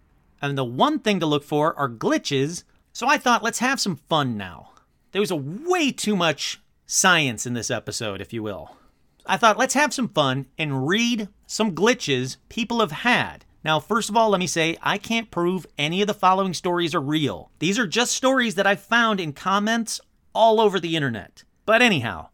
And 0.42 0.58
the 0.58 0.64
one 0.64 0.98
thing 0.98 1.20
to 1.20 1.26
look 1.26 1.44
for 1.44 1.78
are 1.78 1.90
glitches. 1.90 2.64
So 2.94 3.06
I 3.06 3.18
thought, 3.18 3.44
let's 3.44 3.60
have 3.60 3.82
some 3.82 3.98
fun 3.98 4.38
now. 4.38 4.72
There 5.12 5.20
was 5.20 5.30
a 5.30 5.36
way 5.36 5.92
too 5.92 6.16
much 6.16 6.62
science 6.86 7.46
in 7.46 7.54
this 7.54 7.70
episode, 7.70 8.22
if 8.22 8.32
you 8.32 8.42
will. 8.42 8.78
I 9.26 9.36
thought, 9.36 9.58
let's 9.58 9.74
have 9.74 9.94
some 9.94 10.08
fun 10.08 10.46
and 10.58 10.88
read 10.88 11.28
some 11.46 11.76
glitches 11.76 12.38
people 12.48 12.80
have 12.80 12.94
had. 12.94 13.44
Now, 13.62 13.82
first 13.82 14.10
of 14.10 14.16
all, 14.16 14.30
let 14.30 14.40
me 14.40 14.48
say 14.48 14.78
I 14.82 14.98
can't 14.98 15.30
prove 15.30 15.68
any 15.78 16.00
of 16.00 16.08
the 16.08 16.14
following 16.14 16.54
stories 16.54 16.96
are 16.96 17.02
real. 17.02 17.52
These 17.60 17.78
are 17.78 17.88
just 17.88 18.14
stories 18.14 18.56
that 18.56 18.66
I 18.66 18.76
found 18.76 19.20
in 19.20 19.34
comments 19.34 20.00
all 20.34 20.62
over 20.62 20.80
the 20.80 20.96
internet. 20.96 21.44
But 21.66 21.82
anyhow, 21.82 22.30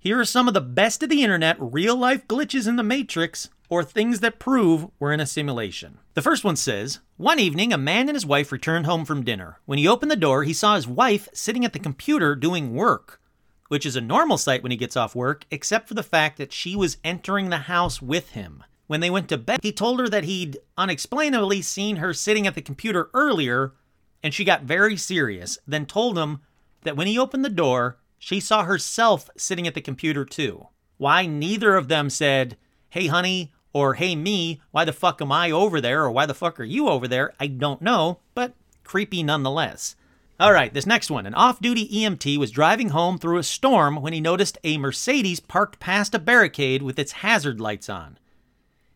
here 0.00 0.20
are 0.20 0.24
some 0.24 0.46
of 0.46 0.54
the 0.54 0.60
best 0.60 1.02
of 1.02 1.08
the 1.08 1.24
internet 1.24 1.56
real 1.58 1.96
life 1.96 2.26
glitches 2.28 2.68
in 2.68 2.76
the 2.76 2.84
Matrix 2.84 3.50
or 3.68 3.82
things 3.82 4.20
that 4.20 4.38
prove 4.38 4.86
we're 4.98 5.12
in 5.12 5.18
a 5.18 5.26
simulation. 5.26 5.98
The 6.14 6.22
first 6.22 6.44
one 6.44 6.54
says 6.54 7.00
One 7.16 7.40
evening, 7.40 7.72
a 7.72 7.78
man 7.78 8.08
and 8.08 8.14
his 8.14 8.24
wife 8.24 8.52
returned 8.52 8.86
home 8.86 9.04
from 9.04 9.24
dinner. 9.24 9.58
When 9.66 9.78
he 9.78 9.88
opened 9.88 10.10
the 10.10 10.16
door, 10.16 10.44
he 10.44 10.52
saw 10.52 10.76
his 10.76 10.86
wife 10.86 11.28
sitting 11.32 11.64
at 11.64 11.72
the 11.72 11.80
computer 11.80 12.36
doing 12.36 12.74
work, 12.74 13.20
which 13.66 13.84
is 13.84 13.96
a 13.96 14.00
normal 14.00 14.38
sight 14.38 14.62
when 14.62 14.70
he 14.70 14.78
gets 14.78 14.96
off 14.96 15.16
work, 15.16 15.44
except 15.50 15.88
for 15.88 15.94
the 15.94 16.02
fact 16.04 16.38
that 16.38 16.52
she 16.52 16.76
was 16.76 16.98
entering 17.02 17.50
the 17.50 17.58
house 17.58 18.00
with 18.00 18.30
him. 18.30 18.62
When 18.86 19.00
they 19.00 19.10
went 19.10 19.28
to 19.30 19.36
bed, 19.36 19.60
he 19.62 19.72
told 19.72 19.98
her 19.98 20.08
that 20.08 20.24
he'd 20.24 20.58
unexplainably 20.78 21.60
seen 21.60 21.96
her 21.96 22.14
sitting 22.14 22.46
at 22.46 22.54
the 22.54 22.62
computer 22.62 23.10
earlier, 23.12 23.74
and 24.22 24.32
she 24.32 24.44
got 24.44 24.62
very 24.62 24.96
serious, 24.96 25.58
then 25.66 25.86
told 25.86 26.16
him 26.16 26.38
that 26.82 26.96
when 26.96 27.08
he 27.08 27.18
opened 27.18 27.44
the 27.44 27.50
door, 27.50 27.98
she 28.18 28.40
saw 28.40 28.64
herself 28.64 29.30
sitting 29.36 29.66
at 29.66 29.74
the 29.74 29.80
computer 29.80 30.24
too. 30.24 30.68
Why 30.96 31.26
neither 31.26 31.76
of 31.76 31.88
them 31.88 32.10
said, 32.10 32.56
Hey, 32.90 33.06
honey, 33.06 33.52
or 33.72 33.94
Hey, 33.94 34.16
me, 34.16 34.60
why 34.70 34.84
the 34.84 34.92
fuck 34.92 35.22
am 35.22 35.30
I 35.30 35.50
over 35.50 35.80
there, 35.80 36.02
or 36.02 36.10
why 36.10 36.26
the 36.26 36.34
fuck 36.34 36.58
are 36.58 36.64
you 36.64 36.88
over 36.88 37.06
there, 37.06 37.32
I 37.38 37.46
don't 37.46 37.82
know, 37.82 38.18
but 38.34 38.54
creepy 38.84 39.22
nonetheless. 39.22 39.94
All 40.40 40.52
right, 40.52 40.72
this 40.72 40.86
next 40.86 41.10
one. 41.10 41.26
An 41.26 41.34
off 41.34 41.60
duty 41.60 41.88
EMT 41.88 42.38
was 42.38 42.52
driving 42.52 42.90
home 42.90 43.18
through 43.18 43.38
a 43.38 43.42
storm 43.42 43.96
when 43.96 44.12
he 44.12 44.20
noticed 44.20 44.56
a 44.62 44.78
Mercedes 44.78 45.40
parked 45.40 45.80
past 45.80 46.14
a 46.14 46.18
barricade 46.18 46.82
with 46.82 46.98
its 46.98 47.12
hazard 47.12 47.60
lights 47.60 47.88
on. 47.88 48.18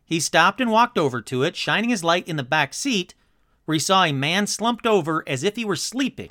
He 0.04 0.20
stopped 0.20 0.60
and 0.60 0.70
walked 0.70 0.98
over 0.98 1.20
to 1.22 1.42
it, 1.42 1.56
shining 1.56 1.90
his 1.90 2.04
light 2.04 2.28
in 2.28 2.36
the 2.36 2.44
back 2.44 2.72
seat, 2.72 3.14
where 3.64 3.74
he 3.74 3.80
saw 3.80 4.04
a 4.04 4.12
man 4.12 4.46
slumped 4.46 4.86
over 4.86 5.24
as 5.26 5.42
if 5.42 5.56
he 5.56 5.64
were 5.64 5.74
sleeping. 5.74 6.30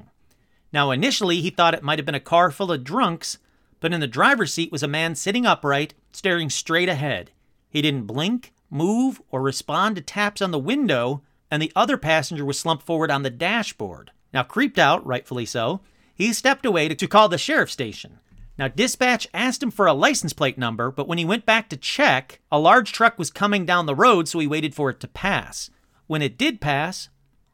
Now, 0.74 0.92
initially, 0.92 1.42
he 1.42 1.50
thought 1.50 1.74
it 1.74 1.84
might 1.84 2.00
have 2.00 2.06
been 2.06 2.16
a 2.16 2.20
car 2.20 2.52
full 2.52 2.72
of 2.72 2.84
drunks, 2.84 3.38
but 3.80 3.94
in 3.94 4.00
the 4.00 4.08
driver's 4.08 4.54
seat 4.54 4.72
was 4.72 4.84
a 4.84 4.88
man 4.88 5.16
sitting 5.16 5.46
upright, 5.46 5.94
staring 6.12 6.50
straight 6.50 6.90
ahead. 6.90 7.32
He 7.70 7.82
didn't 7.82 8.08
blink, 8.08 8.54
move, 8.70 9.22
or 9.32 9.42
respond 9.42 9.96
to 9.96 10.02
taps 10.02 10.42
on 10.42 10.52
the 10.52 10.60
window, 10.60 11.24
and 11.50 11.62
the 11.62 11.72
other 11.76 11.98
passenger 11.98 12.46
was 12.46 12.58
slumped 12.58 12.86
forward 12.86 13.12
on 13.12 13.24
the 13.24 13.30
dashboard. 13.30 14.12
Now, 14.34 14.44
creeped 14.44 14.80
out, 14.80 15.06
rightfully 15.06 15.46
so, 15.46 15.82
he 16.14 16.32
stepped 16.32 16.66
away 16.66 16.88
to, 16.88 17.08
call 17.08 17.28
the 17.28 17.38
sheriff's 17.38 17.74
station. 17.74 18.20
Now, 18.58 18.68
dispatch 18.68 19.28
asked 19.34 19.64
him 19.64 19.72
for 19.72 19.88
a 19.88 19.94
license 19.94 20.34
plate 20.34 20.58
number, 20.58 20.92
but 20.92 21.08
when 21.08 21.18
he 21.18 21.26
went 21.26 21.46
back 21.46 21.68
to 21.70 21.78
check, 21.78 22.40
a 22.52 22.60
large 22.60 22.92
truck 22.92 23.18
was 23.18 23.32
coming 23.32 23.66
down 23.66 23.88
the 23.88 23.96
road, 23.96 24.28
so 24.28 24.40
he 24.40 24.48
waited 24.48 24.76
for 24.76 24.90
it 24.90 25.00
to 25.00 25.08
pass. 25.08 25.70
When 26.08 26.22
it 26.22 26.38
did 26.38 26.62
pass, 26.62 27.10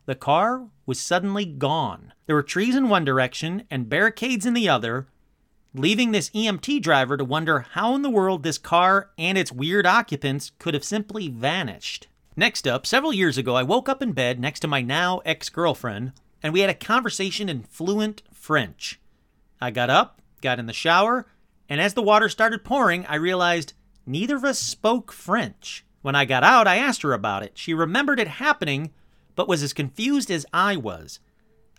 the 0.08 0.16
car 0.16 0.68
was 0.86 1.00
suddenly 1.00 1.46
gone. 1.46 2.14
There 2.26 2.36
were 2.36 2.42
trees 2.42 2.76
in 2.76 2.88
one 2.88 3.04
direction 3.06 3.64
and 3.70 3.90
barricades 3.90 4.46
in 4.46 4.54
the 4.54 4.70
other, 4.70 5.08
leaving 5.74 6.12
this 6.12 6.30
EMT 6.30 6.82
driver 6.82 7.18
to 7.18 7.26
wonder 7.26 7.60
how 7.72 7.94
in 7.94 8.04
the 8.04 8.10
world 8.10 8.42
this 8.42 8.58
car 8.58 9.12
and 9.18 9.38
its 9.38 9.52
weird 9.52 9.86
occupants 9.86 10.54
could 10.60 10.74
have 10.74 10.86
simply 10.86 11.28
vanished. 11.28 12.08
Next 12.38 12.66
up, 12.66 12.86
several 12.86 13.12
years 13.12 13.38
ago, 13.38 13.56
I 13.56 13.64
woke 13.64 13.90
up 13.90 14.02
in 14.02 14.14
bed 14.14 14.40
next 14.40 14.62
to 14.62 14.68
my 14.68 14.82
now 14.82 15.20
ex 15.26 15.50
girlfriend, 15.50 16.14
and 16.42 16.54
we 16.54 16.62
had 16.62 16.70
a 16.70 16.74
conversation 16.74 17.50
in 17.50 17.64
fluent 17.64 18.24
French. 18.32 19.02
I 19.60 19.72
got 19.72 19.90
up, 19.90 20.22
got 20.40 20.58
in 20.58 20.68
the 20.68 20.74
shower, 20.74 21.28
and 21.68 21.82
as 21.82 21.96
the 21.96 22.02
water 22.02 22.30
started 22.30 22.64
pouring, 22.64 23.06
I 23.08 23.16
realized 23.16 23.74
neither 24.06 24.38
of 24.38 24.46
us 24.46 24.58
spoke 24.58 25.12
French. 25.12 25.84
When 26.02 26.16
I 26.16 26.24
got 26.24 26.46
out, 26.46 26.66
I 26.66 26.78
asked 26.78 27.02
her 27.02 27.12
about 27.12 27.44
it. 27.44 27.58
She 27.58 27.74
remembered 27.74 28.22
it 28.22 28.30
happening, 28.30 28.94
but 29.38 29.48
was 29.48 29.64
as 29.64 29.72
confused 29.72 30.30
as 30.30 30.46
I 30.52 30.76
was. 30.76 31.22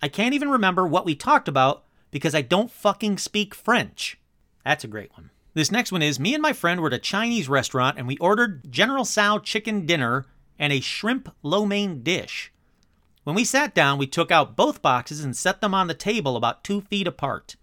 I 0.00 0.08
can't 0.08 0.34
even 0.34 0.48
remember 0.48 0.86
what 0.86 1.04
we 1.04 1.14
talked 1.14 1.48
about 1.48 1.84
because 2.10 2.34
I 2.34 2.40
don't 2.40 2.70
fucking 2.70 3.18
speak 3.18 3.54
French. 3.54 4.18
That's 4.64 4.84
a 4.84 4.88
great 4.88 5.12
one. 5.12 5.30
This 5.54 5.72
next 5.72 5.90
one 5.90 6.02
is 6.02 6.20
me 6.20 6.34
and 6.34 6.40
my 6.40 6.52
friend 6.52 6.80
were 6.80 6.86
at 6.86 6.94
a 6.94 6.98
Chinese 6.98 7.48
restaurant 7.48 7.98
and 7.98 8.06
we 8.06 8.16
ordered 8.18 8.70
General 8.70 9.04
Tso 9.04 9.40
chicken 9.40 9.86
dinner 9.86 10.24
and 10.58 10.72
a 10.72 10.80
shrimp 10.80 11.34
lo 11.42 11.66
mein 11.66 12.02
dish. 12.02 12.52
When 13.24 13.34
we 13.34 13.44
sat 13.44 13.74
down, 13.74 13.98
we 13.98 14.06
took 14.06 14.30
out 14.30 14.56
both 14.56 14.80
boxes 14.80 15.24
and 15.24 15.36
set 15.36 15.60
them 15.60 15.74
on 15.74 15.88
the 15.88 15.94
table 15.94 16.36
about 16.36 16.62
two 16.62 16.80
feet 16.82 17.08
apart. 17.08 17.56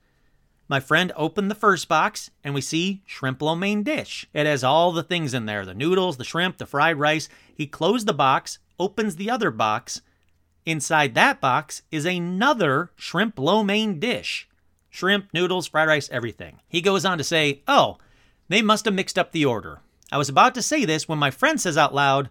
My 0.67 0.79
friend 0.79 1.13
opened 1.15 1.49
the 1.49 1.55
first 1.55 1.87
box 1.87 2.31
and 2.43 2.53
we 2.53 2.59
see 2.59 3.01
shrimp 3.05 3.41
lo 3.41 3.55
mein 3.55 3.81
dish. 3.83 4.27
It 4.33 4.45
has 4.45 4.63
all 4.63 4.91
the 4.91 5.03
things 5.03 5.33
in 5.33 5.45
there 5.45 5.65
the 5.65 5.73
noodles, 5.73 6.17
the 6.17 6.25
shrimp, 6.25 6.57
the 6.57 6.65
fried 6.65 6.97
rice. 6.97 7.29
He 7.55 7.65
closed 7.65 8.07
the 8.07 8.13
box, 8.13 8.59
opens 8.79 9.15
the 9.15 9.29
other 9.29 9.51
box. 9.51 10.01
Inside 10.65 11.13
that 11.15 11.39
box 11.39 11.83
is 11.91 12.05
another 12.05 12.91
shrimp 12.95 13.37
lo 13.39 13.63
mein 13.63 13.99
dish 13.99 14.47
shrimp, 14.95 15.27
noodles, 15.33 15.67
fried 15.67 15.89
rice, 15.89 16.09
everything. 16.09 16.61
He 16.69 16.81
goes 16.81 17.03
on 17.03 17.17
to 17.17 17.23
say, 17.23 17.61
Oh, 17.67 17.97
they 18.47 18.61
must 18.61 18.85
have 18.85 18.93
mixed 18.93 19.19
up 19.19 19.33
the 19.33 19.45
order. 19.45 19.81
I 20.11 20.17
was 20.17 20.29
about 20.29 20.55
to 20.55 20.61
say 20.61 20.85
this 20.85 21.07
when 21.07 21.19
my 21.19 21.31
friend 21.31 21.59
says 21.59 21.77
out 21.77 21.93
loud, 21.93 22.29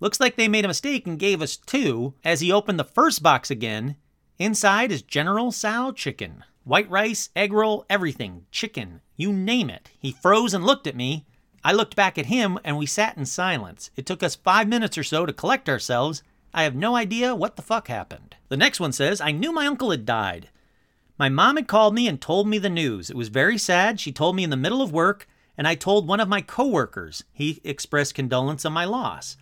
Looks 0.00 0.20
like 0.20 0.36
they 0.36 0.48
made 0.48 0.64
a 0.64 0.68
mistake 0.68 1.06
and 1.06 1.18
gave 1.18 1.42
us 1.42 1.56
two. 1.56 2.14
As 2.24 2.40
he 2.40 2.52
opened 2.52 2.78
the 2.78 2.84
first 2.84 3.22
box 3.22 3.50
again, 3.50 3.96
inside 4.38 4.92
is 4.92 5.02
General 5.02 5.50
Tso 5.50 5.92
chicken. 5.92 6.44
White 6.64 6.88
rice, 6.90 7.30
egg 7.34 7.52
roll, 7.52 7.84
everything, 7.90 8.46
chicken, 8.50 9.00
you 9.16 9.32
name 9.32 9.70
it. 9.70 9.90
He 9.98 10.12
froze 10.12 10.54
and 10.54 10.64
looked 10.64 10.86
at 10.86 10.96
me. 10.96 11.26
I 11.64 11.72
looked 11.72 11.96
back 11.96 12.18
at 12.18 12.26
him 12.26 12.58
and 12.62 12.76
we 12.76 12.84
sat 12.84 13.16
in 13.16 13.24
silence. 13.24 13.90
It 13.96 14.04
took 14.04 14.22
us 14.22 14.36
five 14.36 14.68
minutes 14.68 14.98
or 14.98 15.02
so 15.02 15.24
to 15.24 15.32
collect 15.32 15.68
ourselves. 15.68 16.22
I 16.52 16.64
have 16.64 16.74
no 16.74 16.94
idea 16.94 17.34
what 17.34 17.56
the 17.56 17.62
fuck 17.62 17.88
happened. 17.88 18.36
The 18.50 18.56
next 18.58 18.80
one 18.80 18.92
says, 18.92 19.20
I 19.20 19.32
knew 19.32 19.50
my 19.50 19.66
uncle 19.66 19.90
had 19.90 20.04
died. 20.04 20.50
My 21.18 21.30
mom 21.30 21.56
had 21.56 21.66
called 21.66 21.94
me 21.94 22.06
and 22.06 22.20
told 22.20 22.46
me 22.46 22.58
the 22.58 22.68
news. 22.68 23.08
It 23.08 23.16
was 23.16 23.28
very 23.28 23.56
sad. 23.56 23.98
She 23.98 24.12
told 24.12 24.36
me 24.36 24.44
in 24.44 24.50
the 24.50 24.56
middle 24.56 24.82
of 24.82 24.92
work, 24.92 25.26
and 25.56 25.66
I 25.66 25.74
told 25.74 26.06
one 26.06 26.20
of 26.20 26.28
my 26.28 26.42
coworkers. 26.42 27.24
He 27.32 27.60
expressed 27.64 28.14
condolence 28.14 28.64
on 28.64 28.72
my 28.72 28.84
loss. 28.84 29.36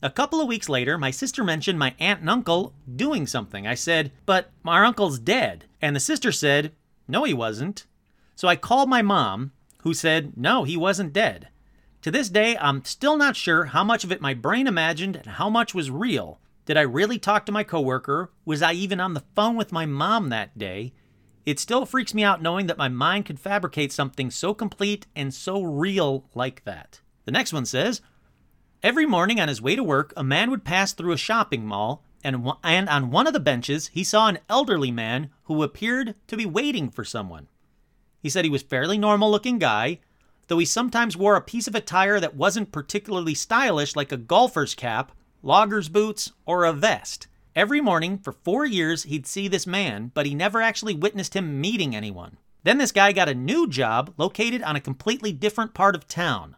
A 0.00 0.10
couple 0.10 0.40
of 0.40 0.46
weeks 0.46 0.68
later, 0.68 0.96
my 0.96 1.10
sister 1.10 1.42
mentioned 1.42 1.78
my 1.78 1.94
aunt 1.98 2.20
and 2.20 2.30
uncle 2.30 2.74
doing 2.94 3.26
something. 3.26 3.66
I 3.66 3.74
said, 3.74 4.12
But 4.26 4.50
our 4.64 4.84
uncle's 4.84 5.18
dead. 5.18 5.64
And 5.80 5.96
the 5.96 6.00
sister 6.00 6.30
said, 6.30 6.72
No, 7.08 7.24
he 7.24 7.34
wasn't. 7.34 7.86
So 8.36 8.46
I 8.46 8.56
called 8.56 8.88
my 8.88 9.02
mom, 9.02 9.52
who 9.78 9.94
said, 9.94 10.36
No, 10.36 10.64
he 10.64 10.76
wasn't 10.76 11.12
dead. 11.14 11.48
To 12.04 12.10
this 12.10 12.28
day, 12.28 12.54
I'm 12.58 12.84
still 12.84 13.16
not 13.16 13.34
sure 13.34 13.64
how 13.64 13.82
much 13.82 14.04
of 14.04 14.12
it 14.12 14.20
my 14.20 14.34
brain 14.34 14.66
imagined 14.66 15.16
and 15.16 15.26
how 15.26 15.48
much 15.48 15.72
was 15.74 15.90
real. 15.90 16.38
Did 16.66 16.76
I 16.76 16.82
really 16.82 17.18
talk 17.18 17.46
to 17.46 17.52
my 17.52 17.64
coworker? 17.64 18.30
Was 18.44 18.60
I 18.60 18.74
even 18.74 19.00
on 19.00 19.14
the 19.14 19.24
phone 19.34 19.56
with 19.56 19.72
my 19.72 19.86
mom 19.86 20.28
that 20.28 20.58
day? 20.58 20.92
It 21.46 21.58
still 21.58 21.86
freaks 21.86 22.12
me 22.12 22.22
out 22.22 22.42
knowing 22.42 22.66
that 22.66 22.76
my 22.76 22.90
mind 22.90 23.24
could 23.24 23.40
fabricate 23.40 23.90
something 23.90 24.30
so 24.30 24.52
complete 24.52 25.06
and 25.16 25.32
so 25.32 25.62
real 25.62 26.26
like 26.34 26.62
that. 26.64 27.00
The 27.24 27.32
next 27.32 27.54
one 27.54 27.64
says, 27.64 28.02
Every 28.82 29.06
morning 29.06 29.40
on 29.40 29.48
his 29.48 29.62
way 29.62 29.74
to 29.74 29.82
work, 29.82 30.12
a 30.14 30.22
man 30.22 30.50
would 30.50 30.62
pass 30.62 30.92
through 30.92 31.12
a 31.12 31.16
shopping 31.16 31.64
mall, 31.64 32.04
and, 32.22 32.52
and 32.62 32.86
on 32.90 33.12
one 33.12 33.26
of 33.26 33.32
the 33.32 33.40
benches, 33.40 33.88
he 33.94 34.04
saw 34.04 34.28
an 34.28 34.40
elderly 34.50 34.90
man 34.90 35.30
who 35.44 35.62
appeared 35.62 36.16
to 36.26 36.36
be 36.36 36.44
waiting 36.44 36.90
for 36.90 37.02
someone. 37.02 37.48
He 38.20 38.28
said 38.28 38.44
he 38.44 38.50
was 38.50 38.62
fairly 38.62 38.98
normal 38.98 39.30
looking 39.30 39.58
guy, 39.58 40.00
though 40.48 40.58
he 40.58 40.64
sometimes 40.64 41.16
wore 41.16 41.36
a 41.36 41.40
piece 41.40 41.66
of 41.66 41.74
attire 41.74 42.20
that 42.20 42.36
wasn't 42.36 42.72
particularly 42.72 43.34
stylish, 43.34 43.96
like 43.96 44.12
a 44.12 44.16
golfer's 44.16 44.74
cap, 44.74 45.12
logger's 45.42 45.88
boots, 45.88 46.32
or 46.46 46.64
a 46.64 46.72
vest. 46.72 47.26
Every 47.56 47.80
morning 47.80 48.18
for 48.18 48.32
four 48.32 48.66
years, 48.66 49.04
he'd 49.04 49.26
see 49.26 49.46
this 49.46 49.66
man, 49.66 50.10
but 50.14 50.26
he 50.26 50.34
never 50.34 50.60
actually 50.60 50.94
witnessed 50.94 51.34
him 51.34 51.60
meeting 51.60 51.94
anyone. 51.94 52.38
Then 52.64 52.78
this 52.78 52.92
guy 52.92 53.12
got 53.12 53.28
a 53.28 53.34
new 53.34 53.68
job 53.68 54.12
located 54.16 54.62
on 54.62 54.74
a 54.74 54.80
completely 54.80 55.32
different 55.32 55.74
part 55.74 55.94
of 55.94 56.08
town. 56.08 56.56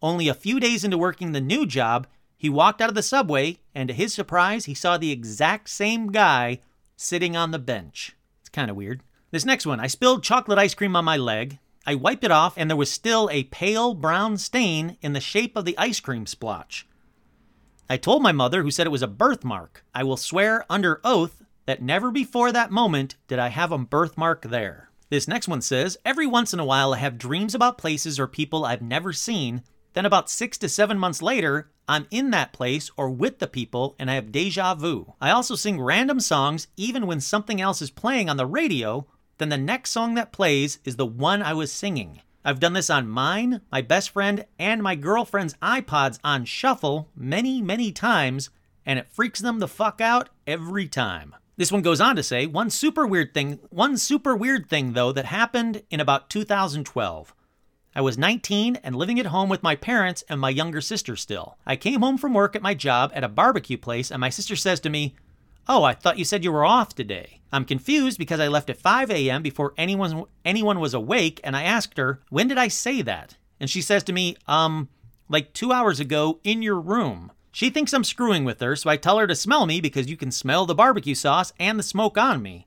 Only 0.00 0.28
a 0.28 0.34
few 0.34 0.60
days 0.60 0.84
into 0.84 0.96
working 0.96 1.32
the 1.32 1.40
new 1.40 1.66
job, 1.66 2.06
he 2.36 2.48
walked 2.48 2.80
out 2.80 2.88
of 2.88 2.94
the 2.94 3.02
subway, 3.02 3.58
and 3.74 3.88
to 3.88 3.94
his 3.94 4.14
surprise, 4.14 4.66
he 4.66 4.74
saw 4.74 4.96
the 4.96 5.10
exact 5.10 5.68
same 5.68 6.12
guy 6.12 6.60
sitting 6.96 7.36
on 7.36 7.50
the 7.50 7.58
bench. 7.58 8.14
It's 8.40 8.48
kind 8.48 8.70
of 8.70 8.76
weird. 8.76 9.02
This 9.30 9.44
next 9.44 9.66
one 9.66 9.80
I 9.80 9.88
spilled 9.88 10.22
chocolate 10.22 10.58
ice 10.58 10.74
cream 10.74 10.94
on 10.94 11.04
my 11.04 11.16
leg. 11.16 11.58
I 11.86 11.94
wiped 11.94 12.24
it 12.24 12.30
off, 12.30 12.54
and 12.56 12.70
there 12.70 12.76
was 12.76 12.90
still 12.90 13.28
a 13.30 13.44
pale 13.44 13.94
brown 13.94 14.36
stain 14.36 14.96
in 15.02 15.12
the 15.12 15.20
shape 15.20 15.56
of 15.56 15.64
the 15.64 15.76
ice 15.78 16.00
cream 16.00 16.26
splotch. 16.26 16.86
I 17.88 17.96
told 17.96 18.22
my 18.22 18.32
mother, 18.32 18.62
who 18.62 18.70
said 18.70 18.86
it 18.86 18.90
was 18.90 19.02
a 19.02 19.08
birthmark. 19.08 19.84
I 19.94 20.04
will 20.04 20.16
swear 20.16 20.64
under 20.70 21.00
oath 21.04 21.42
that 21.66 21.82
never 21.82 22.10
before 22.10 22.52
that 22.52 22.70
moment 22.70 23.16
did 23.28 23.38
I 23.38 23.48
have 23.48 23.72
a 23.72 23.78
birthmark 23.78 24.42
there. 24.42 24.90
This 25.10 25.28
next 25.28 25.48
one 25.48 25.60
says 25.60 25.98
Every 26.04 26.26
once 26.26 26.54
in 26.54 26.60
a 26.60 26.64
while, 26.64 26.94
I 26.94 26.98
have 26.98 27.18
dreams 27.18 27.54
about 27.54 27.78
places 27.78 28.18
or 28.18 28.26
people 28.26 28.64
I've 28.64 28.82
never 28.82 29.12
seen 29.12 29.62
then, 29.94 30.04
about 30.04 30.28
six 30.28 30.58
to 30.58 30.68
seven 30.68 30.98
months 30.98 31.22
later, 31.22 31.70
I'm 31.86 32.08
in 32.10 32.30
that 32.30 32.52
place 32.52 32.90
or 32.96 33.10
with 33.10 33.38
the 33.38 33.46
people 33.46 33.94
and 33.96 34.10
I 34.10 34.14
have 34.14 34.32
deja 34.32 34.74
vu. 34.74 35.14
I 35.20 35.30
also 35.30 35.54
sing 35.54 35.80
random 35.80 36.18
songs 36.18 36.66
even 36.76 37.06
when 37.06 37.20
something 37.20 37.60
else 37.60 37.80
is 37.80 37.90
playing 37.90 38.28
on 38.28 38.36
the 38.36 38.46
radio, 38.46 39.06
then 39.38 39.48
the 39.48 39.58
next 39.58 39.90
song 39.90 40.14
that 40.14 40.32
plays 40.32 40.78
is 40.84 40.96
the 40.96 41.06
one 41.06 41.42
I 41.42 41.52
was 41.52 41.72
singing. 41.72 42.20
I've 42.44 42.60
done 42.60 42.74
this 42.74 42.90
on 42.90 43.08
mine, 43.08 43.62
my 43.72 43.80
best 43.80 44.10
friend, 44.10 44.44
and 44.58 44.82
my 44.82 44.94
girlfriend's 44.94 45.54
iPods 45.62 46.18
on 46.22 46.44
shuffle 46.44 47.08
many, 47.16 47.62
many 47.62 47.90
times, 47.90 48.50
and 48.84 48.98
it 48.98 49.08
freaks 49.10 49.40
them 49.40 49.60
the 49.60 49.68
fuck 49.68 50.00
out 50.00 50.28
every 50.46 50.86
time. 50.86 51.34
This 51.56 51.72
one 51.72 51.82
goes 51.82 52.00
on 52.00 52.16
to 52.16 52.22
say 52.22 52.46
one 52.46 52.68
super 52.68 53.06
weird 53.06 53.32
thing, 53.32 53.60
one 53.70 53.96
super 53.96 54.36
weird 54.36 54.68
thing 54.68 54.92
though 54.92 55.12
that 55.12 55.26
happened 55.26 55.82
in 55.88 56.00
about 56.00 56.28
2012. 56.28 57.34
I 57.96 58.00
was 58.00 58.18
19 58.18 58.76
and 58.82 58.96
living 58.96 59.20
at 59.20 59.26
home 59.26 59.48
with 59.48 59.62
my 59.62 59.76
parents 59.76 60.24
and 60.28 60.40
my 60.40 60.50
younger 60.50 60.80
sister 60.80 61.14
still. 61.14 61.56
I 61.64 61.76
came 61.76 62.02
home 62.02 62.18
from 62.18 62.34
work 62.34 62.56
at 62.56 62.62
my 62.62 62.74
job 62.74 63.12
at 63.14 63.22
a 63.22 63.28
barbecue 63.28 63.78
place 63.78 64.10
and 64.10 64.20
my 64.20 64.30
sister 64.30 64.56
says 64.56 64.80
to 64.80 64.90
me, 64.90 65.14
"Oh, 65.68 65.82
I 65.82 65.94
thought 65.94 66.18
you 66.18 66.24
said 66.24 66.44
you 66.44 66.52
were 66.52 66.64
off 66.64 66.94
today." 66.94 67.40
I'm 67.52 67.64
confused 67.64 68.18
because 68.18 68.40
I 68.40 68.48
left 68.48 68.68
at 68.70 68.76
5 68.76 69.10
a.m. 69.10 69.42
before 69.42 69.74
anyone 69.76 70.24
anyone 70.44 70.80
was 70.80 70.94
awake 70.94 71.40
and 71.44 71.56
I 71.56 71.62
asked 71.62 71.98
her, 71.98 72.20
"When 72.30 72.48
did 72.48 72.58
I 72.58 72.68
say 72.68 73.02
that?" 73.02 73.36
And 73.60 73.70
she 73.70 73.80
says 73.80 74.02
to 74.04 74.12
me, 74.12 74.36
"Um, 74.48 74.88
like 75.28 75.52
2 75.52 75.72
hours 75.72 76.00
ago 76.00 76.40
in 76.42 76.62
your 76.62 76.80
room." 76.80 77.30
She 77.52 77.70
thinks 77.70 77.92
I'm 77.92 78.02
screwing 78.02 78.44
with 78.44 78.60
her, 78.60 78.74
so 78.74 78.90
I 78.90 78.96
tell 78.96 79.18
her 79.18 79.28
to 79.28 79.36
smell 79.36 79.64
me 79.64 79.80
because 79.80 80.10
you 80.10 80.16
can 80.16 80.32
smell 80.32 80.66
the 80.66 80.74
barbecue 80.74 81.14
sauce 81.14 81.52
and 81.60 81.78
the 81.78 81.84
smoke 81.84 82.18
on 82.18 82.42
me. 82.42 82.66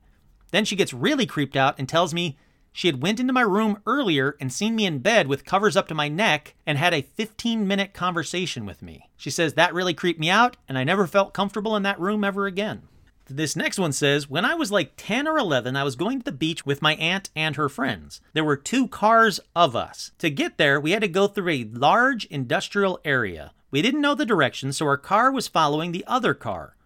Then 0.50 0.64
she 0.64 0.76
gets 0.76 0.94
really 0.94 1.26
creeped 1.26 1.56
out 1.56 1.78
and 1.78 1.86
tells 1.86 2.14
me 2.14 2.38
she 2.78 2.86
had 2.86 3.02
went 3.02 3.18
into 3.18 3.32
my 3.32 3.40
room 3.40 3.82
earlier 3.86 4.36
and 4.40 4.52
seen 4.52 4.76
me 4.76 4.86
in 4.86 5.00
bed 5.00 5.26
with 5.26 5.44
covers 5.44 5.76
up 5.76 5.88
to 5.88 5.96
my 5.96 6.06
neck 6.06 6.54
and 6.64 6.78
had 6.78 6.94
a 6.94 7.02
15-minute 7.02 7.92
conversation 7.92 8.64
with 8.64 8.82
me. 8.82 9.08
She 9.16 9.30
says 9.30 9.54
that 9.54 9.74
really 9.74 9.94
creeped 9.94 10.20
me 10.20 10.30
out 10.30 10.56
and 10.68 10.78
I 10.78 10.84
never 10.84 11.08
felt 11.08 11.34
comfortable 11.34 11.74
in 11.74 11.82
that 11.82 11.98
room 11.98 12.22
ever 12.22 12.46
again. 12.46 12.82
This 13.26 13.56
next 13.56 13.80
one 13.80 13.90
says, 13.90 14.30
When 14.30 14.44
I 14.44 14.54
was 14.54 14.70
like 14.70 14.92
10 14.96 15.26
or 15.26 15.38
11, 15.38 15.74
I 15.74 15.82
was 15.82 15.96
going 15.96 16.20
to 16.20 16.24
the 16.24 16.30
beach 16.30 16.64
with 16.64 16.80
my 16.80 16.94
aunt 16.94 17.30
and 17.34 17.56
her 17.56 17.68
friends. 17.68 18.20
There 18.32 18.44
were 18.44 18.56
two 18.56 18.86
cars 18.86 19.40
of 19.56 19.74
us. 19.74 20.12
To 20.18 20.30
get 20.30 20.56
there, 20.56 20.80
we 20.80 20.92
had 20.92 21.02
to 21.02 21.08
go 21.08 21.26
through 21.26 21.50
a 21.50 21.70
large 21.72 22.26
industrial 22.26 23.00
area. 23.04 23.54
We 23.72 23.82
didn't 23.82 24.02
know 24.02 24.14
the 24.14 24.24
direction, 24.24 24.72
so 24.72 24.86
our 24.86 24.96
car 24.96 25.32
was 25.32 25.48
following 25.48 25.90
the 25.90 26.04
other 26.06 26.32
car. 26.32 26.76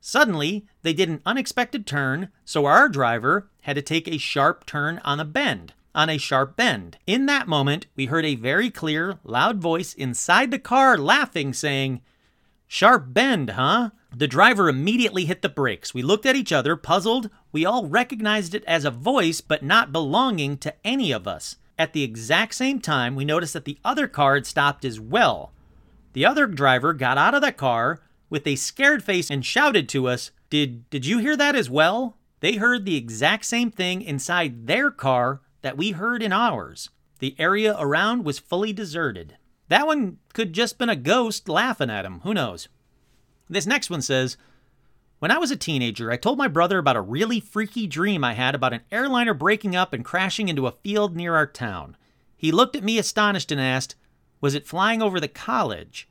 Suddenly, 0.00 0.66
they 0.82 0.92
did 0.92 1.08
an 1.08 1.22
unexpected 1.26 1.86
turn, 1.86 2.30
so 2.44 2.66
our 2.66 2.88
driver 2.88 3.48
had 3.62 3.76
to 3.76 3.82
take 3.82 4.08
a 4.08 4.18
sharp 4.18 4.64
turn 4.66 5.00
on 5.04 5.20
a 5.20 5.24
bend. 5.24 5.74
On 5.94 6.08
a 6.08 6.18
sharp 6.18 6.56
bend. 6.56 6.98
In 7.06 7.26
that 7.26 7.48
moment, 7.48 7.86
we 7.96 8.06
heard 8.06 8.24
a 8.24 8.36
very 8.36 8.70
clear, 8.70 9.18
loud 9.24 9.60
voice 9.60 9.94
inside 9.94 10.50
the 10.50 10.58
car 10.58 10.96
laughing, 10.96 11.52
saying, 11.52 12.00
Sharp 12.66 13.06
bend, 13.08 13.50
huh? 13.50 13.90
The 14.14 14.28
driver 14.28 14.68
immediately 14.68 15.24
hit 15.24 15.42
the 15.42 15.48
brakes. 15.48 15.92
We 15.92 16.02
looked 16.02 16.26
at 16.26 16.36
each 16.36 16.52
other, 16.52 16.76
puzzled. 16.76 17.30
We 17.50 17.64
all 17.64 17.86
recognized 17.86 18.54
it 18.54 18.64
as 18.66 18.84
a 18.84 18.90
voice, 18.90 19.40
but 19.40 19.62
not 19.62 19.92
belonging 19.92 20.58
to 20.58 20.74
any 20.84 21.10
of 21.10 21.26
us. 21.26 21.56
At 21.78 21.92
the 21.92 22.02
exact 22.02 22.54
same 22.54 22.80
time, 22.80 23.14
we 23.14 23.24
noticed 23.24 23.54
that 23.54 23.64
the 23.64 23.78
other 23.84 24.06
car 24.06 24.34
had 24.34 24.46
stopped 24.46 24.84
as 24.84 25.00
well. 25.00 25.52
The 26.12 26.26
other 26.26 26.46
driver 26.46 26.92
got 26.92 27.18
out 27.18 27.34
of 27.34 27.42
the 27.42 27.52
car 27.52 28.00
with 28.30 28.46
a 28.46 28.56
scared 28.56 29.02
face 29.02 29.30
and 29.30 29.44
shouted 29.44 29.88
to 29.90 30.08
us, 30.08 30.30
"Did 30.50 30.88
did 30.90 31.06
you 31.06 31.18
hear 31.18 31.36
that 31.36 31.54
as 31.54 31.70
well?" 31.70 32.16
They 32.40 32.56
heard 32.56 32.84
the 32.84 32.96
exact 32.96 33.44
same 33.44 33.70
thing 33.70 34.02
inside 34.02 34.66
their 34.66 34.90
car 34.90 35.40
that 35.62 35.76
we 35.76 35.90
heard 35.90 36.22
in 36.22 36.32
ours. 36.32 36.90
The 37.18 37.34
area 37.38 37.76
around 37.78 38.24
was 38.24 38.38
fully 38.38 38.72
deserted. 38.72 39.36
That 39.68 39.86
one 39.86 40.18
could 40.32 40.52
just 40.52 40.78
been 40.78 40.88
a 40.88 40.96
ghost 40.96 41.48
laughing 41.48 41.90
at 41.90 42.04
him. 42.04 42.20
Who 42.20 42.32
knows? 42.32 42.68
This 43.48 43.66
next 43.66 43.90
one 43.90 44.02
says, 44.02 44.36
when 45.18 45.32
I 45.32 45.38
was 45.38 45.50
a 45.50 45.56
teenager, 45.56 46.12
I 46.12 46.16
told 46.16 46.38
my 46.38 46.46
brother 46.46 46.78
about 46.78 46.94
a 46.94 47.00
really 47.00 47.40
freaky 47.40 47.88
dream 47.88 48.22
I 48.22 48.34
had 48.34 48.54
about 48.54 48.72
an 48.72 48.82
airliner 48.92 49.34
breaking 49.34 49.74
up 49.74 49.92
and 49.92 50.04
crashing 50.04 50.48
into 50.48 50.68
a 50.68 50.72
field 50.72 51.16
near 51.16 51.34
our 51.34 51.46
town. 51.46 51.96
He 52.36 52.52
looked 52.52 52.76
at 52.76 52.84
me 52.84 52.98
astonished 52.98 53.50
and 53.50 53.60
asked, 53.60 53.96
Was 54.40 54.54
it 54.54 54.66
flying 54.66 55.02
over 55.02 55.18
the 55.18 55.26
college? 55.26 56.08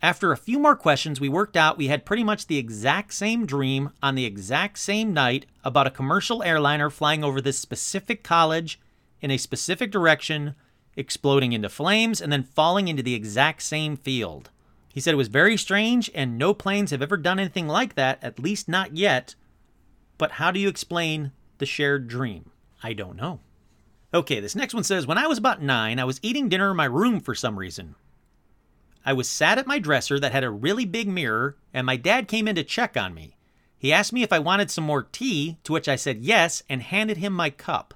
After 0.00 0.30
a 0.30 0.36
few 0.36 0.60
more 0.60 0.76
questions, 0.76 1.20
we 1.20 1.28
worked 1.28 1.56
out 1.56 1.76
we 1.76 1.88
had 1.88 2.06
pretty 2.06 2.22
much 2.22 2.46
the 2.46 2.56
exact 2.56 3.12
same 3.12 3.46
dream 3.46 3.90
on 4.00 4.14
the 4.14 4.24
exact 4.24 4.78
same 4.78 5.12
night 5.12 5.46
about 5.64 5.88
a 5.88 5.92
commercial 5.92 6.42
airliner 6.42 6.88
flying 6.88 7.24
over 7.24 7.40
this 7.40 7.58
specific 7.58 8.22
college 8.22 8.78
in 9.20 9.32
a 9.32 9.36
specific 9.36 9.90
direction, 9.90 10.54
exploding 10.96 11.52
into 11.52 11.68
flames, 11.68 12.20
and 12.20 12.32
then 12.32 12.44
falling 12.44 12.86
into 12.86 13.02
the 13.02 13.14
exact 13.14 13.62
same 13.62 13.96
field. 13.96 14.50
He 14.88 15.00
said 15.00 15.14
it 15.14 15.18
was 15.18 15.28
very 15.28 15.56
strange 15.56 16.08
and 16.14 16.38
no 16.38 16.54
planes 16.54 16.92
have 16.92 17.02
ever 17.02 17.16
done 17.16 17.40
anything 17.40 17.66
like 17.66 17.96
that, 17.96 18.22
at 18.22 18.38
least 18.38 18.68
not 18.68 18.96
yet. 18.96 19.34
But 20.16 20.32
how 20.32 20.52
do 20.52 20.60
you 20.60 20.68
explain 20.68 21.32
the 21.58 21.66
shared 21.66 22.06
dream? 22.06 22.50
I 22.84 22.92
don't 22.92 23.16
know. 23.16 23.40
Okay, 24.14 24.38
this 24.38 24.54
next 24.54 24.74
one 24.74 24.84
says 24.84 25.08
When 25.08 25.18
I 25.18 25.26
was 25.26 25.38
about 25.38 25.60
nine, 25.60 25.98
I 25.98 26.04
was 26.04 26.20
eating 26.22 26.48
dinner 26.48 26.70
in 26.70 26.76
my 26.76 26.84
room 26.84 27.18
for 27.20 27.34
some 27.34 27.58
reason. 27.58 27.96
I 29.08 29.14
was 29.14 29.26
sat 29.26 29.56
at 29.56 29.66
my 29.66 29.78
dresser 29.78 30.20
that 30.20 30.32
had 30.32 30.44
a 30.44 30.50
really 30.50 30.84
big 30.84 31.08
mirror, 31.08 31.56
and 31.72 31.86
my 31.86 31.96
dad 31.96 32.28
came 32.28 32.46
in 32.46 32.56
to 32.56 32.62
check 32.62 32.94
on 32.94 33.14
me. 33.14 33.38
He 33.78 33.90
asked 33.90 34.12
me 34.12 34.22
if 34.22 34.34
I 34.34 34.38
wanted 34.38 34.70
some 34.70 34.84
more 34.84 35.02
tea, 35.02 35.56
to 35.64 35.72
which 35.72 35.88
I 35.88 35.96
said 35.96 36.20
yes 36.20 36.62
and 36.68 36.82
handed 36.82 37.16
him 37.16 37.32
my 37.32 37.48
cup. 37.48 37.94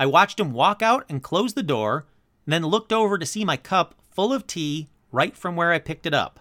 I 0.00 0.06
watched 0.06 0.40
him 0.40 0.52
walk 0.52 0.82
out 0.82 1.06
and 1.08 1.22
close 1.22 1.54
the 1.54 1.62
door, 1.62 2.06
then 2.44 2.66
looked 2.66 2.92
over 2.92 3.18
to 3.18 3.24
see 3.24 3.44
my 3.44 3.56
cup 3.56 3.94
full 4.10 4.32
of 4.32 4.48
tea 4.48 4.88
right 5.12 5.36
from 5.36 5.54
where 5.54 5.70
I 5.70 5.78
picked 5.78 6.06
it 6.06 6.12
up. 6.12 6.40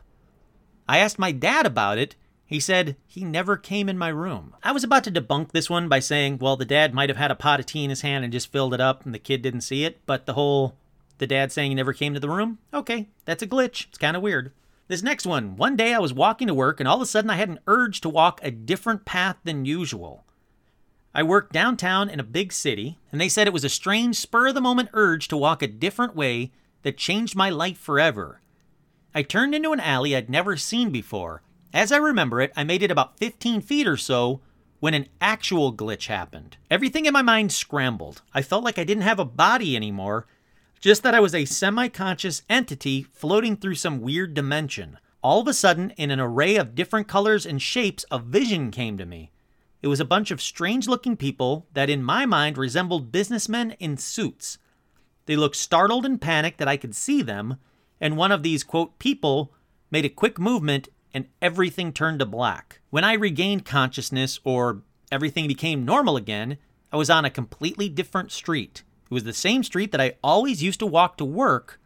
I 0.89 0.97
asked 0.97 1.19
my 1.19 1.31
dad 1.31 1.67
about 1.67 1.99
it. 1.99 2.15
He 2.43 2.59
said 2.59 2.95
he 3.05 3.23
never 3.23 3.55
came 3.55 3.87
in 3.87 3.99
my 3.99 4.09
room. 4.09 4.55
I 4.63 4.71
was 4.71 4.83
about 4.83 5.03
to 5.03 5.11
debunk 5.11 5.51
this 5.51 5.69
one 5.69 5.87
by 5.87 5.99
saying, 5.99 6.39
well, 6.39 6.57
the 6.57 6.65
dad 6.65 6.95
might 6.95 7.09
have 7.09 7.19
had 7.19 7.29
a 7.29 7.35
pot 7.35 7.59
of 7.59 7.67
tea 7.67 7.83
in 7.83 7.91
his 7.91 8.01
hand 8.01 8.23
and 8.23 8.33
just 8.33 8.51
filled 8.51 8.73
it 8.73 8.81
up 8.81 9.05
and 9.05 9.13
the 9.13 9.19
kid 9.19 9.43
didn't 9.43 9.61
see 9.61 9.83
it, 9.83 10.03
but 10.07 10.25
the 10.25 10.33
whole 10.33 10.75
the 11.21 11.27
dad 11.27 11.51
saying 11.51 11.69
he 11.71 11.75
never 11.75 11.93
came 11.93 12.15
to 12.15 12.19
the 12.19 12.29
room? 12.29 12.57
Okay, 12.73 13.07
that's 13.25 13.43
a 13.43 13.47
glitch. 13.47 13.87
It's 13.87 13.97
kind 13.99 14.17
of 14.17 14.23
weird. 14.23 14.51
This 14.87 15.03
next 15.03 15.25
one. 15.25 15.55
One 15.55 15.77
day 15.77 15.93
I 15.93 15.99
was 15.99 16.13
walking 16.13 16.47
to 16.47 16.53
work 16.53 16.81
and 16.81 16.89
all 16.89 16.95
of 16.97 17.01
a 17.01 17.05
sudden 17.05 17.29
I 17.29 17.35
had 17.35 17.47
an 17.47 17.59
urge 17.67 18.01
to 18.01 18.09
walk 18.09 18.41
a 18.41 18.49
different 18.49 19.05
path 19.05 19.37
than 19.43 19.63
usual. 19.63 20.25
I 21.13 21.21
worked 21.21 21.53
downtown 21.53 22.09
in 22.09 22.19
a 22.19 22.23
big 22.23 22.51
city, 22.51 22.97
and 23.11 23.21
they 23.21 23.29
said 23.29 23.45
it 23.45 23.53
was 23.53 23.63
a 23.63 23.69
strange 23.69 24.15
spur 24.15 24.47
of 24.47 24.55
the 24.55 24.61
moment 24.61 24.89
urge 24.93 25.27
to 25.27 25.37
walk 25.37 25.61
a 25.61 25.67
different 25.67 26.15
way 26.15 26.51
that 26.81 26.97
changed 26.97 27.35
my 27.35 27.49
life 27.49 27.77
forever. 27.77 28.41
I 29.13 29.21
turned 29.21 29.53
into 29.53 29.73
an 29.73 29.79
alley 29.79 30.15
I'd 30.15 30.29
never 30.29 30.57
seen 30.57 30.89
before. 30.89 31.43
As 31.73 31.91
I 31.91 31.97
remember 31.97 32.41
it, 32.41 32.51
I 32.55 32.63
made 32.63 32.81
it 32.81 32.91
about 32.91 33.17
15 33.19 33.61
feet 33.61 33.87
or 33.87 33.97
so 33.97 34.41
when 34.79 34.93
an 34.93 35.07
actual 35.19 35.71
glitch 35.73 36.07
happened. 36.07 36.57
Everything 36.71 37.05
in 37.05 37.13
my 37.13 37.21
mind 37.21 37.51
scrambled. 37.51 38.23
I 38.33 38.41
felt 38.41 38.63
like 38.63 38.79
I 38.79 38.85
didn't 38.85 39.03
have 39.03 39.19
a 39.19 39.25
body 39.25 39.75
anymore, 39.75 40.25
just 40.81 41.03
that 41.03 41.13
I 41.13 41.19
was 41.19 41.35
a 41.35 41.45
semi 41.45 41.87
conscious 41.87 42.41
entity 42.49 43.03
floating 43.03 43.55
through 43.55 43.75
some 43.75 44.01
weird 44.01 44.33
dimension. 44.33 44.97
All 45.23 45.39
of 45.39 45.47
a 45.47 45.53
sudden, 45.53 45.91
in 45.91 46.09
an 46.09 46.19
array 46.19 46.55
of 46.55 46.73
different 46.73 47.07
colors 47.07 47.45
and 47.45 47.61
shapes, 47.61 48.03
a 48.09 48.17
vision 48.17 48.71
came 48.71 48.97
to 48.97 49.05
me. 49.05 49.31
It 49.83 49.87
was 49.87 49.99
a 49.99 50.05
bunch 50.05 50.31
of 50.31 50.41
strange 50.41 50.87
looking 50.87 51.15
people 51.15 51.67
that, 51.73 51.89
in 51.89 52.03
my 52.03 52.25
mind, 52.25 52.57
resembled 52.57 53.11
businessmen 53.11 53.71
in 53.79 53.97
suits. 53.97 54.57
They 55.27 55.35
looked 55.35 55.55
startled 55.55 56.05
and 56.05 56.19
panicked 56.19 56.57
that 56.57 56.67
I 56.67 56.77
could 56.77 56.95
see 56.95 57.21
them, 57.21 57.57
and 57.99 58.17
one 58.17 58.31
of 58.31 58.41
these, 58.41 58.63
quote, 58.63 58.97
people 58.97 59.53
made 59.91 60.05
a 60.05 60.09
quick 60.09 60.39
movement 60.39 60.89
and 61.13 61.27
everything 61.41 61.93
turned 61.93 62.19
to 62.19 62.25
black. 62.25 62.79
When 62.89 63.03
I 63.03 63.13
regained 63.13 63.65
consciousness 63.65 64.39
or 64.43 64.81
everything 65.11 65.47
became 65.47 65.85
normal 65.85 66.17
again, 66.17 66.57
I 66.91 66.97
was 66.97 67.09
on 67.09 67.25
a 67.25 67.29
completely 67.29 67.89
different 67.89 68.31
street. 68.31 68.83
It 69.11 69.13
was 69.13 69.25
the 69.25 69.33
same 69.33 69.61
street 69.61 69.91
that 69.91 69.99
I 69.99 70.13
always 70.23 70.63
used 70.63 70.79
to 70.79 70.85
walk 70.85 71.17
to 71.17 71.25
work. 71.25 71.81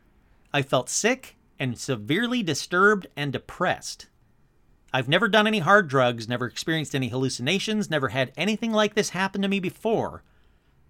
I 0.53 0.61
felt 0.61 0.91
sick 0.91 1.35
and 1.57 1.75
severely 1.75 2.43
disturbed 2.43 3.07
and 3.17 3.33
depressed. 3.33 4.05
I've 4.93 5.09
never 5.09 5.27
done 5.27 5.47
any 5.47 5.57
hard 5.57 5.87
drugs, 5.87 6.29
never 6.29 6.45
experienced 6.45 6.93
any 6.93 7.07
hallucinations, 7.07 7.89
never 7.89 8.09
had 8.09 8.31
anything 8.37 8.71
like 8.71 8.93
this 8.93 9.09
happen 9.09 9.41
to 9.41 9.47
me 9.47 9.59
before. 9.59 10.21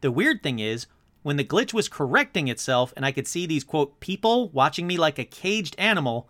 The 0.01 0.11
weird 0.11 0.43
thing 0.43 0.59
is, 0.59 0.87
when 1.23 1.37
the 1.37 1.45
glitch 1.45 1.73
was 1.73 1.87
correcting 1.87 2.49
itself 2.49 2.91
and 2.97 3.05
I 3.05 3.13
could 3.13 3.29
see 3.29 3.45
these, 3.45 3.63
quote, 3.63 4.01
people 4.01 4.49
watching 4.49 4.87
me 4.87 4.97
like 4.97 5.17
a 5.17 5.23
caged 5.23 5.73
animal, 5.79 6.27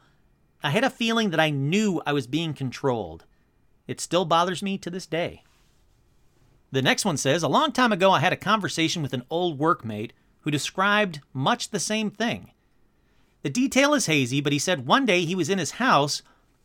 I 0.62 0.70
had 0.70 0.84
a 0.84 0.92
feeling 0.92 1.32
that 1.32 1.40
I 1.40 1.50
knew 1.50 2.00
I 2.06 2.14
was 2.14 2.28
being 2.28 2.54
controlled. 2.54 3.26
It 3.88 4.00
still 4.00 4.24
bothers 4.24 4.62
me 4.62 4.78
to 4.78 4.92
this 4.92 5.08
day. 5.08 5.45
The 6.76 6.82
next 6.82 7.06
one 7.06 7.16
says 7.16 7.42
A 7.42 7.48
long 7.48 7.72
time 7.72 7.94
ago, 7.94 8.12
I 8.12 8.20
had 8.20 8.34
a 8.34 8.38
conversation 8.38 9.02
with 9.02 9.14
an 9.14 9.24
old 9.30 9.58
workmate 9.58 10.12
who 10.42 10.52
described 10.52 11.22
much 11.32 11.70
the 11.70 11.80
same 11.80 12.12
thing. 12.12 12.52
The 13.44 13.50
detail 13.50 13.94
is 13.94 14.08
hazy, 14.08 14.42
but 14.42 14.52
he 14.52 14.60
said 14.60 14.86
one 14.86 15.06
day 15.06 15.24
he 15.24 15.36
was 15.36 15.50
in 15.50 15.58
his 15.58 15.72
house 15.72 16.22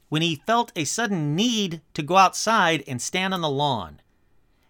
when 0.08 0.20
he 0.20 0.42
felt 0.48 0.72
a 0.74 0.82
sudden 0.82 1.36
need 1.36 1.80
to 1.94 2.02
go 2.02 2.16
outside 2.16 2.82
and 2.88 3.00
stand 3.00 3.32
on 3.32 3.40
the 3.40 3.48
lawn. 3.48 4.00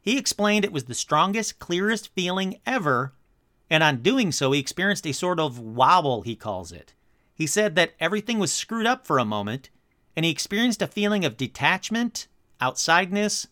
He 0.02 0.18
explained 0.18 0.66
it 0.66 0.72
was 0.72 0.84
the 0.84 0.92
strongest, 0.92 1.58
clearest 1.58 2.12
feeling 2.14 2.60
ever 2.66 3.14
and 3.70 3.82
on 3.82 4.02
doing 4.02 4.32
so, 4.32 4.52
he 4.52 4.60
experienced 4.60 5.06
a 5.06 5.12
sort 5.12 5.40
of 5.40 5.58
wobble, 5.58 6.20
he 6.20 6.36
calls 6.36 6.70
it. 6.70 6.92
He 7.32 7.46
said 7.46 7.76
that 7.76 7.94
everything 7.98 8.38
was 8.38 8.52
screwed 8.52 8.84
up 8.84 9.06
for 9.06 9.18
a 9.18 9.24
moment, 9.24 9.70
and 10.14 10.26
he 10.26 10.30
experienced 10.30 10.82
a 10.82 10.86
feeling 10.86 11.24
of 11.24 11.38
detachment, 11.38 12.26
outsideness, 12.60 13.46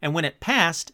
and 0.00 0.14
when 0.14 0.24
it 0.24 0.40
passed, 0.40 0.92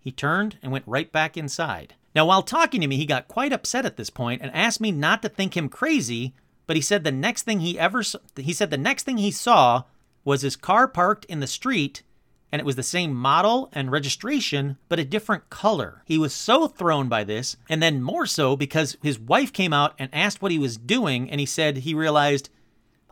he 0.00 0.12
turned 0.12 0.58
and 0.62 0.72
went 0.72 0.84
right 0.86 1.10
back 1.10 1.36
inside. 1.36 1.94
Now, 2.14 2.26
while 2.26 2.42
talking 2.42 2.80
to 2.80 2.86
me, 2.86 2.96
he 2.96 3.06
got 3.06 3.28
quite 3.28 3.52
upset 3.52 3.86
at 3.86 3.96
this 3.96 4.10
point 4.10 4.42
and 4.42 4.50
asked 4.54 4.80
me 4.80 4.90
not 4.90 5.22
to 5.22 5.28
think 5.28 5.56
him 5.56 5.68
crazy, 5.68 6.34
but 6.66 6.76
he 6.76 6.82
said 6.82 7.04
the 7.04 7.12
next 7.12 7.42
thing 7.42 7.60
he 7.60 7.78
ever 7.78 8.02
he 8.36 8.52
said 8.52 8.70
the 8.70 8.76
next 8.76 9.04
thing 9.04 9.18
he 9.18 9.30
saw 9.30 9.84
was 10.24 10.42
his 10.42 10.56
car 10.56 10.88
parked 10.88 11.24
in 11.26 11.40
the 11.40 11.46
street 11.46 12.02
and 12.50 12.60
it 12.60 12.64
was 12.64 12.76
the 12.76 12.82
same 12.82 13.14
model 13.14 13.68
and 13.72 13.90
registration, 13.92 14.78
but 14.88 14.98
a 14.98 15.04
different 15.04 15.50
color. 15.50 16.02
He 16.06 16.18
was 16.18 16.34
so 16.34 16.66
thrown 16.66 17.08
by 17.08 17.24
this, 17.24 17.56
and 17.68 17.82
then 17.82 18.02
more 18.02 18.26
so 18.26 18.56
because 18.56 18.96
his 19.02 19.18
wife 19.18 19.52
came 19.52 19.72
out 19.72 19.94
and 19.98 20.08
asked 20.14 20.40
what 20.40 20.52
he 20.52 20.58
was 20.58 20.78
doing, 20.78 21.30
and 21.30 21.40
he 21.40 21.46
said 21.46 21.78
he 21.78 21.94
realized 21.94 22.48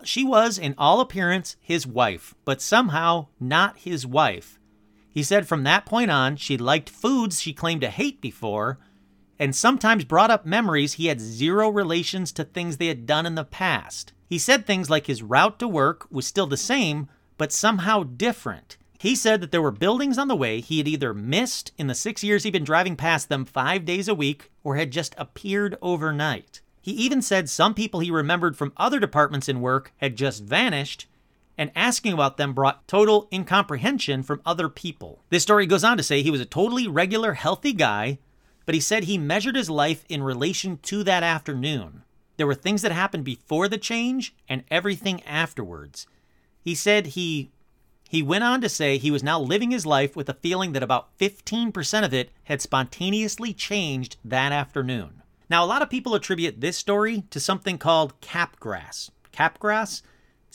she 0.02 0.24
was, 0.24 0.58
in 0.58 0.74
all 0.78 1.00
appearance, 1.00 1.56
his 1.60 1.86
wife, 1.86 2.34
but 2.44 2.62
somehow 2.62 3.26
not 3.38 3.78
his 3.78 4.06
wife. 4.06 4.58
He 5.16 5.22
said 5.22 5.48
from 5.48 5.62
that 5.62 5.86
point 5.86 6.10
on, 6.10 6.36
she 6.36 6.58
liked 6.58 6.90
foods 6.90 7.40
she 7.40 7.54
claimed 7.54 7.80
to 7.80 7.88
hate 7.88 8.20
before, 8.20 8.78
and 9.38 9.56
sometimes 9.56 10.04
brought 10.04 10.30
up 10.30 10.44
memories 10.44 10.92
he 10.92 11.06
had 11.06 11.22
zero 11.22 11.70
relations 11.70 12.32
to 12.32 12.44
things 12.44 12.76
they 12.76 12.88
had 12.88 13.06
done 13.06 13.24
in 13.24 13.34
the 13.34 13.42
past. 13.42 14.12
He 14.28 14.36
said 14.36 14.66
things 14.66 14.90
like 14.90 15.06
his 15.06 15.22
route 15.22 15.58
to 15.60 15.68
work 15.68 16.06
was 16.10 16.26
still 16.26 16.46
the 16.46 16.58
same, 16.58 17.08
but 17.38 17.50
somehow 17.50 18.02
different. 18.02 18.76
He 18.98 19.16
said 19.16 19.40
that 19.40 19.52
there 19.52 19.62
were 19.62 19.70
buildings 19.70 20.18
on 20.18 20.28
the 20.28 20.36
way 20.36 20.60
he 20.60 20.76
had 20.76 20.86
either 20.86 21.14
missed 21.14 21.72
in 21.78 21.86
the 21.86 21.94
six 21.94 22.22
years 22.22 22.42
he'd 22.42 22.50
been 22.50 22.62
driving 22.62 22.94
past 22.94 23.30
them 23.30 23.46
five 23.46 23.86
days 23.86 24.08
a 24.08 24.14
week 24.14 24.50
or 24.62 24.76
had 24.76 24.90
just 24.90 25.14
appeared 25.16 25.78
overnight. 25.80 26.60
He 26.82 26.92
even 26.92 27.22
said 27.22 27.48
some 27.48 27.72
people 27.72 28.00
he 28.00 28.10
remembered 28.10 28.54
from 28.54 28.74
other 28.76 29.00
departments 29.00 29.48
in 29.48 29.62
work 29.62 29.94
had 29.96 30.14
just 30.14 30.44
vanished, 30.44 31.06
and 31.58 31.70
asking 31.74 32.12
about 32.12 32.36
them 32.36 32.52
brought 32.52 32.86
total 32.86 33.28
incomprehension 33.32 34.22
from 34.22 34.42
other 34.44 34.68
people. 34.68 35.22
This 35.30 35.42
story 35.42 35.66
goes 35.66 35.84
on 35.84 35.96
to 35.96 36.02
say 36.02 36.22
he 36.22 36.30
was 36.30 36.40
a 36.40 36.46
totally 36.46 36.86
regular, 36.86 37.34
healthy 37.34 37.72
guy, 37.72 38.18
but 38.64 38.74
he 38.74 38.80
said 38.80 39.04
he 39.04 39.18
measured 39.18 39.56
his 39.56 39.70
life 39.70 40.04
in 40.08 40.22
relation 40.22 40.78
to 40.82 41.02
that 41.04 41.22
afternoon. 41.22 42.02
There 42.36 42.46
were 42.46 42.54
things 42.54 42.82
that 42.82 42.92
happened 42.92 43.24
before 43.24 43.68
the 43.68 43.78
change 43.78 44.34
and 44.48 44.64
everything 44.70 45.22
afterwards. 45.22 46.06
He 46.60 46.74
said 46.74 47.08
he 47.08 47.52
he 48.08 48.22
went 48.22 48.44
on 48.44 48.60
to 48.60 48.68
say 48.68 48.98
he 48.98 49.10
was 49.10 49.24
now 49.24 49.40
living 49.40 49.72
his 49.72 49.84
life 49.84 50.14
with 50.14 50.28
a 50.28 50.34
feeling 50.34 50.72
that 50.72 50.82
about 50.82 51.16
15% 51.18 52.04
of 52.04 52.14
it 52.14 52.30
had 52.44 52.62
spontaneously 52.62 53.52
changed 53.52 54.16
that 54.24 54.52
afternoon. 54.52 55.22
Now, 55.50 55.64
a 55.64 55.66
lot 55.66 55.82
of 55.82 55.90
people 55.90 56.14
attribute 56.14 56.60
this 56.60 56.76
story 56.76 57.24
to 57.30 57.40
something 57.40 57.78
called 57.78 58.20
capgras. 58.20 59.10
Capgras? 59.32 60.02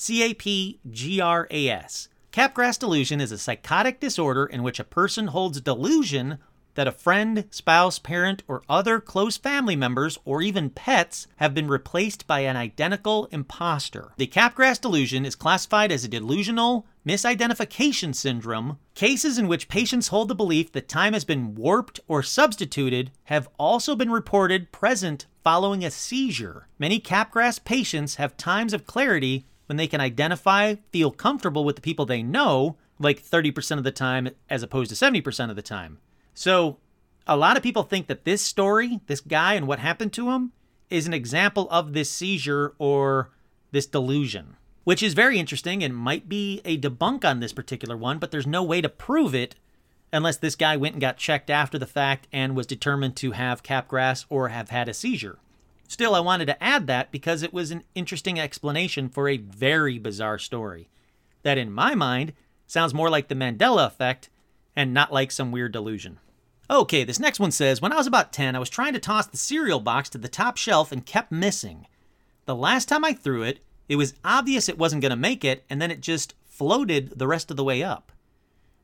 C 0.01 0.23
A 0.23 0.33
P 0.33 0.79
G 0.89 1.21
R 1.21 1.47
A 1.51 1.69
S. 1.69 2.09
Capgras 2.33 2.79
delusion 2.79 3.21
is 3.21 3.31
a 3.31 3.37
psychotic 3.37 3.99
disorder 3.99 4.47
in 4.47 4.63
which 4.63 4.79
a 4.79 4.83
person 4.83 5.27
holds 5.27 5.61
delusion 5.61 6.39
that 6.73 6.87
a 6.87 6.91
friend, 6.91 7.45
spouse, 7.51 7.99
parent, 7.99 8.41
or 8.47 8.63
other 8.67 8.99
close 8.99 9.37
family 9.37 9.75
members, 9.75 10.17
or 10.25 10.41
even 10.41 10.71
pets, 10.71 11.27
have 11.35 11.53
been 11.53 11.67
replaced 11.67 12.25
by 12.25 12.39
an 12.39 12.57
identical 12.57 13.25
imposter. 13.25 14.13
The 14.17 14.25
Capgras 14.25 14.81
delusion 14.81 15.23
is 15.23 15.35
classified 15.35 15.91
as 15.91 16.03
a 16.03 16.07
delusional 16.07 16.87
misidentification 17.05 18.15
syndrome. 18.15 18.79
Cases 18.95 19.37
in 19.37 19.47
which 19.47 19.69
patients 19.69 20.07
hold 20.07 20.29
the 20.29 20.35
belief 20.35 20.71
that 20.71 20.89
time 20.89 21.13
has 21.13 21.25
been 21.25 21.53
warped 21.53 21.99
or 22.07 22.23
substituted 22.23 23.11
have 23.25 23.47
also 23.59 23.95
been 23.95 24.09
reported 24.09 24.71
present 24.71 25.27
following 25.43 25.85
a 25.85 25.91
seizure. 25.91 26.67
Many 26.79 26.99
Capgras 26.99 27.63
patients 27.63 28.15
have 28.15 28.35
times 28.35 28.73
of 28.73 28.87
clarity 28.87 29.45
when 29.71 29.77
they 29.77 29.87
can 29.87 30.01
identify, 30.01 30.75
feel 30.91 31.11
comfortable 31.11 31.63
with 31.63 31.77
the 31.77 31.81
people 31.81 32.05
they 32.05 32.21
know, 32.21 32.75
like 32.99 33.23
30% 33.23 33.77
of 33.77 33.85
the 33.85 33.91
time 33.91 34.27
as 34.49 34.63
opposed 34.63 34.89
to 34.89 34.97
70% 34.97 35.49
of 35.49 35.55
the 35.55 35.61
time. 35.61 35.97
So, 36.33 36.75
a 37.25 37.37
lot 37.37 37.55
of 37.55 37.63
people 37.63 37.83
think 37.83 38.07
that 38.07 38.25
this 38.25 38.41
story, 38.41 38.99
this 39.07 39.21
guy 39.21 39.53
and 39.53 39.67
what 39.67 39.79
happened 39.79 40.11
to 40.11 40.29
him, 40.31 40.51
is 40.89 41.07
an 41.07 41.13
example 41.13 41.69
of 41.71 41.93
this 41.93 42.11
seizure 42.11 42.73
or 42.79 43.29
this 43.71 43.85
delusion, 43.85 44.57
which 44.83 45.01
is 45.01 45.13
very 45.13 45.39
interesting 45.39 45.85
and 45.85 45.95
might 45.95 46.27
be 46.27 46.59
a 46.65 46.77
debunk 46.77 47.23
on 47.23 47.39
this 47.39 47.53
particular 47.53 47.95
one, 47.95 48.19
but 48.19 48.29
there's 48.29 48.45
no 48.45 48.61
way 48.61 48.81
to 48.81 48.89
prove 48.89 49.33
it 49.33 49.55
unless 50.11 50.35
this 50.35 50.57
guy 50.57 50.75
went 50.75 50.95
and 50.95 51.01
got 51.01 51.15
checked 51.15 51.49
after 51.49 51.79
the 51.79 51.87
fact 51.87 52.27
and 52.33 52.57
was 52.57 52.67
determined 52.67 53.15
to 53.15 53.31
have 53.31 53.63
capgras 53.63 54.25
or 54.27 54.49
have 54.49 54.69
had 54.69 54.89
a 54.89 54.93
seizure. 54.93 55.39
Still, 55.91 56.15
I 56.15 56.21
wanted 56.21 56.45
to 56.45 56.63
add 56.63 56.87
that 56.87 57.11
because 57.11 57.43
it 57.43 57.51
was 57.51 57.69
an 57.69 57.83
interesting 57.95 58.39
explanation 58.39 59.09
for 59.09 59.27
a 59.27 59.35
very 59.35 59.99
bizarre 59.99 60.39
story 60.39 60.87
that, 61.43 61.57
in 61.57 61.69
my 61.69 61.95
mind, 61.95 62.31
sounds 62.65 62.93
more 62.93 63.09
like 63.09 63.27
the 63.27 63.35
Mandela 63.35 63.87
effect 63.87 64.29
and 64.73 64.93
not 64.93 65.11
like 65.11 65.31
some 65.31 65.51
weird 65.51 65.73
delusion. 65.73 66.17
Okay, 66.69 67.03
this 67.03 67.19
next 67.19 67.41
one 67.41 67.51
says 67.51 67.81
When 67.81 67.91
I 67.91 67.97
was 67.97 68.07
about 68.07 68.31
10, 68.31 68.55
I 68.55 68.59
was 68.59 68.69
trying 68.69 68.93
to 68.93 68.99
toss 68.99 69.27
the 69.27 69.35
cereal 69.35 69.81
box 69.81 70.07
to 70.11 70.17
the 70.17 70.29
top 70.29 70.55
shelf 70.55 70.93
and 70.93 71.05
kept 71.05 71.29
missing. 71.29 71.87
The 72.45 72.55
last 72.55 72.87
time 72.87 73.03
I 73.03 73.11
threw 73.11 73.43
it, 73.43 73.59
it 73.89 73.97
was 73.97 74.13
obvious 74.23 74.69
it 74.69 74.77
wasn't 74.77 75.01
going 75.01 75.09
to 75.09 75.17
make 75.17 75.43
it, 75.43 75.65
and 75.69 75.81
then 75.81 75.91
it 75.91 75.99
just 75.99 76.35
floated 76.45 77.19
the 77.19 77.27
rest 77.27 77.51
of 77.51 77.57
the 77.57 77.65
way 77.65 77.83
up. 77.83 78.13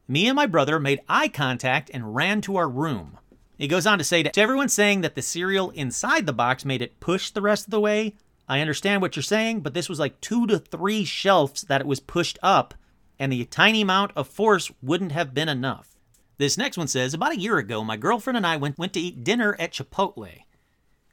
Me 0.10 0.28
and 0.28 0.36
my 0.36 0.46
brother 0.46 0.78
made 0.78 1.00
eye 1.08 1.30
contact 1.30 1.90
and 1.94 2.14
ran 2.14 2.42
to 2.42 2.58
our 2.58 2.68
room. 2.68 3.18
He 3.58 3.68
goes 3.68 3.88
on 3.88 3.98
to 3.98 4.04
say 4.04 4.22
to 4.22 4.40
everyone 4.40 4.70
saying 4.70 5.02
that 5.02 5.16
the 5.16 5.22
cereal 5.22 5.72
inside 5.72 6.26
the 6.26 6.34
box 6.34 6.64
made 6.64 6.82
it 6.82 7.00
push 7.00 7.32
the 7.32 7.42
rest 7.42 7.66
of 7.66 7.72
the 7.72 7.82
way. 7.82 8.16
I 8.48 8.62
understand 8.62 9.02
what 9.02 9.16
you're 9.16 9.24
saying, 9.24 9.62
but 9.62 9.74
this 9.74 9.90
was 9.90 10.00
like 10.00 10.22
two 10.22 10.46
to 10.48 10.60
three 10.60 11.04
shelves 11.04 11.64
that 11.64 11.82
it 11.82 11.88
was 11.88 12.00
pushed 12.00 12.38
up, 12.44 12.76
and 13.20 13.32
the 13.32 13.46
tiny 13.46 13.82
amount 13.82 14.12
of 14.16 14.28
force 14.28 14.72
wouldn't 14.82 15.12
have 15.12 15.34
been 15.34 15.50
enough. 15.50 15.98
This 16.38 16.58
next 16.58 16.78
one 16.78 16.88
says 16.88 17.14
About 17.14 17.34
a 17.34 17.40
year 17.40 17.58
ago, 17.58 17.84
my 17.84 17.98
girlfriend 17.98 18.38
and 18.38 18.46
I 18.46 18.58
went, 18.58 18.78
went 18.78 18.94
to 18.94 19.00
eat 19.00 19.24
dinner 19.24 19.56
at 19.60 19.74
Chipotle. 19.74 20.44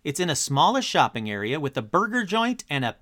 It's 0.05 0.21
in 0.21 0.29
a 0.29 0.37
smallish 0.37 0.85
shopping 0.85 1.31
area 1.31 1.59
with 1.59 1.77
a 1.79 1.83
burger 1.83 2.25
joint 2.25 2.63
and 2.69 2.85
a 2.85 2.97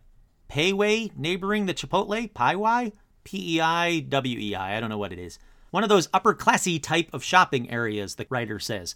Pei 0.48 0.72
Wei 0.72 1.10
neighboring 1.16 1.66
the 1.66 1.74
Chipotle. 1.74 2.30
Paiwai? 2.32 2.92
P 3.24 3.56
E 3.56 3.60
I 3.60 4.00
W 4.00 4.38
E 4.38 4.54
I. 4.54 4.76
I 4.76 4.80
don't 4.80 4.90
know 4.90 4.98
what 4.98 5.12
it 5.12 5.18
is. 5.18 5.38
One 5.70 5.82
of 5.82 5.88
those 5.88 6.08
upper 6.12 6.34
classy 6.34 6.78
type 6.78 7.08
of 7.12 7.24
shopping 7.24 7.70
areas, 7.70 8.14
the 8.14 8.26
writer 8.30 8.58
says. 8.58 8.94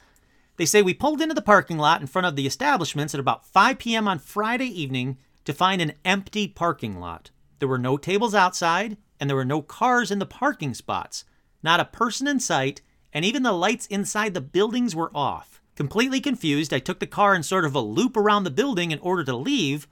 They 0.56 0.66
say 0.66 0.82
we 0.82 0.94
pulled 0.94 1.20
into 1.20 1.34
the 1.34 1.42
parking 1.42 1.78
lot 1.78 2.00
in 2.00 2.06
front 2.06 2.26
of 2.26 2.36
the 2.36 2.46
establishments 2.46 3.14
at 3.14 3.20
about 3.20 3.46
5 3.46 3.78
p.m. 3.78 4.08
on 4.08 4.18
Friday 4.18 4.68
evening 4.68 5.18
to 5.44 5.52
find 5.52 5.80
an 5.80 5.92
empty 6.04 6.48
parking 6.48 6.98
lot. 6.98 7.30
There 7.58 7.68
were 7.68 7.78
no 7.78 7.96
tables 7.96 8.34
outside, 8.34 8.96
and 9.20 9.28
there 9.28 9.36
were 9.36 9.44
no 9.44 9.62
cars 9.62 10.10
in 10.10 10.18
the 10.18 10.26
parking 10.26 10.74
spots. 10.74 11.24
Not 11.62 11.80
a 11.80 11.84
person 11.84 12.26
in 12.26 12.40
sight, 12.40 12.82
and 13.12 13.24
even 13.24 13.42
the 13.42 13.52
lights 13.52 13.86
inside 13.86 14.34
the 14.34 14.40
buildings 14.40 14.94
were 14.94 15.10
off. 15.14 15.60
Completely 15.74 16.20
confused, 16.20 16.72
I 16.72 16.78
took 16.78 17.00
the 17.00 17.06
car 17.06 17.34
in 17.34 17.42
sort 17.42 17.64
of 17.64 17.74
a 17.74 17.80
loop 17.80 18.16
around 18.16 18.44
the 18.44 18.50
building 18.50 18.90
in 18.90 18.98
order 19.00 19.24
to 19.24 19.36
leave. 19.36 19.86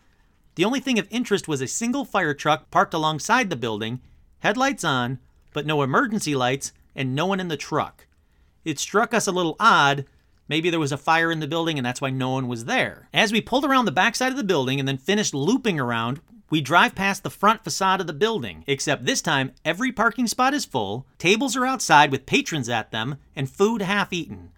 The 0.54 0.64
only 0.64 0.80
thing 0.80 0.98
of 0.98 1.06
interest 1.10 1.46
was 1.46 1.60
a 1.60 1.66
single 1.66 2.04
fire 2.04 2.32
truck 2.32 2.70
parked 2.70 2.94
alongside 2.94 3.50
the 3.50 3.56
building, 3.56 4.00
headlights 4.38 4.84
on, 4.84 5.18
but 5.52 5.66
no 5.66 5.82
emergency 5.82 6.34
lights, 6.34 6.72
and 6.94 7.14
no 7.14 7.26
one 7.26 7.40
in 7.40 7.48
the 7.48 7.56
truck. 7.56 8.06
It 8.64 8.78
struck 8.78 9.12
us 9.12 9.26
a 9.26 9.32
little 9.32 9.56
odd. 9.60 10.06
Maybe 10.48 10.70
there 10.70 10.80
was 10.80 10.92
a 10.92 10.98
fire 10.98 11.32
in 11.32 11.40
the 11.40 11.46
building 11.46 11.78
and 11.78 11.86
that's 11.86 12.00
why 12.00 12.10
no 12.10 12.30
one 12.30 12.48
was 12.48 12.66
there. 12.66 13.08
As 13.12 13.32
we 13.32 13.40
pulled 13.40 13.64
around 13.64 13.86
the 13.86 13.92
backside 13.92 14.30
of 14.30 14.36
the 14.36 14.44
building 14.44 14.78
and 14.78 14.86
then 14.86 14.98
finished 14.98 15.34
looping 15.34 15.80
around, 15.80 16.20
we 16.50 16.60
drive 16.60 16.94
past 16.94 17.22
the 17.22 17.30
front 17.30 17.64
facade 17.64 18.00
of 18.00 18.06
the 18.06 18.12
building, 18.12 18.62
except 18.66 19.06
this 19.06 19.22
time 19.22 19.52
every 19.64 19.90
parking 19.90 20.26
spot 20.26 20.54
is 20.54 20.64
full, 20.64 21.06
tables 21.18 21.56
are 21.56 21.66
outside 21.66 22.10
with 22.12 22.26
patrons 22.26 22.68
at 22.68 22.90
them, 22.90 23.16
and 23.34 23.50
food 23.50 23.82
half 23.82 24.12
eaten. 24.12 24.50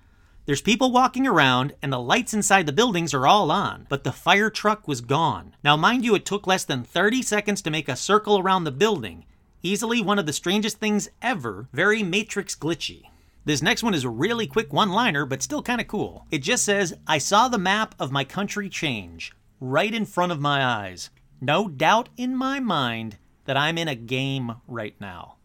There's 0.47 0.61
people 0.61 0.93
walking 0.93 1.27
around, 1.27 1.75
and 1.83 1.93
the 1.93 1.99
lights 1.99 2.35
inside 2.35 2.67
the 2.67 2.73
buildings 2.73 3.15
are 3.15 3.27
all 3.27 3.51
on, 3.51 3.87
but 3.89 4.05
the 4.05 4.13
fire 4.13 4.51
truck 4.51 4.87
was 4.87 5.01
gone. 5.01 5.55
Now, 5.65 5.77
mind 5.77 6.05
you, 6.05 6.15
it 6.15 6.25
took 6.25 6.47
less 6.47 6.65
than 6.65 6.85
30 6.85 7.23
seconds 7.23 7.63
to 7.63 7.71
make 7.71 7.89
a 7.89 7.97
circle 7.97 8.39
around 8.39 8.65
the 8.65 8.71
building. 8.71 9.25
Easily 9.63 10.01
one 10.01 10.19
of 10.19 10.27
the 10.27 10.33
strangest 10.33 10.79
things 10.79 11.09
ever, 11.23 11.69
very 11.73 12.03
Matrix 12.03 12.55
glitchy. 12.55 13.05
This 13.47 13.63
next 13.63 13.85
one 13.85 13.95
is 13.95 14.03
a 14.03 14.09
really 14.11 14.49
quick 14.49 14.73
one 14.73 14.91
liner, 14.91 15.25
but 15.25 15.41
still 15.41 15.63
kind 15.63 15.81
of 15.81 15.87
cool. 15.87 16.27
It 16.33 16.39
just 16.39 16.65
says, 16.65 16.95
I 17.07 17.19
saw 17.19 17.47
the 17.47 17.59
map 17.59 17.95
of 17.97 18.11
my 18.11 18.25
country 18.25 18.69
change, 18.69 19.33
right 19.61 19.95
in 19.95 20.05
front 20.05 20.33
of 20.33 20.41
my 20.41 20.65
eyes. 20.65 21.11
No 21.41 21.69
doubt 21.69 22.09
in 22.17 22.35
my 22.35 22.59
mind 22.59 23.19
that 23.45 23.57
I'm 23.57 23.79
in 23.79 23.87
a 23.87 23.95
game 23.95 24.57
right 24.67 24.97
now. 25.01 25.37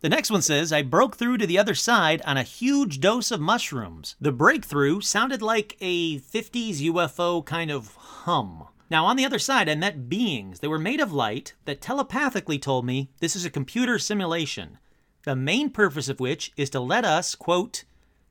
The 0.00 0.08
next 0.08 0.32
one 0.32 0.42
says, 0.42 0.72
I 0.72 0.82
broke 0.82 1.14
through 1.14 1.38
to 1.38 1.46
the 1.46 1.56
other 1.56 1.76
side 1.76 2.20
on 2.26 2.36
a 2.36 2.42
huge 2.42 2.98
dose 2.98 3.30
of 3.30 3.40
mushrooms. 3.40 4.16
The 4.20 4.32
breakthrough 4.32 5.00
sounded 5.00 5.40
like 5.40 5.76
a 5.80 6.18
50s 6.18 6.80
UFO 6.80 7.46
kind 7.46 7.70
of 7.70 7.94
hum. 7.94 8.64
Now, 8.90 9.06
on 9.06 9.14
the 9.14 9.24
other 9.24 9.38
side, 9.38 9.68
I 9.68 9.76
met 9.76 10.08
beings. 10.08 10.58
They 10.58 10.68
were 10.68 10.78
made 10.78 11.00
of 11.00 11.12
light 11.12 11.54
that 11.66 11.80
telepathically 11.80 12.58
told 12.58 12.84
me 12.84 13.10
this 13.20 13.36
is 13.36 13.44
a 13.44 13.50
computer 13.50 13.98
simulation, 14.00 14.78
the 15.24 15.34
main 15.34 15.70
purpose 15.70 16.08
of 16.08 16.20
which 16.20 16.52
is 16.56 16.70
to 16.70 16.80
let 16.80 17.04
us, 17.04 17.34
quote, 17.34 17.84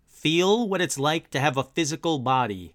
feel 0.07 0.69
what 0.69 0.81
it's 0.81 0.99
like 0.99 1.29
to 1.31 1.39
have 1.39 1.57
a 1.57 1.63
physical 1.63 2.19
body. 2.19 2.73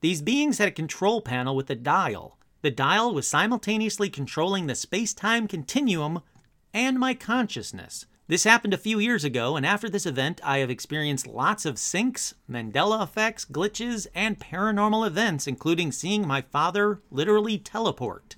These 0.00 0.20
beings 0.20 0.58
had 0.58 0.68
a 0.68 0.72
control 0.72 1.20
panel 1.20 1.54
with 1.54 1.70
a 1.70 1.74
dial. 1.74 2.38
The 2.62 2.70
dial 2.70 3.14
was 3.14 3.26
simultaneously 3.26 4.10
controlling 4.10 4.66
the 4.66 4.74
space 4.74 5.14
time 5.14 5.46
continuum 5.46 6.22
and 6.74 6.98
my 6.98 7.14
consciousness. 7.14 8.06
This 8.28 8.44
happened 8.44 8.72
a 8.72 8.78
few 8.78 8.98
years 8.98 9.24
ago, 9.24 9.56
and 9.56 9.66
after 9.66 9.88
this 9.88 10.06
event, 10.06 10.40
I 10.44 10.58
have 10.58 10.70
experienced 10.70 11.26
lots 11.26 11.64
of 11.64 11.74
syncs, 11.74 12.34
Mandela 12.50 13.02
effects, 13.02 13.44
glitches, 13.44 14.06
and 14.14 14.38
paranormal 14.38 15.06
events, 15.06 15.46
including 15.46 15.92
seeing 15.92 16.26
my 16.26 16.40
father 16.40 17.00
literally 17.10 17.58
teleport. 17.58 18.36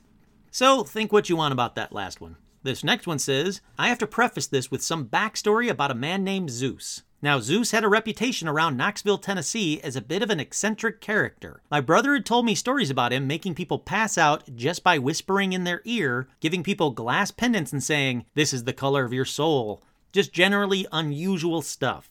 So, 0.50 0.84
think 0.84 1.12
what 1.12 1.28
you 1.28 1.36
want 1.36 1.52
about 1.52 1.76
that 1.76 1.92
last 1.92 2.20
one. 2.20 2.36
This 2.64 2.82
next 2.82 3.06
one 3.06 3.18
says 3.18 3.60
I 3.78 3.88
have 3.88 3.98
to 3.98 4.06
preface 4.06 4.46
this 4.46 4.70
with 4.70 4.82
some 4.82 5.04
backstory 5.04 5.68
about 5.68 5.90
a 5.90 5.94
man 5.94 6.24
named 6.24 6.50
Zeus. 6.50 7.02
Now, 7.20 7.38
Zeus 7.38 7.72
had 7.72 7.84
a 7.84 7.88
reputation 7.88 8.48
around 8.48 8.76
Knoxville, 8.76 9.18
Tennessee 9.18 9.80
as 9.82 9.96
a 9.96 10.02
bit 10.02 10.22
of 10.22 10.30
an 10.30 10.40
eccentric 10.40 11.02
character. 11.02 11.60
My 11.70 11.82
brother 11.82 12.14
had 12.14 12.24
told 12.24 12.46
me 12.46 12.54
stories 12.54 12.88
about 12.90 13.12
him 13.12 13.26
making 13.26 13.54
people 13.54 13.78
pass 13.78 14.16
out 14.16 14.56
just 14.56 14.82
by 14.82 14.98
whispering 14.98 15.52
in 15.52 15.64
their 15.64 15.82
ear, 15.84 16.26
giving 16.40 16.62
people 16.62 16.90
glass 16.90 17.30
pendants 17.30 17.70
and 17.72 17.82
saying, 17.82 18.24
This 18.34 18.54
is 18.54 18.64
the 18.64 18.72
color 18.72 19.04
of 19.04 19.12
your 19.12 19.24
soul. 19.26 19.82
Just 20.12 20.32
generally 20.32 20.86
unusual 20.90 21.60
stuff. 21.60 22.10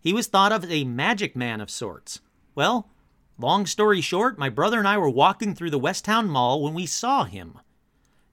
He 0.00 0.14
was 0.14 0.26
thought 0.26 0.52
of 0.52 0.64
as 0.64 0.70
a 0.70 0.84
magic 0.84 1.36
man 1.36 1.60
of 1.60 1.70
sorts. 1.70 2.20
Well, 2.54 2.88
long 3.38 3.66
story 3.66 4.00
short, 4.00 4.38
my 4.38 4.48
brother 4.48 4.78
and 4.78 4.88
I 4.88 4.96
were 4.96 5.10
walking 5.10 5.54
through 5.54 5.70
the 5.70 5.78
West 5.78 6.06
Town 6.06 6.28
Mall 6.28 6.62
when 6.62 6.72
we 6.72 6.86
saw 6.86 7.24
him. 7.24 7.58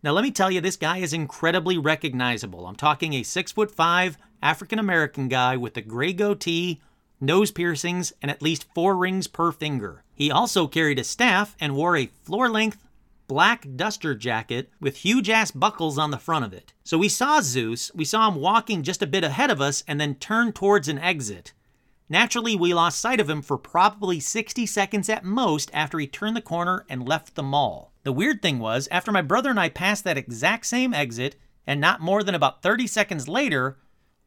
Now, 0.01 0.11
let 0.13 0.23
me 0.23 0.31
tell 0.31 0.49
you, 0.49 0.61
this 0.61 0.77
guy 0.77 0.99
is 0.99 1.11
incredibly 1.11 1.77
recognizable. 1.77 2.65
I'm 2.67 2.75
talking 2.75 3.13
a 3.13 3.23
six 3.23 3.51
foot 3.51 3.69
five 3.69 4.17
African 4.41 4.79
American 4.79 5.27
guy 5.27 5.57
with 5.57 5.75
a 5.75 5.81
gray 5.81 6.13
goatee, 6.13 6.79
nose 7.19 7.51
piercings, 7.51 8.13
and 8.21 8.31
at 8.31 8.41
least 8.41 8.67
four 8.73 8.95
rings 8.95 9.27
per 9.27 9.51
finger. 9.51 10.03
He 10.15 10.31
also 10.31 10.67
carried 10.67 10.99
a 10.99 11.03
staff 11.03 11.57
and 11.59 11.75
wore 11.75 11.97
a 11.97 12.11
floor 12.23 12.47
length 12.47 12.85
black 13.27 13.67
duster 13.75 14.15
jacket 14.15 14.71
with 14.79 14.97
huge 14.97 15.29
ass 15.29 15.51
buckles 15.51 15.97
on 15.97 16.11
the 16.11 16.17
front 16.17 16.45
of 16.45 16.53
it. 16.53 16.73
So 16.83 16.97
we 16.97 17.09
saw 17.09 17.41
Zeus, 17.41 17.91
we 17.93 18.05
saw 18.05 18.27
him 18.29 18.35
walking 18.35 18.83
just 18.83 19.03
a 19.03 19.07
bit 19.07 19.23
ahead 19.25 19.51
of 19.51 19.61
us 19.61 19.83
and 19.87 19.99
then 19.99 20.15
turn 20.15 20.53
towards 20.53 20.87
an 20.87 20.97
exit. 20.97 21.53
Naturally, 22.11 22.55
we 22.55 22.73
lost 22.73 22.99
sight 22.99 23.19
of 23.19 23.29
him 23.29 23.43
for 23.43 23.57
probably 23.57 24.19
60 24.19 24.65
seconds 24.65 25.09
at 25.09 25.23
most 25.23 25.69
after 25.73 25.99
he 25.99 26.07
turned 26.07 26.35
the 26.35 26.41
corner 26.41 26.83
and 26.89 27.07
left 27.07 27.35
the 27.35 27.43
mall. 27.43 27.93
The 28.01 28.11
weird 28.11 28.41
thing 28.41 28.57
was, 28.57 28.87
after 28.89 29.11
my 29.11 29.21
brother 29.21 29.51
and 29.51 29.59
I 29.59 29.69
passed 29.69 30.03
that 30.05 30.17
exact 30.17 30.65
same 30.65 30.91
exit, 30.91 31.35
and 31.67 31.79
not 31.79 32.01
more 32.01 32.23
than 32.23 32.33
about 32.33 32.63
30 32.63 32.87
seconds 32.87 33.27
later, 33.27 33.77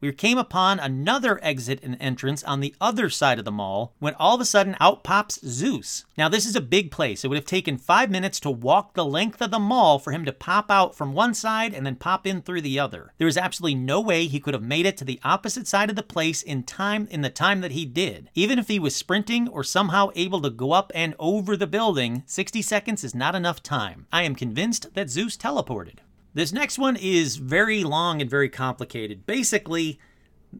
we 0.03 0.13
came 0.13 0.37
upon 0.37 0.81
another 0.81 1.39
exit 1.45 1.79
and 1.83 1.97
entrance 2.01 2.43
on 2.43 2.59
the 2.59 2.75
other 2.81 3.09
side 3.09 3.39
of 3.39 3.45
the 3.45 3.53
mall 3.53 3.95
when 4.01 4.15
all 4.15 4.35
of 4.35 4.41
a 4.41 4.45
sudden 4.45 4.77
out 4.81 5.05
pops 5.05 5.39
Zeus. 5.47 6.05
Now, 6.19 6.29
this 6.29 6.45
is 6.45 6.57
a 6.57 6.61
big 6.61 6.91
place. 6.91 7.25
It 7.25 7.29
would 7.29 7.39
have 7.39 7.47
taken 7.47 7.79
five 7.79 8.11
minutes 8.11 8.41
to 8.41 8.51
walk 8.51 8.95
the 8.95 9.05
length 9.05 9.41
of 9.41 9.53
the 9.53 9.61
mall 9.61 10.01
for 10.01 10.11
him 10.11 10.25
to 10.25 10.33
pop 10.33 10.71
out 10.71 10.97
from 10.97 11.15
one 11.15 11.35
side 11.35 11.73
and 11.73 11.87
then 11.87 11.95
pop 11.95 12.27
in 12.27 12.43
through 12.43 12.63
the 12.63 12.81
other. 12.81 13.13
There 13.19 13.29
is 13.29 13.37
absolutely 13.37 13.77
no 13.77 14.01
way 14.01 14.27
he 14.27 14.41
could 14.41 14.55
have 14.55 14.63
made 14.63 14.87
it 14.87 14.97
to 14.97 15.05
the 15.05 15.21
opposite 15.23 15.69
side 15.69 15.89
of 15.89 15.97
the 15.97 16.03
place 16.03 16.43
in 16.43 16.65
time 16.65 17.07
in 17.11 17.21
the 17.21 17.31
time 17.31 17.61
that 17.61 17.71
he 17.71 17.85
did. 17.85 18.29
Even 18.35 18.59
if 18.59 18.67
he 18.67 18.81
was 18.81 18.97
sprinting 18.97 19.47
or 19.47 19.63
somehow 19.63 20.09
able 20.17 20.41
to 20.43 20.51
go 20.51 20.73
up 20.73 20.91
and 20.97 21.15
over 21.21 21.57
the 21.57 21.67
building, 21.69 22.25
60 22.27 22.61
seconds 22.61 23.05
is 23.05 23.15
not 23.15 23.37
enough 23.37 23.63
time. 23.63 24.07
I 24.13 24.25
am 24.25 24.35
convinced 24.35 24.95
that 24.95 25.11
Zeus 25.11 25.37
teleported. 25.37 25.99
This 26.35 26.53
next 26.53 26.79
one 26.79 26.97
is 26.97 27.37
very 27.37 27.85
long 27.85 28.21
and 28.21 28.31
very 28.31 28.49
complicated. 28.49 29.27
Basically, 29.27 29.99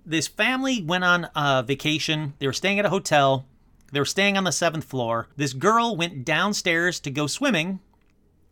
this 0.05 0.29
family 0.29 0.83
went 0.83 1.05
on 1.05 1.29
a 1.35 1.63
vacation. 1.63 2.35
They 2.39 2.47
were 2.47 2.53
staying 2.53 2.79
at 2.79 2.85
a 2.85 2.91
hotel. 2.91 3.47
They 3.91 3.99
were 4.01 4.05
staying 4.05 4.37
on 4.37 4.45
the 4.45 4.53
seventh 4.53 4.85
floor. 4.85 5.29
This 5.37 5.53
girl 5.53 5.97
went 5.97 6.25
downstairs 6.25 7.01
to 7.01 7.11
go 7.11 7.27
swimming 7.27 7.81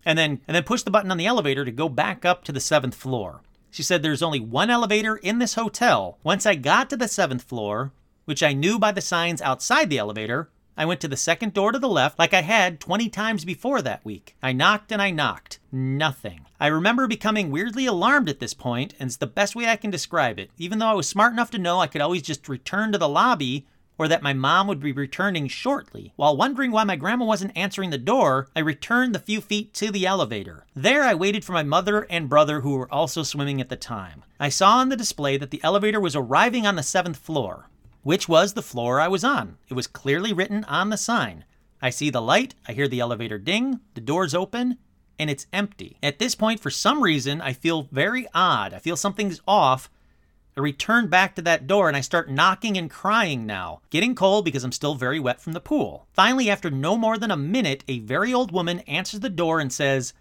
and 0.04 0.18
then 0.18 0.40
and 0.48 0.54
then 0.54 0.64
pushed 0.64 0.84
the 0.84 0.90
button 0.90 1.10
on 1.10 1.18
the 1.18 1.26
elevator 1.26 1.64
to 1.64 1.70
go 1.70 1.88
back 1.88 2.24
up 2.24 2.44
to 2.44 2.52
the 2.52 2.60
seventh 2.60 2.94
floor. 2.94 3.42
She 3.70 3.82
said 3.82 4.02
there's 4.02 4.22
only 4.22 4.40
one 4.40 4.70
elevator 4.70 5.16
in 5.16 5.38
this 5.38 5.54
hotel. 5.54 6.18
Once 6.22 6.44
I 6.46 6.54
got 6.54 6.90
to 6.90 6.96
the 6.96 7.08
seventh 7.08 7.42
floor, 7.42 7.92
which 8.24 8.42
I 8.42 8.52
knew 8.52 8.78
by 8.78 8.92
the 8.92 9.00
signs 9.00 9.40
outside 9.42 9.90
the 9.90 9.98
elevator, 9.98 10.50
I 10.80 10.86
went 10.86 11.00
to 11.02 11.08
the 11.08 11.16
second 11.18 11.52
door 11.52 11.72
to 11.72 11.78
the 11.78 11.90
left 11.90 12.18
like 12.18 12.32
I 12.32 12.40
had 12.40 12.80
20 12.80 13.10
times 13.10 13.44
before 13.44 13.82
that 13.82 14.02
week. 14.02 14.34
I 14.42 14.52
knocked 14.52 14.90
and 14.90 15.02
I 15.02 15.10
knocked. 15.10 15.58
Nothing. 15.70 16.46
I 16.58 16.68
remember 16.68 17.06
becoming 17.06 17.50
weirdly 17.50 17.84
alarmed 17.84 18.30
at 18.30 18.40
this 18.40 18.54
point, 18.54 18.94
and 18.98 19.08
it's 19.08 19.18
the 19.18 19.26
best 19.26 19.54
way 19.54 19.68
I 19.68 19.76
can 19.76 19.90
describe 19.90 20.38
it, 20.38 20.50
even 20.56 20.78
though 20.78 20.86
I 20.86 20.94
was 20.94 21.06
smart 21.06 21.34
enough 21.34 21.50
to 21.50 21.58
know 21.58 21.80
I 21.80 21.86
could 21.86 22.00
always 22.00 22.22
just 22.22 22.48
return 22.48 22.92
to 22.92 22.98
the 22.98 23.10
lobby 23.10 23.66
or 23.98 24.08
that 24.08 24.22
my 24.22 24.32
mom 24.32 24.68
would 24.68 24.80
be 24.80 24.92
returning 24.92 25.48
shortly. 25.48 26.14
While 26.16 26.38
wondering 26.38 26.70
why 26.70 26.84
my 26.84 26.96
grandma 26.96 27.26
wasn't 27.26 27.54
answering 27.54 27.90
the 27.90 27.98
door, 27.98 28.48
I 28.56 28.60
returned 28.60 29.14
the 29.14 29.18
few 29.18 29.42
feet 29.42 29.74
to 29.74 29.90
the 29.90 30.06
elevator. 30.06 30.64
There, 30.74 31.02
I 31.02 31.12
waited 31.12 31.44
for 31.44 31.52
my 31.52 31.62
mother 31.62 32.06
and 32.08 32.26
brother, 32.26 32.62
who 32.62 32.76
were 32.76 32.90
also 32.90 33.22
swimming 33.22 33.60
at 33.60 33.68
the 33.68 33.76
time. 33.76 34.24
I 34.38 34.48
saw 34.48 34.78
on 34.78 34.88
the 34.88 34.96
display 34.96 35.36
that 35.36 35.50
the 35.50 35.62
elevator 35.62 36.00
was 36.00 36.16
arriving 36.16 36.66
on 36.66 36.76
the 36.76 36.82
seventh 36.82 37.18
floor 37.18 37.66
which 38.02 38.28
was 38.28 38.52
the 38.52 38.62
floor 38.62 39.00
I 39.00 39.08
was 39.08 39.24
on. 39.24 39.58
It 39.68 39.74
was 39.74 39.86
clearly 39.86 40.32
written 40.32 40.64
on 40.64 40.90
the 40.90 40.96
sign. 40.96 41.44
I 41.82 41.90
see 41.90 42.10
the 42.10 42.22
light, 42.22 42.54
I 42.68 42.72
hear 42.72 42.88
the 42.88 43.00
elevator 43.00 43.38
ding, 43.38 43.80
the 43.94 44.00
doors 44.00 44.34
open, 44.34 44.78
and 45.18 45.30
it's 45.30 45.46
empty. 45.52 45.96
At 46.02 46.18
this 46.18 46.34
point, 46.34 46.60
for 46.60 46.70
some 46.70 47.02
reason, 47.02 47.40
I 47.40 47.52
feel 47.52 47.88
very 47.90 48.26
odd. 48.34 48.72
I 48.72 48.78
feel 48.78 48.96
something's 48.96 49.40
off. 49.46 49.90
I 50.56 50.60
return 50.60 51.08
back 51.08 51.34
to 51.36 51.42
that 51.42 51.66
door 51.66 51.88
and 51.88 51.96
I 51.96 52.00
start 52.00 52.30
knocking 52.30 52.76
and 52.76 52.90
crying 52.90 53.46
now, 53.46 53.80
getting 53.90 54.14
cold 54.14 54.44
because 54.44 54.64
I'm 54.64 54.72
still 54.72 54.94
very 54.94 55.20
wet 55.20 55.40
from 55.40 55.52
the 55.52 55.60
pool. 55.60 56.06
Finally, 56.12 56.50
after 56.50 56.70
no 56.70 56.96
more 56.96 57.18
than 57.18 57.30
a 57.30 57.36
minute, 57.36 57.84
a 57.86 58.00
very 58.00 58.34
old 58.34 58.50
woman 58.50 58.80
answers 58.80 59.20
the 59.20 59.30
door 59.30 59.60
and 59.60 59.72
says, 59.72 60.12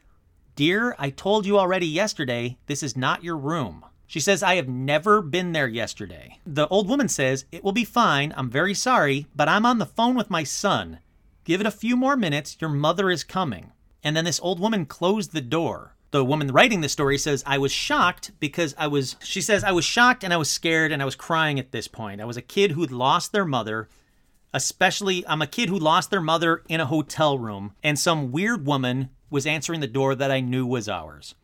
Dear, 0.55 0.95
I 0.99 1.09
told 1.09 1.45
you 1.45 1.57
already 1.57 1.87
yesterday, 1.87 2.57
this 2.67 2.83
is 2.83 2.97
not 2.97 3.23
your 3.23 3.37
room. 3.37 3.85
She 4.09 4.19
says, 4.19 4.41
I 4.41 4.55
have 4.55 4.67
never 4.67 5.21
been 5.21 5.51
there 5.51 5.67
yesterday. 5.67 6.39
The 6.43 6.67
old 6.69 6.89
woman 6.89 7.07
says, 7.07 7.45
It 7.51 7.63
will 7.63 7.73
be 7.73 7.85
fine. 7.85 8.33
I'm 8.35 8.49
very 8.49 8.73
sorry, 8.73 9.27
but 9.35 9.47
I'm 9.47 9.67
on 9.67 9.77
the 9.77 9.85
phone 9.85 10.15
with 10.15 10.31
my 10.31 10.43
son. 10.43 10.97
Give 11.43 11.61
it 11.61 11.67
a 11.67 11.71
few 11.71 11.95
more 11.95 12.15
minutes. 12.15 12.57
Your 12.59 12.71
mother 12.71 13.11
is 13.11 13.23
coming. 13.23 13.71
And 14.03 14.17
then 14.17 14.25
this 14.25 14.39
old 14.39 14.59
woman 14.59 14.87
closed 14.87 15.31
the 15.31 15.41
door. 15.41 15.93
The 16.09 16.25
woman 16.25 16.51
writing 16.51 16.81
the 16.81 16.89
story 16.89 17.19
says, 17.19 17.43
I 17.45 17.59
was 17.59 17.71
shocked 17.71 18.31
because 18.39 18.73
I 18.79 18.87
was, 18.87 19.15
she 19.21 19.41
says, 19.41 19.63
I 19.63 19.73
was 19.73 19.85
shocked 19.85 20.23
and 20.23 20.33
I 20.33 20.37
was 20.37 20.49
scared 20.49 20.91
and 20.91 21.03
I 21.03 21.05
was 21.05 21.15
crying 21.15 21.59
at 21.59 21.71
this 21.71 21.87
point. 21.87 22.19
I 22.19 22.25
was 22.25 22.37
a 22.37 22.41
kid 22.41 22.71
who'd 22.71 22.91
lost 22.91 23.31
their 23.31 23.45
mother, 23.45 23.89
especially, 24.55 25.23
I'm 25.27 25.43
a 25.43 25.47
kid 25.47 25.69
who 25.69 25.77
lost 25.77 26.09
their 26.09 26.19
mother 26.19 26.63
in 26.67 26.81
a 26.81 26.87
hotel 26.87 27.37
room, 27.37 27.75
and 27.83 27.99
some 27.99 28.31
weird 28.31 28.65
woman 28.65 29.09
was 29.29 29.45
answering 29.45 29.81
the 29.81 29.87
door 29.87 30.15
that 30.15 30.31
I 30.31 30.39
knew 30.39 30.65
was 30.65 30.89
ours. 30.89 31.35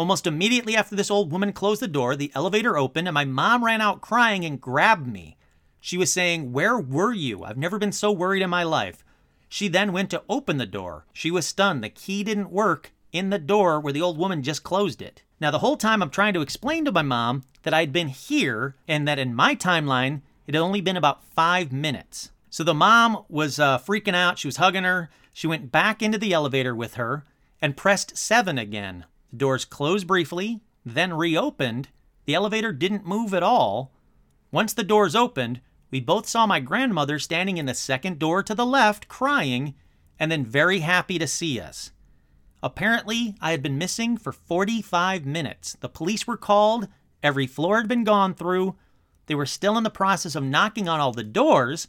Almost 0.00 0.26
immediately 0.26 0.76
after 0.76 0.96
this 0.96 1.10
old 1.10 1.30
woman 1.30 1.52
closed 1.52 1.82
the 1.82 1.86
door, 1.86 2.16
the 2.16 2.32
elevator 2.34 2.78
opened 2.78 3.06
and 3.06 3.12
my 3.12 3.26
mom 3.26 3.62
ran 3.62 3.82
out 3.82 4.00
crying 4.00 4.46
and 4.46 4.58
grabbed 4.58 5.06
me. 5.06 5.36
She 5.78 5.98
was 5.98 6.10
saying, 6.10 6.54
Where 6.54 6.78
were 6.78 7.12
you? 7.12 7.44
I've 7.44 7.58
never 7.58 7.78
been 7.78 7.92
so 7.92 8.10
worried 8.10 8.40
in 8.40 8.48
my 8.48 8.62
life. 8.62 9.04
She 9.46 9.68
then 9.68 9.92
went 9.92 10.08
to 10.12 10.22
open 10.26 10.56
the 10.56 10.64
door. 10.64 11.04
She 11.12 11.30
was 11.30 11.46
stunned. 11.46 11.84
The 11.84 11.90
key 11.90 12.24
didn't 12.24 12.50
work 12.50 12.92
in 13.12 13.28
the 13.28 13.38
door 13.38 13.78
where 13.78 13.92
the 13.92 14.00
old 14.00 14.16
woman 14.16 14.42
just 14.42 14.62
closed 14.62 15.02
it. 15.02 15.22
Now, 15.38 15.50
the 15.50 15.58
whole 15.58 15.76
time 15.76 16.02
I'm 16.02 16.08
trying 16.08 16.32
to 16.32 16.40
explain 16.40 16.86
to 16.86 16.92
my 16.92 17.02
mom 17.02 17.42
that 17.64 17.74
I'd 17.74 17.92
been 17.92 18.08
here 18.08 18.76
and 18.88 19.06
that 19.06 19.18
in 19.18 19.34
my 19.34 19.54
timeline, 19.54 20.22
it 20.46 20.54
had 20.54 20.62
only 20.62 20.80
been 20.80 20.96
about 20.96 21.24
five 21.24 21.72
minutes. 21.72 22.30
So 22.48 22.64
the 22.64 22.72
mom 22.72 23.26
was 23.28 23.60
uh, 23.60 23.76
freaking 23.76 24.16
out. 24.16 24.38
She 24.38 24.48
was 24.48 24.56
hugging 24.56 24.84
her. 24.84 25.10
She 25.34 25.46
went 25.46 25.70
back 25.70 26.00
into 26.00 26.16
the 26.16 26.32
elevator 26.32 26.74
with 26.74 26.94
her 26.94 27.26
and 27.60 27.76
pressed 27.76 28.16
seven 28.16 28.56
again. 28.56 29.04
The 29.30 29.36
doors 29.36 29.64
closed 29.64 30.06
briefly, 30.06 30.60
then 30.84 31.12
reopened. 31.12 31.88
The 32.26 32.34
elevator 32.34 32.72
didn't 32.72 33.06
move 33.06 33.34
at 33.34 33.42
all. 33.42 33.92
Once 34.50 34.72
the 34.72 34.82
doors 34.82 35.14
opened, 35.14 35.60
we 35.90 36.00
both 36.00 36.28
saw 36.28 36.46
my 36.46 36.60
grandmother 36.60 37.18
standing 37.18 37.56
in 37.56 37.66
the 37.66 37.74
second 37.74 38.18
door 38.18 38.42
to 38.42 38.54
the 38.54 38.66
left, 38.66 39.08
crying, 39.08 39.74
and 40.18 40.30
then 40.30 40.44
very 40.44 40.80
happy 40.80 41.18
to 41.18 41.26
see 41.26 41.60
us. 41.60 41.92
Apparently, 42.62 43.34
I 43.40 43.52
had 43.52 43.62
been 43.62 43.78
missing 43.78 44.16
for 44.16 44.32
45 44.32 45.24
minutes. 45.24 45.76
The 45.80 45.88
police 45.88 46.26
were 46.26 46.36
called, 46.36 46.88
every 47.22 47.46
floor 47.46 47.78
had 47.78 47.88
been 47.88 48.04
gone 48.04 48.34
through. 48.34 48.76
They 49.26 49.34
were 49.34 49.46
still 49.46 49.78
in 49.78 49.84
the 49.84 49.90
process 49.90 50.34
of 50.34 50.44
knocking 50.44 50.88
on 50.88 51.00
all 51.00 51.12
the 51.12 51.24
doors 51.24 51.88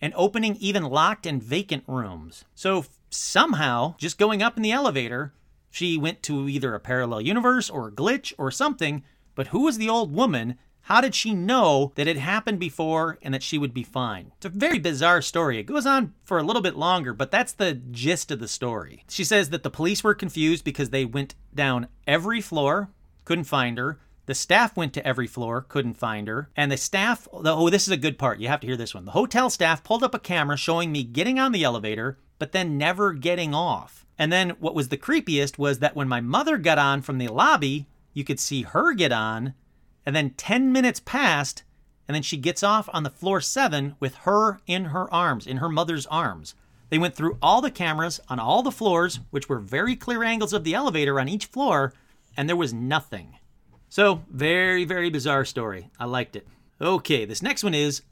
and 0.00 0.12
opening 0.16 0.56
even 0.56 0.84
locked 0.84 1.26
and 1.26 1.42
vacant 1.42 1.84
rooms. 1.86 2.44
So, 2.54 2.86
somehow, 3.10 3.94
just 3.98 4.18
going 4.18 4.42
up 4.42 4.56
in 4.56 4.62
the 4.62 4.72
elevator, 4.72 5.32
she 5.72 5.96
went 5.96 6.22
to 6.24 6.48
either 6.48 6.74
a 6.74 6.80
parallel 6.80 7.22
universe 7.22 7.70
or 7.70 7.88
a 7.88 7.92
glitch 7.92 8.34
or 8.36 8.50
something, 8.50 9.02
but 9.34 9.48
who 9.48 9.60
was 9.60 9.78
the 9.78 9.88
old 9.88 10.14
woman? 10.14 10.58
How 10.82 11.00
did 11.00 11.14
she 11.14 11.32
know 11.32 11.92
that 11.94 12.06
it 12.06 12.18
happened 12.18 12.58
before 12.58 13.18
and 13.22 13.32
that 13.32 13.42
she 13.42 13.56
would 13.56 13.72
be 13.72 13.82
fine? 13.82 14.32
It's 14.36 14.46
a 14.46 14.50
very 14.50 14.78
bizarre 14.78 15.22
story. 15.22 15.58
It 15.58 15.62
goes 15.62 15.86
on 15.86 16.12
for 16.24 16.38
a 16.38 16.42
little 16.42 16.60
bit 16.60 16.76
longer, 16.76 17.14
but 17.14 17.30
that's 17.30 17.54
the 17.54 17.72
gist 17.72 18.30
of 18.30 18.38
the 18.38 18.48
story. 18.48 19.02
She 19.08 19.24
says 19.24 19.48
that 19.48 19.62
the 19.62 19.70
police 19.70 20.04
were 20.04 20.14
confused 20.14 20.62
because 20.62 20.90
they 20.90 21.06
went 21.06 21.34
down 21.54 21.88
every 22.06 22.42
floor, 22.42 22.90
couldn't 23.24 23.44
find 23.44 23.78
her. 23.78 23.98
The 24.26 24.34
staff 24.34 24.76
went 24.76 24.92
to 24.94 25.06
every 25.06 25.26
floor, 25.26 25.62
couldn't 25.62 25.94
find 25.94 26.28
her. 26.28 26.50
And 26.54 26.70
the 26.70 26.76
staff, 26.76 27.26
oh, 27.32 27.70
this 27.70 27.86
is 27.88 27.92
a 27.92 27.96
good 27.96 28.18
part. 28.18 28.40
You 28.40 28.48
have 28.48 28.60
to 28.60 28.66
hear 28.66 28.76
this 28.76 28.94
one. 28.94 29.06
The 29.06 29.12
hotel 29.12 29.48
staff 29.48 29.82
pulled 29.82 30.04
up 30.04 30.14
a 30.14 30.18
camera 30.18 30.56
showing 30.56 30.92
me 30.92 31.02
getting 31.02 31.38
on 31.38 31.52
the 31.52 31.64
elevator, 31.64 32.18
but 32.42 32.50
then 32.50 32.76
never 32.76 33.12
getting 33.12 33.54
off. 33.54 34.04
And 34.18 34.32
then 34.32 34.50
what 34.58 34.74
was 34.74 34.88
the 34.88 34.96
creepiest 34.96 35.58
was 35.58 35.78
that 35.78 35.94
when 35.94 36.08
my 36.08 36.20
mother 36.20 36.58
got 36.58 36.76
on 36.76 37.00
from 37.00 37.18
the 37.18 37.28
lobby, 37.28 37.86
you 38.14 38.24
could 38.24 38.40
see 38.40 38.62
her 38.62 38.94
get 38.94 39.12
on, 39.12 39.54
And 40.04 40.16
then 40.16 40.30
10 40.30 40.72
minutes 40.72 40.98
passed, 40.98 41.62
and 42.08 42.16
then 42.16 42.22
she 42.24 42.36
gets 42.36 42.64
off 42.64 42.88
on 42.92 43.04
the 43.04 43.10
floor 43.10 43.40
seven 43.40 43.94
with 44.00 44.16
her 44.26 44.58
in 44.66 44.86
her 44.86 45.08
arms, 45.14 45.46
in 45.46 45.58
her 45.58 45.68
mother's 45.68 46.04
arms. 46.06 46.56
They 46.88 46.98
went 46.98 47.14
through 47.14 47.38
all 47.40 47.62
the 47.62 47.70
cameras 47.70 48.18
on 48.28 48.40
all 48.40 48.64
the 48.64 48.72
floors, 48.72 49.20
which 49.30 49.48
were 49.48 49.60
very 49.60 49.94
clear 49.94 50.24
angles 50.24 50.52
of 50.52 50.64
the 50.64 50.74
elevator 50.74 51.20
on 51.20 51.28
each 51.28 51.46
floor, 51.46 51.92
and 52.36 52.48
there 52.48 52.56
was 52.56 52.74
nothing. 52.74 53.38
So, 53.88 54.24
very, 54.28 54.84
very 54.84 55.10
bizarre 55.10 55.44
story. 55.44 55.90
I 55.96 56.06
liked 56.06 56.34
it. 56.34 56.48
Okay, 56.80 57.24
this 57.24 57.40
next 57.40 57.62
one 57.62 57.74
is 57.74 58.02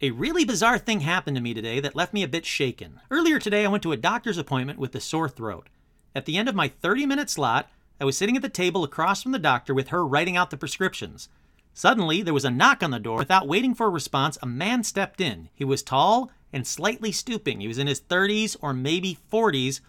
a 0.00 0.10
really 0.12 0.44
bizarre 0.44 0.78
thing 0.78 1.00
happened 1.00 1.36
to 1.36 1.42
me 1.42 1.54
today 1.54 1.80
that 1.80 1.96
left 1.96 2.14
me 2.14 2.22
a 2.22 2.28
bit 2.28 2.46
shaken. 2.46 3.00
Earlier 3.10 3.38
today, 3.38 3.64
I 3.64 3.68
went 3.68 3.82
to 3.82 3.92
a 3.92 3.96
doctor's 3.96 4.38
appointment 4.38 4.78
with 4.78 4.94
a 4.94 5.00
sore 5.00 5.28
throat. 5.28 5.68
At 6.14 6.24
the 6.24 6.36
end 6.36 6.48
of 6.48 6.54
my 6.54 6.68
30 6.68 7.06
minute 7.06 7.28
slot, 7.28 7.68
I 8.00 8.04
was 8.04 8.16
sitting 8.16 8.36
at 8.36 8.42
the 8.42 8.48
table 8.48 8.84
across 8.84 9.22
from 9.22 9.32
the 9.32 9.38
doctor 9.40 9.74
with 9.74 9.88
her 9.88 10.06
writing 10.06 10.36
out 10.36 10.50
the 10.50 10.56
prescriptions. 10.56 11.28
Suddenly, 11.74 12.22
there 12.22 12.34
was 12.34 12.44
a 12.44 12.50
knock 12.50 12.82
on 12.82 12.92
the 12.92 13.00
door. 13.00 13.18
Without 13.18 13.48
waiting 13.48 13.74
for 13.74 13.86
a 13.86 13.90
response, 13.90 14.38
a 14.40 14.46
man 14.46 14.84
stepped 14.84 15.20
in. 15.20 15.48
He 15.54 15.64
was 15.64 15.82
tall 15.82 16.30
and 16.52 16.66
slightly 16.66 17.12
stooping. 17.12 17.60
He 17.60 17.68
was 17.68 17.78
in 17.78 17.86
his 17.88 18.00
30s 18.00 18.56
or 18.60 18.72
maybe 18.72 19.18
40s 19.32 19.80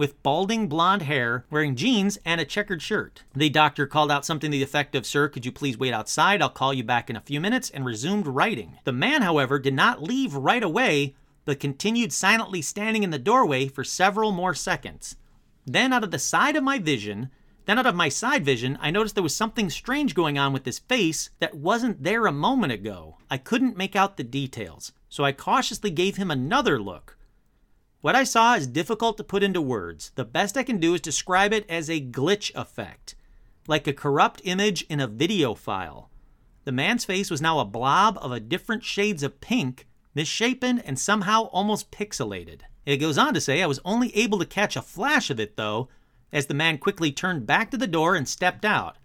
with 0.00 0.22
balding 0.22 0.66
blonde 0.66 1.02
hair, 1.02 1.44
wearing 1.50 1.76
jeans 1.76 2.18
and 2.24 2.40
a 2.40 2.44
checkered 2.46 2.80
shirt. 2.80 3.22
The 3.36 3.50
doctor 3.50 3.86
called 3.86 4.10
out 4.10 4.24
something 4.24 4.50
to 4.50 4.56
the 4.56 4.62
effect 4.62 4.94
of, 4.94 5.04
Sir, 5.04 5.28
could 5.28 5.44
you 5.44 5.52
please 5.52 5.76
wait 5.76 5.92
outside? 5.92 6.40
I'll 6.40 6.48
call 6.48 6.72
you 6.72 6.82
back 6.82 7.10
in 7.10 7.16
a 7.16 7.20
few 7.20 7.38
minutes, 7.38 7.68
and 7.68 7.84
resumed 7.84 8.26
writing. 8.26 8.78
The 8.84 8.94
man, 8.94 9.20
however, 9.20 9.58
did 9.58 9.74
not 9.74 10.02
leave 10.02 10.34
right 10.34 10.62
away, 10.62 11.16
but 11.44 11.60
continued 11.60 12.14
silently 12.14 12.62
standing 12.62 13.02
in 13.02 13.10
the 13.10 13.18
doorway 13.18 13.68
for 13.68 13.84
several 13.84 14.32
more 14.32 14.54
seconds. 14.54 15.16
Then, 15.66 15.92
out 15.92 16.02
of 16.02 16.12
the 16.12 16.18
side 16.18 16.56
of 16.56 16.64
my 16.64 16.78
vision, 16.78 17.28
then 17.66 17.78
out 17.78 17.84
of 17.84 17.94
my 17.94 18.08
side 18.08 18.42
vision, 18.42 18.78
I 18.80 18.90
noticed 18.90 19.16
there 19.16 19.22
was 19.22 19.36
something 19.36 19.68
strange 19.68 20.14
going 20.14 20.38
on 20.38 20.54
with 20.54 20.64
his 20.64 20.78
face 20.78 21.28
that 21.40 21.58
wasn't 21.58 22.02
there 22.02 22.24
a 22.24 22.32
moment 22.32 22.72
ago. 22.72 23.18
I 23.30 23.36
couldn't 23.36 23.76
make 23.76 23.94
out 23.94 24.16
the 24.16 24.24
details, 24.24 24.92
so 25.10 25.24
I 25.24 25.32
cautiously 25.32 25.90
gave 25.90 26.16
him 26.16 26.30
another 26.30 26.80
look. 26.80 27.18
What 28.00 28.16
I 28.16 28.24
saw 28.24 28.54
is 28.54 28.66
difficult 28.66 29.18
to 29.18 29.24
put 29.24 29.42
into 29.42 29.60
words. 29.60 30.12
The 30.14 30.24
best 30.24 30.56
I 30.56 30.62
can 30.62 30.78
do 30.78 30.94
is 30.94 31.02
describe 31.02 31.52
it 31.52 31.68
as 31.68 31.90
a 31.90 32.00
glitch 32.00 32.50
effect, 32.54 33.14
like 33.68 33.86
a 33.86 33.92
corrupt 33.92 34.40
image 34.44 34.86
in 34.88 35.00
a 35.00 35.06
video 35.06 35.54
file. 35.54 36.08
The 36.64 36.72
man's 36.72 37.04
face 37.04 37.30
was 37.30 37.42
now 37.42 37.58
a 37.58 37.64
blob 37.66 38.18
of 38.22 38.32
a 38.32 38.40
different 38.40 38.84
shades 38.84 39.22
of 39.22 39.42
pink, 39.42 39.86
misshapen 40.14 40.78
and 40.78 40.98
somehow 40.98 41.44
almost 41.52 41.90
pixelated. 41.90 42.62
It 42.86 42.96
goes 42.96 43.18
on 43.18 43.34
to 43.34 43.40
say 43.40 43.62
I 43.62 43.66
was 43.66 43.80
only 43.84 44.16
able 44.16 44.38
to 44.38 44.46
catch 44.46 44.76
a 44.76 44.82
flash 44.82 45.28
of 45.28 45.38
it 45.38 45.56
though, 45.56 45.90
as 46.32 46.46
the 46.46 46.54
man 46.54 46.78
quickly 46.78 47.12
turned 47.12 47.46
back 47.46 47.70
to 47.70 47.76
the 47.76 47.86
door 47.86 48.14
and 48.14 48.26
stepped 48.26 48.64
out. 48.64 48.96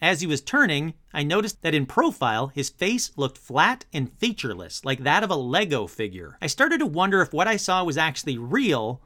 As 0.00 0.20
he 0.20 0.26
was 0.26 0.42
turning, 0.42 0.94
I 1.14 1.22
noticed 1.22 1.62
that 1.62 1.74
in 1.74 1.86
profile, 1.86 2.48
his 2.48 2.68
face 2.68 3.12
looked 3.16 3.38
flat 3.38 3.86
and 3.92 4.12
featureless, 4.18 4.84
like 4.84 5.02
that 5.04 5.24
of 5.24 5.30
a 5.30 5.36
Lego 5.36 5.86
figure. 5.86 6.36
I 6.40 6.48
started 6.48 6.78
to 6.78 6.86
wonder 6.86 7.22
if 7.22 7.32
what 7.32 7.48
I 7.48 7.56
saw 7.56 7.82
was 7.82 7.96
actually 7.96 8.36
real, 8.36 9.00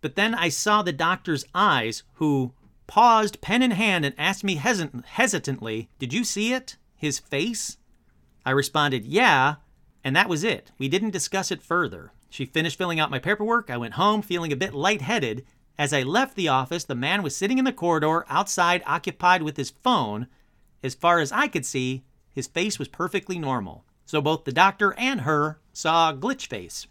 but 0.00 0.16
then 0.16 0.34
I 0.34 0.48
saw 0.48 0.82
the 0.82 0.92
doctor's 0.92 1.44
eyes, 1.54 2.02
who 2.14 2.54
paused, 2.86 3.40
pen 3.42 3.62
in 3.62 3.72
hand, 3.72 4.04
and 4.04 4.14
asked 4.16 4.42
me 4.42 4.56
hesit- 4.56 5.04
hesitantly, 5.04 5.90
Did 5.98 6.12
you 6.14 6.24
see 6.24 6.52
it? 6.54 6.76
His 6.96 7.18
face? 7.18 7.76
I 8.44 8.50
responded, 8.52 9.04
Yeah, 9.04 9.56
and 10.02 10.16
that 10.16 10.28
was 10.28 10.44
it. 10.44 10.72
We 10.78 10.88
didn't 10.88 11.10
discuss 11.10 11.50
it 11.50 11.62
further. 11.62 12.12
She 12.30 12.46
finished 12.46 12.78
filling 12.78 12.98
out 12.98 13.10
my 13.10 13.18
paperwork. 13.18 13.68
I 13.68 13.76
went 13.76 13.94
home 13.94 14.22
feeling 14.22 14.52
a 14.52 14.56
bit 14.56 14.72
lightheaded 14.72 15.44
as 15.82 15.92
I 15.92 16.02
left 16.02 16.36
the 16.36 16.46
office, 16.46 16.84
the 16.84 16.94
man 16.94 17.24
was 17.24 17.34
sitting 17.34 17.58
in 17.58 17.64
the 17.64 17.72
corridor 17.72 18.24
outside, 18.28 18.84
occupied 18.86 19.42
with 19.42 19.56
his 19.56 19.70
phone. 19.70 20.28
As 20.80 20.94
far 20.94 21.18
as 21.18 21.32
I 21.32 21.48
could 21.48 21.66
see, 21.66 22.04
his 22.32 22.46
face 22.46 22.78
was 22.78 22.86
perfectly 22.86 23.36
normal. 23.36 23.84
So 24.06 24.20
both 24.20 24.44
the 24.44 24.52
doctor 24.52 24.94
and 24.96 25.22
her 25.22 25.58
saw 25.72 26.10
a 26.10 26.14
glitch 26.14 26.46
face. 26.46 26.86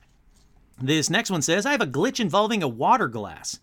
This 0.77 1.09
next 1.09 1.31
one 1.31 1.41
says 1.41 1.65
I 1.65 1.71
have 1.71 1.79
a 1.79 1.87
glitch 1.87 2.19
involving 2.19 2.61
a 2.61 2.67
water 2.67 3.07
glass. 3.07 3.61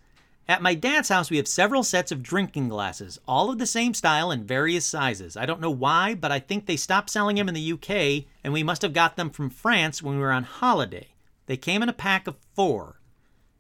At 0.49 0.63
my 0.63 0.75
dad's 0.75 1.11
house, 1.11 1.29
we 1.29 1.37
have 1.37 1.47
several 1.47 1.83
sets 1.83 2.11
of 2.11 2.23
drinking 2.23 2.71
glasses, 2.71 3.21
all 3.29 3.51
of 3.51 3.59
the 3.59 3.67
same 3.67 3.93
style 3.93 4.31
and 4.31 4.49
various 4.49 4.87
sizes. 4.87 5.37
I 5.37 5.45
don't 5.45 5.61
know 5.61 5.71
why, 5.71 6.15
but 6.15 6.33
I 6.33 6.39
think 6.39 6.65
they 6.65 6.77
stopped 6.77 7.11
selling 7.11 7.37
them 7.37 7.51
in 7.51 7.55
the 7.55 7.73
UK, 7.75 8.25
and 8.43 8.55
we 8.55 8.63
must 8.63 8.81
have 8.81 8.95
got 8.95 9.17
them 9.17 9.29
from 9.29 9.51
France 9.51 10.03
when 10.03 10.15
we 10.15 10.23
were 10.23 10.33
on 10.33 10.45
holiday. 10.45 11.09
They 11.45 11.59
came 11.59 11.83
in 11.83 11.91
a 11.91 11.93
pack 11.93 12.27
of 12.27 12.37
four. 12.55 12.98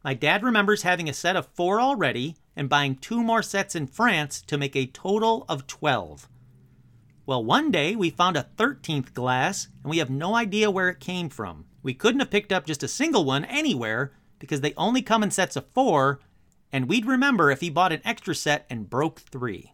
My 0.04 0.14
dad 0.14 0.44
remembers 0.44 0.82
having 0.82 1.08
a 1.08 1.12
set 1.12 1.34
of 1.34 1.48
four 1.54 1.80
already 1.80 2.36
and 2.54 2.68
buying 2.68 2.96
two 2.96 3.22
more 3.22 3.42
sets 3.42 3.74
in 3.74 3.86
France 3.86 4.40
to 4.42 4.56
make 4.56 4.76
a 4.76 4.86
total 4.86 5.44
of 5.48 5.66
12. 5.66 6.28
Well, 7.26 7.44
one 7.44 7.70
day 7.70 7.96
we 7.96 8.10
found 8.10 8.36
a 8.36 8.48
13th 8.56 9.12
glass 9.12 9.68
and 9.82 9.90
we 9.90 9.98
have 9.98 10.08
no 10.08 10.34
idea 10.34 10.70
where 10.70 10.88
it 10.88 11.00
came 11.00 11.28
from. 11.28 11.66
We 11.82 11.94
couldn't 11.94 12.20
have 12.20 12.30
picked 12.30 12.52
up 12.52 12.64
just 12.64 12.82
a 12.82 12.88
single 12.88 13.24
one 13.24 13.44
anywhere 13.44 14.12
because 14.38 14.60
they 14.60 14.72
only 14.76 15.02
come 15.02 15.22
in 15.22 15.30
sets 15.30 15.56
of 15.56 15.66
four, 15.74 16.20
and 16.72 16.88
we'd 16.88 17.06
remember 17.06 17.50
if 17.50 17.60
he 17.60 17.70
bought 17.70 17.92
an 17.92 18.02
extra 18.04 18.34
set 18.34 18.66
and 18.70 18.88
broke 18.88 19.18
three. 19.18 19.72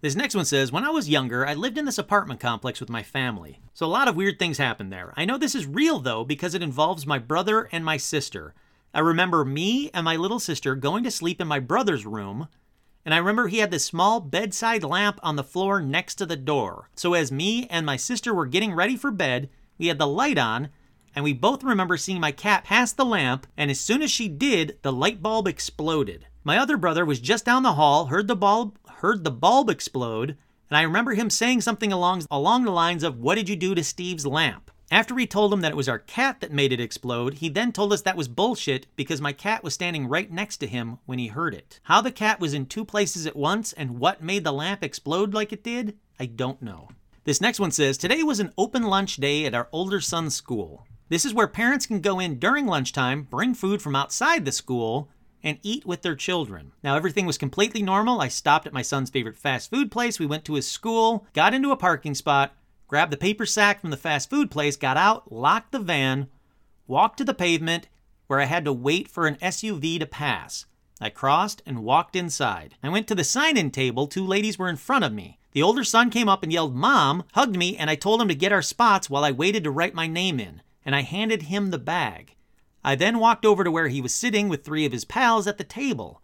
This 0.00 0.14
next 0.14 0.34
one 0.34 0.44
says 0.44 0.70
When 0.70 0.84
I 0.84 0.90
was 0.90 1.08
younger, 1.08 1.46
I 1.46 1.54
lived 1.54 1.78
in 1.78 1.86
this 1.86 1.98
apartment 1.98 2.40
complex 2.40 2.78
with 2.78 2.90
my 2.90 3.02
family. 3.02 3.60
So 3.74 3.86
a 3.86 3.88
lot 3.88 4.06
of 4.06 4.16
weird 4.16 4.38
things 4.38 4.58
happened 4.58 4.92
there. 4.92 5.12
I 5.16 5.24
know 5.24 5.38
this 5.38 5.54
is 5.54 5.66
real 5.66 5.98
though 5.98 6.24
because 6.24 6.54
it 6.54 6.62
involves 6.62 7.06
my 7.06 7.18
brother 7.18 7.68
and 7.72 7.84
my 7.84 7.96
sister. 7.96 8.54
I 8.96 9.00
remember 9.00 9.44
me 9.44 9.90
and 9.92 10.06
my 10.06 10.16
little 10.16 10.40
sister 10.40 10.74
going 10.74 11.04
to 11.04 11.10
sleep 11.10 11.38
in 11.38 11.46
my 11.46 11.58
brother's 11.60 12.06
room, 12.06 12.48
and 13.04 13.12
I 13.12 13.18
remember 13.18 13.48
he 13.48 13.58
had 13.58 13.70
this 13.70 13.84
small 13.84 14.20
bedside 14.20 14.82
lamp 14.82 15.20
on 15.22 15.36
the 15.36 15.44
floor 15.44 15.82
next 15.82 16.14
to 16.14 16.24
the 16.24 16.34
door. 16.34 16.88
So 16.94 17.12
as 17.12 17.30
me 17.30 17.66
and 17.66 17.84
my 17.84 17.98
sister 17.98 18.32
were 18.32 18.46
getting 18.46 18.72
ready 18.72 18.96
for 18.96 19.10
bed, 19.10 19.50
we 19.76 19.88
had 19.88 19.98
the 19.98 20.06
light 20.06 20.38
on, 20.38 20.70
and 21.14 21.22
we 21.22 21.34
both 21.34 21.62
remember 21.62 21.98
seeing 21.98 22.20
my 22.20 22.32
cat 22.32 22.64
pass 22.64 22.90
the 22.90 23.04
lamp, 23.04 23.46
and 23.54 23.70
as 23.70 23.78
soon 23.78 24.00
as 24.00 24.10
she 24.10 24.28
did, 24.28 24.78
the 24.80 24.94
light 24.94 25.22
bulb 25.22 25.46
exploded. 25.46 26.26
My 26.42 26.56
other 26.56 26.78
brother 26.78 27.04
was 27.04 27.20
just 27.20 27.44
down 27.44 27.64
the 27.64 27.74
hall, 27.74 28.06
heard 28.06 28.28
the 28.28 28.34
bulb 28.34 28.78
heard 29.00 29.24
the 29.24 29.30
bulb 29.30 29.68
explode, 29.68 30.38
and 30.70 30.78
I 30.78 30.80
remember 30.80 31.12
him 31.12 31.28
saying 31.28 31.60
something 31.60 31.92
along 31.92 32.24
along 32.30 32.64
the 32.64 32.70
lines 32.70 33.02
of, 33.02 33.18
"What 33.18 33.34
did 33.34 33.50
you 33.50 33.56
do 33.56 33.74
to 33.74 33.84
Steve's 33.84 34.24
lamp?" 34.24 34.70
After 34.90 35.14
we 35.14 35.26
told 35.26 35.52
him 35.52 35.62
that 35.62 35.72
it 35.72 35.76
was 35.76 35.88
our 35.88 35.98
cat 35.98 36.40
that 36.40 36.52
made 36.52 36.72
it 36.72 36.80
explode, 36.80 37.34
he 37.34 37.48
then 37.48 37.72
told 37.72 37.92
us 37.92 38.02
that 38.02 38.16
was 38.16 38.28
bullshit 38.28 38.86
because 38.94 39.20
my 39.20 39.32
cat 39.32 39.64
was 39.64 39.74
standing 39.74 40.06
right 40.06 40.30
next 40.30 40.58
to 40.58 40.66
him 40.68 40.98
when 41.06 41.18
he 41.18 41.26
heard 41.26 41.54
it. 41.54 41.80
How 41.84 42.00
the 42.00 42.12
cat 42.12 42.38
was 42.38 42.54
in 42.54 42.66
two 42.66 42.84
places 42.84 43.26
at 43.26 43.34
once 43.34 43.72
and 43.72 43.98
what 43.98 44.22
made 44.22 44.44
the 44.44 44.52
lamp 44.52 44.84
explode 44.84 45.34
like 45.34 45.52
it 45.52 45.64
did, 45.64 45.96
I 46.20 46.26
don't 46.26 46.62
know. 46.62 46.88
This 47.24 47.40
next 47.40 47.58
one 47.58 47.72
says 47.72 47.98
Today 47.98 48.22
was 48.22 48.38
an 48.38 48.52
open 48.56 48.84
lunch 48.84 49.16
day 49.16 49.44
at 49.44 49.54
our 49.54 49.68
older 49.72 50.00
son's 50.00 50.36
school. 50.36 50.86
This 51.08 51.24
is 51.24 51.34
where 51.34 51.48
parents 51.48 51.86
can 51.86 52.00
go 52.00 52.20
in 52.20 52.38
during 52.38 52.66
lunchtime, 52.66 53.24
bring 53.24 53.54
food 53.54 53.82
from 53.82 53.96
outside 53.96 54.44
the 54.44 54.52
school, 54.52 55.08
and 55.42 55.58
eat 55.62 55.84
with 55.84 56.02
their 56.02 56.14
children. 56.14 56.72
Now, 56.82 56.96
everything 56.96 57.26
was 57.26 57.38
completely 57.38 57.82
normal. 57.82 58.20
I 58.20 58.28
stopped 58.28 58.66
at 58.66 58.72
my 58.72 58.82
son's 58.82 59.10
favorite 59.10 59.36
fast 59.36 59.70
food 59.70 59.90
place. 59.90 60.18
We 60.18 60.26
went 60.26 60.44
to 60.46 60.54
his 60.54 60.68
school, 60.68 61.26
got 61.32 61.54
into 61.54 61.70
a 61.72 61.76
parking 61.76 62.14
spot, 62.14 62.54
grabbed 62.88 63.12
the 63.12 63.16
paper 63.16 63.46
sack 63.46 63.80
from 63.80 63.90
the 63.90 63.96
fast 63.96 64.30
food 64.30 64.50
place, 64.50 64.76
got 64.76 64.96
out, 64.96 65.32
locked 65.32 65.72
the 65.72 65.78
van, 65.78 66.28
walked 66.86 67.18
to 67.18 67.24
the 67.24 67.34
pavement 67.34 67.88
where 68.26 68.40
I 68.40 68.44
had 68.44 68.64
to 68.64 68.72
wait 68.72 69.08
for 69.08 69.26
an 69.26 69.36
SUV 69.36 69.98
to 70.00 70.06
pass. 70.06 70.66
I 71.00 71.10
crossed 71.10 71.62
and 71.66 71.84
walked 71.84 72.16
inside. 72.16 72.74
I 72.82 72.88
went 72.88 73.06
to 73.08 73.14
the 73.14 73.24
sign 73.24 73.56
in 73.56 73.70
table. 73.70 74.06
Two 74.06 74.26
ladies 74.26 74.58
were 74.58 74.68
in 74.68 74.76
front 74.76 75.04
of 75.04 75.12
me. 75.12 75.38
The 75.52 75.62
older 75.62 75.84
son 75.84 76.10
came 76.10 76.28
up 76.28 76.42
and 76.42 76.52
yelled, 76.52 76.74
Mom, 76.74 77.24
hugged 77.34 77.56
me, 77.56 77.76
and 77.76 77.88
I 77.90 77.94
told 77.94 78.20
him 78.20 78.28
to 78.28 78.34
get 78.34 78.52
our 78.52 78.62
spots 78.62 79.08
while 79.08 79.24
I 79.24 79.30
waited 79.30 79.64
to 79.64 79.70
write 79.70 79.94
my 79.94 80.06
name 80.06 80.40
in, 80.40 80.62
and 80.84 80.94
I 80.94 81.02
handed 81.02 81.42
him 81.42 81.70
the 81.70 81.78
bag. 81.78 82.34
I 82.84 82.94
then 82.94 83.18
walked 83.18 83.44
over 83.44 83.64
to 83.64 83.70
where 83.70 83.88
he 83.88 84.00
was 84.00 84.14
sitting 84.14 84.48
with 84.48 84.64
three 84.64 84.84
of 84.86 84.92
his 84.92 85.04
pals 85.04 85.46
at 85.46 85.58
the 85.58 85.64
table. 85.64 86.22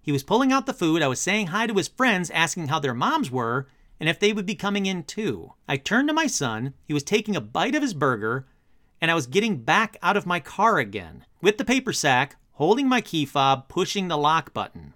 He 0.00 0.12
was 0.12 0.22
pulling 0.22 0.52
out 0.52 0.66
the 0.66 0.74
food. 0.74 1.02
I 1.02 1.08
was 1.08 1.20
saying 1.20 1.48
hi 1.48 1.66
to 1.66 1.74
his 1.74 1.88
friends, 1.88 2.30
asking 2.30 2.68
how 2.68 2.78
their 2.78 2.94
moms 2.94 3.30
were, 3.30 3.66
and 4.00 4.08
if 4.08 4.18
they 4.18 4.32
would 4.32 4.46
be 4.46 4.54
coming 4.54 4.86
in 4.86 5.04
too. 5.04 5.52
I 5.68 5.76
turned 5.76 6.08
to 6.08 6.14
my 6.14 6.26
son, 6.26 6.74
he 6.84 6.94
was 6.94 7.02
taking 7.02 7.36
a 7.36 7.40
bite 7.40 7.74
of 7.74 7.82
his 7.82 7.94
burger, 7.94 8.46
and 9.00 9.10
I 9.10 9.14
was 9.14 9.26
getting 9.26 9.58
back 9.58 9.96
out 10.02 10.16
of 10.16 10.26
my 10.26 10.40
car 10.40 10.78
again, 10.78 11.24
with 11.40 11.58
the 11.58 11.64
paper 11.64 11.92
sack, 11.92 12.36
holding 12.52 12.88
my 12.88 13.00
key 13.00 13.24
fob, 13.24 13.68
pushing 13.68 14.08
the 14.08 14.18
lock 14.18 14.54
button. 14.54 14.94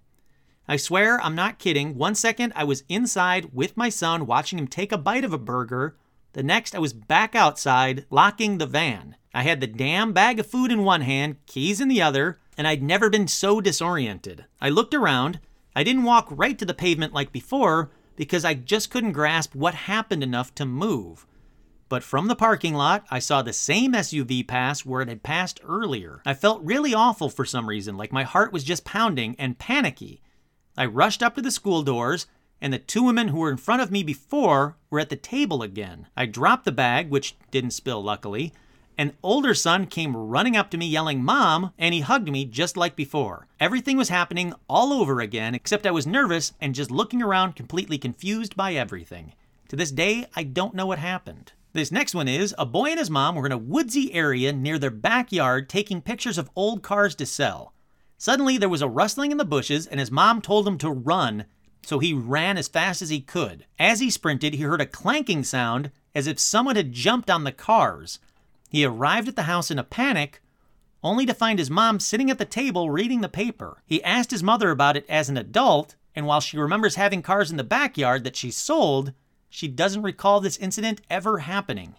I 0.67 0.77
swear 0.77 1.21
I'm 1.23 1.35
not 1.35 1.59
kidding. 1.59 1.97
One 1.97 2.15
second 2.15 2.53
I 2.55 2.65
was 2.65 2.85
inside 2.89 3.55
with 3.55 3.77
my 3.77 3.89
son 3.89 4.27
watching 4.27 4.59
him 4.59 4.69
take 4.69 4.93
a 4.93 4.99
bite 4.99 5.25
of 5.25 5.33
a 5.33 5.39
burger. 5.39 5.97
The 6.35 6.43
next 6.43 6.75
I 6.75 6.79
was 6.79 6.93
back 6.93 7.35
outside 7.35 8.05
locking 8.11 8.59
the 8.59 8.67
van. 8.67 9.17
I 9.33 9.43
had 9.43 9.61
the 9.61 9.67
damn 9.67 10.13
bag 10.13 10.39
of 10.39 10.47
food 10.47 10.71
in 10.71 10.85
one 10.85 11.01
hand, 11.01 11.37
keys 11.47 11.81
in 11.81 11.89
the 11.89 12.03
other, 12.03 12.39
and 12.57 12.67
I'd 12.67 12.83
never 12.83 13.09
been 13.09 13.29
so 13.29 13.61
disoriented. 13.61 14.45
I 14.61 14.69
looked 14.69 14.93
around. 14.93 15.41
I 15.75 15.85
didn't 15.85 16.05
walk 16.05 16.27
right 16.31 16.59
to 16.59 16.65
the 16.65 16.75
pavement 16.75 17.15
like 17.15 17.33
before, 17.33 17.91
because 18.19 18.45
I 18.45 18.55
just 18.55 18.91
couldn't 18.91 19.13
grasp 19.13 19.55
what 19.55 19.75
happened 19.75 20.25
enough 20.25 20.53
to 20.57 20.67
move. 20.67 21.25
But 21.89 22.03
from 22.03 22.27
the 22.27 22.35
parking 22.35 22.75
lot, 22.75 23.07
I 23.13 23.21
saw 23.21 23.43
the 23.43 23.53
same 23.53 23.93
SUV 23.93 24.47
pass 24.47 24.85
where 24.85 25.01
it 25.01 25.09
had 25.09 25.23
passed 25.23 25.61
earlier. 25.65 26.21
I 26.27 26.35
felt 26.35 26.61
really 26.65 26.93
awful 26.93 27.31
for 27.31 27.45
some 27.45 27.69
reason, 27.69 27.97
like 27.97 28.13
my 28.13 28.25
heart 28.25 28.53
was 28.53 28.65
just 28.65 28.85
pounding 28.85 29.37
and 29.39 29.57
panicky. 29.57 30.21
I 30.77 30.87
rushed 30.87 31.23
up 31.23 31.37
to 31.37 31.43
the 31.43 31.53
school 31.53 31.83
doors, 31.83 32.27
and 32.61 32.73
the 32.73 32.81
two 32.81 33.05
women 33.05 33.29
who 33.29 33.39
were 33.39 33.53
in 33.53 33.57
front 33.57 33.83
of 33.83 33.93
me 33.93 34.03
before 34.03 34.77
were 34.91 34.99
at 34.99 35.11
the 35.11 35.17
table 35.17 35.63
again. 35.63 36.09
I 36.17 36.27
dropped 36.27 36.65
the 36.65 36.73
bag, 36.73 37.11
which 37.11 37.37
didn't 37.53 37.71
spill 37.71 38.03
luckily. 38.03 38.53
An 39.01 39.13
older 39.23 39.55
son 39.55 39.87
came 39.87 40.17
running 40.17 40.57
up 40.57 40.71
to 40.71 40.77
me 40.77 40.85
yelling, 40.85 41.23
Mom, 41.23 41.73
and 41.79 41.95
he 41.95 42.01
hugged 42.01 42.29
me 42.29 42.45
just 42.45 42.77
like 42.77 42.97
before. 42.97 43.47
Everything 43.61 43.97
was 43.97 44.09
happening 44.09 44.53
all 44.69 44.93
over 44.93 45.21
again, 45.21 45.55
except 45.55 45.87
I 45.87 45.93
was 45.93 46.05
nervous 46.05 46.53
and 46.61 46.75
just 46.75 46.91
looking 46.91 47.23
around, 47.23 47.55
completely 47.55 47.97
confused 47.97 48.57
by 48.57 48.75
everything. 48.75 49.35
To 49.69 49.77
this 49.77 49.93
day, 49.93 50.27
I 50.35 50.43
don't 50.43 50.75
know 50.75 50.87
what 50.87 50.99
happened. 50.99 51.53
This 51.75 51.93
next 51.93 52.13
one 52.13 52.27
is 52.27 52.57
a 52.59 52.67
boy 52.67 52.91
and 52.91 52.99
his 52.99 53.09
mom 53.09 53.37
were 53.37 53.47
in 53.47 53.53
a 53.53 53.57
woodsy 53.57 54.13
area 54.13 54.53
near 54.53 54.81
their 54.81 54.91
backyard 54.91 55.69
taking 55.69 56.03
pictures 56.03 56.37
of 56.37 56.51
old 56.57 56.83
cars 56.83 57.15
to 57.17 57.27
sell. 57.27 57.75
Suddenly, 58.17 58.59
there 58.59 58.69
was 58.69 58.83
a 58.83 58.89
rustling 58.89 59.31
in 59.31 59.37
the 59.37 59.45
bushes, 59.45 59.87
and 59.87 60.01
his 60.01 60.11
mom 60.11 60.43
told 60.43 60.67
him 60.67 60.77
to 60.79 60.91
run, 60.91 61.45
so 61.83 62.01
he 62.01 62.13
ran 62.13 62.59
as 62.59 62.67
fast 62.67 63.01
as 63.01 63.11
he 63.11 63.21
could. 63.21 63.65
As 63.79 64.01
he 64.01 64.11
sprinted, 64.11 64.55
he 64.55 64.63
heard 64.63 64.81
a 64.81 64.87
clanking 64.87 65.45
sound 65.45 65.93
as 66.17 66.27
if 66.27 66.41
someone 66.41 66.75
had 66.75 66.91
jumped 66.91 67.31
on 67.31 67.45
the 67.45 67.53
cars. 67.53 68.19
He 68.69 68.85
arrived 68.85 69.29
at 69.29 69.37
the 69.37 69.45
house 69.45 69.71
in 69.71 69.79
a 69.79 69.85
panic, 69.85 70.43
only 71.03 71.25
to 71.27 71.35
find 71.35 71.59
his 71.59 71.71
mom 71.71 72.01
sitting 72.01 72.31
at 72.31 72.39
the 72.39 72.45
table 72.45 72.91
reading 72.91 73.21
the 73.21 73.29
paper. 73.29 73.83
He 73.87 74.03
asked 74.03 74.31
his 74.31 74.43
mother 74.43 74.71
about 74.71 74.97
it 74.97 75.07
as 75.09 75.29
an 75.29 75.37
adult, 75.37 75.97
and 76.15 76.27
while 76.27 76.41
she 76.41 76.59
remembers 76.59 76.97
having 76.97 77.23
cars 77.23 77.51
in 77.51 77.57
the 77.57 77.65
backyard 77.65 78.25
that 78.25 78.37
she 78.37 78.51
sold, 78.51 79.13
she 79.49 79.69
doesn't 79.69 80.03
recall 80.03 80.41
this 80.41 80.59
incident 80.59 81.01
ever 81.09 81.39
happening. 81.39 81.95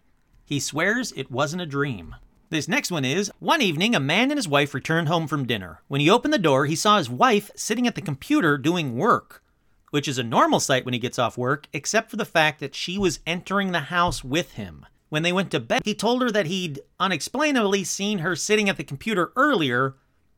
He 0.46 0.60
swears 0.60 1.14
it 1.16 1.32
wasn't 1.32 1.62
a 1.62 1.66
dream. 1.66 2.16
This 2.50 2.68
next 2.68 2.92
one 2.92 3.06
is 3.06 3.32
One 3.40 3.62
evening, 3.62 3.96
a 3.96 4.00
man 4.00 4.32
and 4.32 4.38
his 4.38 4.48
wife 4.48 4.74
returned 4.74 5.08
home 5.08 5.28
from 5.28 5.46
dinner. 5.46 5.82
When 5.88 6.02
he 6.02 6.10
opened 6.10 6.34
the 6.34 6.40
door, 6.40 6.66
he 6.66 6.76
saw 6.76 6.98
his 6.98 7.10
wife 7.10 7.52
sitting 7.56 7.88
at 7.88 7.96
the 7.96 8.02
computer 8.02 8.58
doing 8.58 8.96
work, 8.96 9.44
which 9.92 10.08
is 10.08 10.18
a 10.18 10.24
normal 10.24 10.60
sight 10.60 10.86
when 10.86 10.94
he 10.94 11.00
gets 11.00 11.20
off 11.20 11.38
work, 11.38 11.68
except 11.74 12.10
for 12.10 12.18
the 12.18 12.26
fact 12.26 12.60
that 12.60 12.76
she 12.76 12.98
was 12.98 13.20
entering 13.26 13.72
the 13.72 13.80
house 13.82 14.24
with 14.24 14.54
him. 14.54 14.86
When 15.10 15.24
they 15.24 15.34
went 15.34 15.52
to 15.52 15.60
bed, 15.60 15.82
he 15.86 15.96
told 15.96 16.22
her 16.22 16.32
that 16.32 16.46
he'd 16.46 16.82
unexplainably 17.00 17.84
seen 17.84 18.20
her 18.20 18.36
sitting 18.36 18.70
at 18.70 18.78
the 18.78 18.84
computer 18.84 19.32
earlier, 19.36 19.96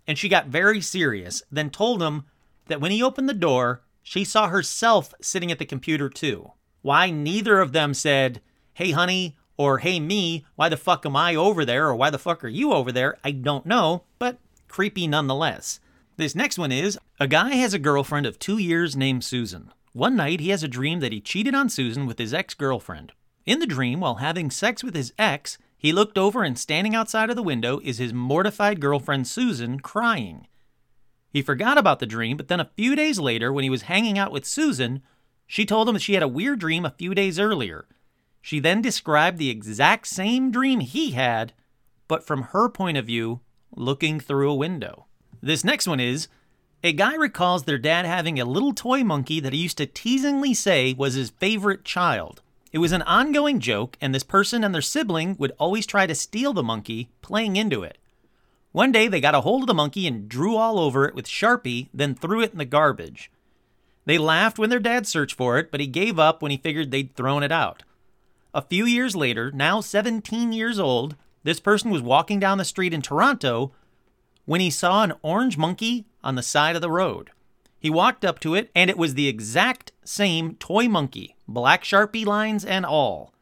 and 0.07 0.17
she 0.17 0.30
got 0.30 0.47
very 0.47 0.82
serious, 0.82 1.43
then 1.51 1.69
told 1.69 2.01
him 2.01 2.24
that 2.67 2.82
when 2.82 2.91
he 2.91 3.03
opened 3.03 3.28
the 3.28 3.34
door, 3.34 3.82
she 4.01 4.24
saw 4.24 4.47
herself 4.47 5.13
sitting 5.22 5.51
at 5.51 5.59
the 5.59 5.65
computer 5.65 6.09
too. 6.09 6.51
Why 6.82 7.11
neither 7.11 7.59
of 7.59 7.74
them 7.74 7.93
said, 7.93 8.41
hey 8.74 8.91
honey, 8.91 9.38
or 9.57 9.80
hey 9.80 9.99
me, 9.99 10.45
why 10.55 10.69
the 10.69 10.78
fuck 10.78 11.05
am 11.05 11.15
I 11.15 11.36
over 11.36 11.65
there, 11.65 11.88
or 11.88 11.95
why 11.95 12.09
the 12.09 12.17
fuck 12.17 12.43
are 12.43 12.47
you 12.47 12.72
over 12.72 12.91
there, 12.91 13.17
I 13.24 13.32
don't 13.32 13.65
know, 13.65 14.03
but 14.17 14.39
creepy 14.67 15.05
nonetheless. 15.05 15.80
This 16.17 16.34
next 16.34 16.57
one 16.57 16.72
is 16.72 16.97
a 17.19 17.28
guy 17.28 17.55
has 17.55 17.74
a 17.74 17.80
girlfriend 17.80 18.26
of 18.26 18.39
two 18.39 18.57
years 18.57 18.95
named 18.95 19.24
Susan. 19.24 19.72
One 19.93 20.15
night 20.15 20.39
he 20.39 20.49
has 20.49 20.63
a 20.63 20.67
dream 20.67 21.01
that 21.01 21.11
he 21.11 21.19
cheated 21.19 21.53
on 21.53 21.69
Susan 21.69 22.05
with 22.05 22.17
his 22.17 22.34
ex 22.34 22.53
girlfriend. 22.53 23.11
In 23.46 23.60
the 23.60 23.66
dream, 23.66 24.02
while 24.02 24.16
having 24.16 24.52
sex 24.52 24.84
with 24.84 24.96
his 24.96 25.14
ex, 25.18 25.58
he 25.78 25.92
looked 25.92 26.18
over 26.18 26.44
and 26.44 26.60
standing 26.60 26.94
outside 26.94 27.32
of 27.32 27.36
the 27.36 27.42
window 27.42 27.80
is 27.84 27.98
his 27.98 28.14
mortified 28.14 28.80
girlfriend 28.80 29.28
Susan 29.28 29.80
crying. 29.80 30.48
He 31.32 31.42
forgot 31.42 31.78
about 31.78 32.00
the 32.00 32.06
dream, 32.06 32.38
but 32.38 32.50
then 32.50 32.60
a 32.60 32.70
few 32.76 32.96
days 32.96 33.20
later, 33.20 33.52
when 33.52 33.64
he 33.64 33.70
was 33.70 33.84
hanging 33.84 34.20
out 34.20 34.32
with 34.32 34.46
Susan, 34.46 35.02
she 35.48 35.66
told 35.66 35.89
him 35.89 35.94
that 35.94 36.02
she 36.02 36.14
had 36.14 36.22
a 36.22 36.28
weird 36.28 36.60
dream 36.60 36.86
a 36.86 36.92
few 36.92 37.16
days 37.16 37.39
earlier. 37.39 37.88
She 38.42 38.60
then 38.60 38.82
described 38.82 39.38
the 39.38 39.50
exact 39.50 40.08
same 40.08 40.52
dream 40.52 40.82
he 40.82 41.12
had, 41.12 41.54
but 42.08 42.26
from 42.26 42.44
her 42.44 42.70
point 42.70 42.98
of 42.98 43.06
view, 43.06 43.39
looking 43.76 44.20
through 44.20 44.52
a 44.52 44.56
window. 44.56 45.06
This 45.42 45.64
next 45.64 45.88
one 45.88 46.00
is 46.00 46.28
a 46.84 46.94
guy 46.94 47.16
recalls 47.16 47.64
their 47.64 47.78
dad 47.78 48.06
having 48.06 48.39
a 48.39 48.46
little 48.46 48.74
toy 48.74 49.04
monkey 49.04 49.39
that 49.39 49.54
he 49.54 49.60
used 49.60 49.78
to 49.78 49.86
teasingly 49.86 50.54
say 50.54 50.94
was 50.94 51.14
his 51.16 51.32
favorite 51.32 51.84
child. 51.84 52.42
It 52.72 52.78
was 52.78 52.93
an 52.93 53.01
ongoing 53.01 53.59
joke, 53.59 53.97
and 53.99 54.15
this 54.15 54.24
person 54.24 54.63
and 54.63 54.74
their 54.74 54.82
sibling 54.82 55.36
would 55.38 55.51
always 55.57 55.86
try 55.86 56.07
to 56.07 56.15
steal 56.15 56.53
the 56.53 56.63
monkey, 56.63 57.09
playing 57.22 57.57
into 57.57 57.84
it. 57.84 57.97
One 58.72 58.93
day 58.93 59.09
they 59.09 59.19
got 59.19 59.36
a 59.36 59.41
hold 59.41 59.63
of 59.63 59.67
the 59.67 59.74
monkey 59.74 60.07
and 60.07 60.30
drew 60.30 60.55
all 60.55 60.80
over 60.80 61.05
it 61.05 61.13
with 61.13 61.28
Sharpie, 61.28 61.89
then 61.93 62.15
threw 62.15 62.41
it 62.41 62.53
in 62.53 62.57
the 62.57 62.65
garbage. 62.65 63.30
They 64.05 64.17
laughed 64.17 64.57
when 64.57 64.69
their 64.69 64.80
dad 64.80 65.05
searched 65.05 65.36
for 65.36 65.57
it, 65.57 65.69
but 65.69 65.82
he 65.82 65.88
gave 65.88 66.17
up 66.17 66.41
when 66.41 66.51
he 66.51 66.57
figured 66.57 66.91
they'd 66.91 67.13
thrown 67.15 67.43
it 67.43 67.51
out. 67.51 67.84
A 68.53 68.61
few 68.61 68.86
years 68.86 69.15
later, 69.15 69.51
now 69.51 69.82
17 69.82 70.53
years 70.53 70.80
old, 70.80 71.15
this 71.43 71.59
person 71.59 71.91
was 71.91 72.01
walking 72.01 72.39
down 72.39 72.57
the 72.57 72.65
street 72.65 72.93
in 72.93 73.01
Toronto 73.01 73.72
when 74.45 74.61
he 74.61 74.69
saw 74.69 75.03
an 75.03 75.13
orange 75.22 75.57
monkey 75.57 76.05
on 76.24 76.36
the 76.36 76.43
side 76.43 76.76
of 76.76 76.82
the 76.82 76.89
road. 76.89 77.32
He 77.80 77.89
walked 77.89 78.24
up 78.24 78.39
to 78.41 78.55
it, 78.55 78.69
and 78.76 78.89
it 78.89 78.97
was 78.97 79.13
the 79.13 79.28
exact 79.28 79.91
same 80.03 80.55
toy 80.55 80.88
monkey, 80.88 81.36
black 81.54 81.84
Sharpie 81.84 82.26
lines 82.26 82.66
and 82.66 82.86
all. 82.86 83.34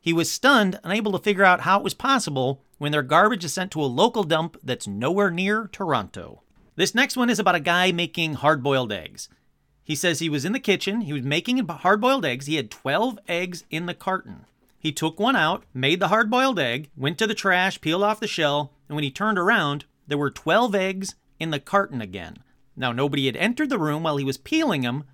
He 0.00 0.12
was 0.12 0.30
stunned, 0.30 0.80
unable 0.82 1.12
to 1.12 1.18
figure 1.18 1.44
out 1.44 1.60
how 1.60 1.78
it 1.78 1.84
was 1.84 1.94
possible 1.94 2.60
when 2.78 2.90
their 2.90 3.02
garbage 3.02 3.44
is 3.44 3.52
sent 3.52 3.70
to 3.72 3.82
a 3.82 3.86
local 3.86 4.24
dump 4.24 4.56
that's 4.62 4.86
nowhere 4.86 5.30
near 5.30 5.68
Toronto. 5.68 6.42
This 6.74 6.94
next 6.94 7.16
one 7.16 7.30
is 7.30 7.38
about 7.38 7.54
a 7.54 7.60
guy 7.60 7.92
making 7.92 8.34
hard 8.34 8.62
boiled 8.62 8.92
eggs. 8.92 9.28
He 9.84 9.94
says 9.94 10.18
he 10.18 10.28
was 10.28 10.44
in 10.44 10.52
the 10.52 10.60
kitchen, 10.60 11.02
he 11.02 11.12
was 11.12 11.22
making 11.22 11.64
hard 11.66 12.00
boiled 12.00 12.24
eggs, 12.24 12.46
he 12.46 12.56
had 12.56 12.70
12 12.70 13.18
eggs 13.28 13.64
in 13.70 13.86
the 13.86 13.94
carton. 13.94 14.46
He 14.78 14.90
took 14.90 15.20
one 15.20 15.36
out, 15.36 15.64
made 15.72 16.00
the 16.00 16.08
hard 16.08 16.30
boiled 16.30 16.58
egg, 16.58 16.90
went 16.96 17.18
to 17.18 17.26
the 17.26 17.34
trash, 17.34 17.80
peeled 17.80 18.02
off 18.02 18.18
the 18.18 18.26
shell, 18.26 18.72
and 18.88 18.96
when 18.96 19.04
he 19.04 19.10
turned 19.10 19.38
around, 19.38 19.84
there 20.08 20.18
were 20.18 20.30
12 20.30 20.74
eggs 20.74 21.14
in 21.38 21.50
the 21.50 21.60
carton 21.60 22.00
again. 22.00 22.38
Now, 22.74 22.90
nobody 22.90 23.26
had 23.26 23.36
entered 23.36 23.70
the 23.70 23.78
room 23.78 24.02
while 24.02 24.16
he 24.16 24.24
was 24.24 24.38
peeling 24.38 24.82
them, 24.82 25.04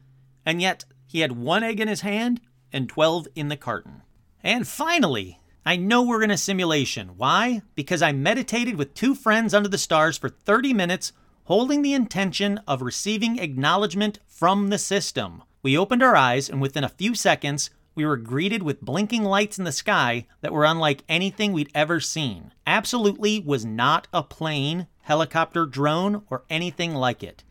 and 0.46 0.62
yet 0.62 0.84
he 1.09 1.20
had 1.20 1.32
one 1.32 1.64
egg 1.64 1.80
in 1.80 1.88
his 1.88 2.02
hand 2.02 2.40
and 2.72 2.88
12 2.88 3.26
in 3.34 3.48
the 3.48 3.56
carton. 3.56 4.02
And 4.44 4.68
finally, 4.68 5.40
I 5.66 5.76
know 5.76 6.02
we're 6.02 6.22
in 6.22 6.30
a 6.30 6.36
simulation. 6.36 7.16
Why? 7.16 7.62
Because 7.74 8.02
I 8.02 8.12
meditated 8.12 8.76
with 8.76 8.94
two 8.94 9.14
friends 9.14 9.52
under 9.52 9.68
the 9.68 9.78
stars 9.78 10.16
for 10.16 10.28
30 10.28 10.72
minutes, 10.74 11.12
holding 11.44 11.82
the 11.82 11.94
intention 11.94 12.61
of 12.68 12.82
receiving 12.82 13.38
acknowledgement 13.38 14.18
from 14.26 14.68
the 14.68 14.78
system. 14.78 15.42
We 15.62 15.76
opened 15.76 16.02
our 16.02 16.14
eyes, 16.14 16.48
and 16.48 16.61
within 16.61 16.84
a 16.84 16.88
few 16.88 17.14
seconds, 17.14 17.70
we 17.94 18.06
were 18.06 18.16
greeted 18.16 18.62
with 18.62 18.80
blinking 18.80 19.24
lights 19.24 19.59
in 19.59 19.64
the 19.64 19.72
sky 19.72 20.26
that 20.40 20.52
were 20.52 20.64
unlike 20.64 21.02
anything 21.09 21.52
we'd 21.52 21.72
ever 21.74 21.98
seen. 21.98 22.52
Absolutely 22.66 23.40
was 23.40 23.64
not 23.64 24.06
a 24.12 24.22
plane, 24.22 24.86
helicopter, 25.00 25.66
drone, 25.66 26.22
or 26.30 26.44
anything 26.48 26.94
like 26.94 27.24
it. 27.24 27.42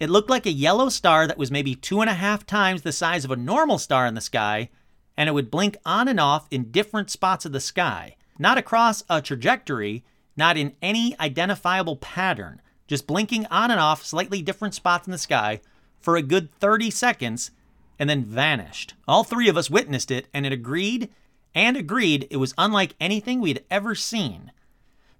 It 0.00 0.08
looked 0.08 0.30
like 0.30 0.46
a 0.46 0.52
yellow 0.52 0.88
star 0.88 1.26
that 1.26 1.36
was 1.36 1.50
maybe 1.50 1.74
two 1.74 2.00
and 2.00 2.08
a 2.08 2.14
half 2.14 2.46
times 2.46 2.80
the 2.80 2.90
size 2.90 3.26
of 3.26 3.30
a 3.30 3.36
normal 3.36 3.78
star 3.78 4.06
in 4.06 4.14
the 4.14 4.22
sky, 4.22 4.70
and 5.14 5.28
it 5.28 5.32
would 5.32 5.50
blink 5.50 5.76
on 5.84 6.08
and 6.08 6.18
off 6.18 6.48
in 6.50 6.70
different 6.70 7.10
spots 7.10 7.44
of 7.44 7.52
the 7.52 7.60
sky, 7.60 8.16
not 8.38 8.56
across 8.56 9.04
a 9.10 9.20
trajectory, 9.20 10.02
not 10.38 10.56
in 10.56 10.74
any 10.80 11.14
identifiable 11.20 11.96
pattern, 11.96 12.62
just 12.86 13.06
blinking 13.06 13.44
on 13.50 13.70
and 13.70 13.78
off 13.78 14.02
slightly 14.02 14.40
different 14.40 14.74
spots 14.74 15.06
in 15.06 15.10
the 15.10 15.18
sky 15.18 15.60
for 16.00 16.16
a 16.16 16.22
good 16.22 16.50
30 16.54 16.90
seconds 16.90 17.50
and 17.98 18.08
then 18.08 18.24
vanished. 18.24 18.94
All 19.06 19.22
three 19.22 19.50
of 19.50 19.58
us 19.58 19.68
witnessed 19.68 20.10
it, 20.10 20.28
and 20.32 20.46
it 20.46 20.52
agreed 20.52 21.10
and 21.54 21.76
agreed 21.76 22.26
it 22.30 22.38
was 22.38 22.54
unlike 22.56 22.94
anything 22.98 23.42
we'd 23.42 23.64
ever 23.70 23.94
seen. 23.94 24.50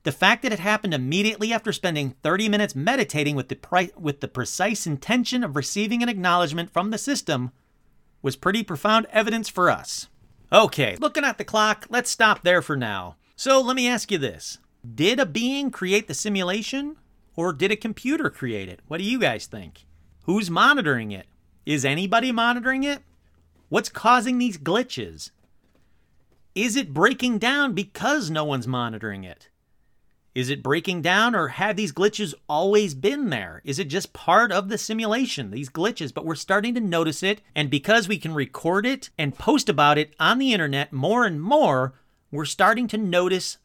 The 0.02 0.12
fact 0.12 0.42
that 0.42 0.52
it 0.52 0.60
happened 0.60 0.94
immediately 0.94 1.52
after 1.52 1.72
spending 1.72 2.14
30 2.22 2.48
minutes 2.48 2.74
meditating 2.74 3.36
with 3.36 3.48
the, 3.48 3.92
with 3.98 4.20
the 4.20 4.28
precise 4.28 4.86
intention 4.86 5.44
of 5.44 5.56
receiving 5.56 6.02
an 6.02 6.08
acknowledgement 6.08 6.72
from 6.72 6.90
the 6.90 6.98
system 6.98 7.50
was 8.22 8.36
pretty 8.36 8.62
profound 8.62 9.06
evidence 9.10 9.48
for 9.48 9.70
us. 9.70 10.08
Okay, 10.52 10.96
looking 11.00 11.24
at 11.24 11.38
the 11.38 11.44
clock, 11.44 11.86
let's 11.90 12.10
stop 12.10 12.42
there 12.42 12.62
for 12.62 12.76
now. 12.76 13.16
So 13.36 13.60
let 13.60 13.76
me 13.76 13.88
ask 13.88 14.10
you 14.10 14.18
this 14.18 14.58
Did 14.94 15.20
a 15.20 15.26
being 15.26 15.70
create 15.70 16.08
the 16.08 16.14
simulation, 16.14 16.96
or 17.36 17.52
did 17.52 17.70
a 17.70 17.76
computer 17.76 18.30
create 18.30 18.68
it? 18.68 18.80
What 18.88 18.98
do 18.98 19.04
you 19.04 19.18
guys 19.18 19.46
think? 19.46 19.84
Who's 20.24 20.50
monitoring 20.50 21.12
it? 21.12 21.26
Is 21.66 21.84
anybody 21.84 22.32
monitoring 22.32 22.84
it? 22.84 23.02
What's 23.68 23.88
causing 23.90 24.38
these 24.38 24.58
glitches? 24.58 25.30
Is 26.54 26.74
it 26.74 26.94
breaking 26.94 27.38
down 27.38 27.74
because 27.74 28.30
no 28.30 28.44
one's 28.44 28.66
monitoring 28.66 29.24
it? 29.24 29.49
Is 30.34 30.48
it 30.48 30.62
breaking 30.62 31.02
down 31.02 31.34
or 31.34 31.48
have 31.48 31.76
these 31.76 31.92
glitches 31.92 32.34
always 32.48 32.94
been 32.94 33.30
there? 33.30 33.60
Is 33.64 33.80
it 33.80 33.88
just 33.88 34.12
part 34.12 34.52
of 34.52 34.68
the 34.68 34.78
simulation, 34.78 35.50
these 35.50 35.68
glitches, 35.68 36.14
but 36.14 36.24
we're 36.24 36.36
starting 36.36 36.74
to 36.74 36.80
notice 36.80 37.22
it? 37.22 37.40
And 37.54 37.68
because 37.68 38.06
we 38.06 38.16
can 38.16 38.32
record 38.32 38.86
it 38.86 39.10
and 39.18 39.36
post 39.36 39.68
about 39.68 39.98
it 39.98 40.14
on 40.20 40.38
the 40.38 40.52
internet 40.52 40.92
more 40.92 41.24
and 41.24 41.42
more, 41.42 41.94
we're 42.30 42.44
starting 42.44 42.86
to 42.88 42.98
notice 42.98 43.58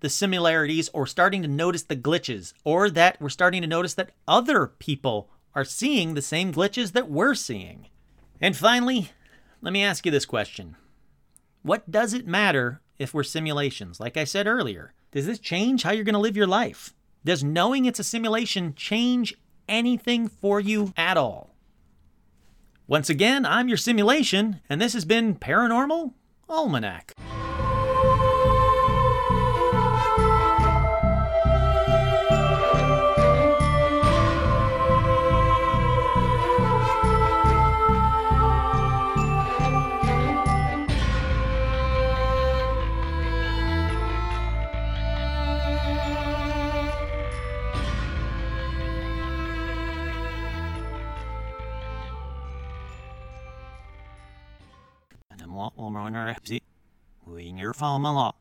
the 0.00 0.08
similarities 0.08 0.88
or 0.92 1.06
starting 1.06 1.42
to 1.42 1.48
notice 1.48 1.82
the 1.82 1.96
glitches, 1.96 2.52
or 2.62 2.90
that 2.90 3.20
we're 3.20 3.28
starting 3.30 3.62
to 3.62 3.68
notice 3.68 3.94
that 3.94 4.10
other 4.28 4.66
people 4.66 5.30
are 5.54 5.64
seeing 5.64 6.14
the 6.14 6.22
same 6.22 6.52
glitches 6.52 6.92
that 6.92 7.10
we're 7.10 7.34
seeing. 7.34 7.88
And 8.40 8.56
finally, 8.56 9.10
let 9.62 9.72
me 9.72 9.82
ask 9.82 10.04
you 10.04 10.12
this 10.12 10.26
question 10.26 10.76
What 11.62 11.90
does 11.90 12.12
it 12.12 12.26
matter 12.26 12.82
if 12.98 13.14
we're 13.14 13.22
simulations? 13.22 13.98
Like 13.98 14.16
I 14.16 14.24
said 14.24 14.46
earlier, 14.46 14.92
does 15.14 15.26
this 15.26 15.38
change 15.38 15.84
how 15.84 15.92
you're 15.92 16.02
going 16.02 16.14
to 16.14 16.18
live 16.18 16.36
your 16.36 16.48
life? 16.48 16.92
Does 17.24 17.44
knowing 17.44 17.84
it's 17.84 18.00
a 18.00 18.04
simulation 18.04 18.74
change 18.74 19.32
anything 19.68 20.26
for 20.26 20.58
you 20.58 20.92
at 20.96 21.16
all? 21.16 21.54
Once 22.88 23.08
again, 23.08 23.46
I'm 23.46 23.68
your 23.68 23.76
simulation, 23.76 24.60
and 24.68 24.80
this 24.80 24.92
has 24.92 25.04
been 25.04 25.36
Paranormal 25.36 26.14
Almanac. 26.48 27.14
Lot. 58.14 58.34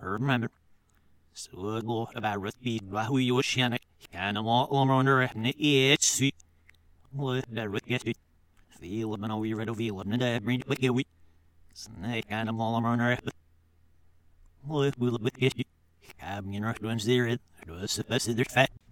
Remember. 0.00 0.50
Så 1.32 1.80
gå 1.80 2.08
about 2.14 2.54
speed 2.54 2.90
by 2.90 3.04
who 3.08 3.18
you 3.18 3.42
känner. 3.42 3.78
Kan 4.10 4.34
de 4.34 4.44
vara 4.44 4.66
områden 4.66 5.46
i 5.56 5.92
ett 5.92 6.02
sy. 6.02 6.30
Och 7.12 7.34
där 7.48 7.68
vet 7.68 7.90
jag 7.90 8.06
inte. 8.06 8.20
Feel 8.80 9.18
men 9.18 9.42
vi 9.42 9.54
redo 9.54 9.74
feel 9.74 10.04
men 10.04 10.18
där 10.18 10.40
bring 10.40 10.62
det 10.66 10.90
vi. 10.90 11.04
Snake 11.74 12.22
kan 12.22 12.46
de 12.46 12.56
vara 12.56 12.76
områden. 12.76 13.18
Och 14.62 14.84
vill 14.84 15.18
vet 15.20 15.42
jag 15.42 15.58
inte. 15.58 15.70
Kan 16.18 16.52
ju 16.52 16.60
nog 16.60 16.80
där. 16.80 17.38
Det 17.66 17.82
är 17.82 17.86
så 17.86 18.02
fast 18.02 18.36
det 18.36 18.42
är 18.42 18.44
fett. 18.44 18.83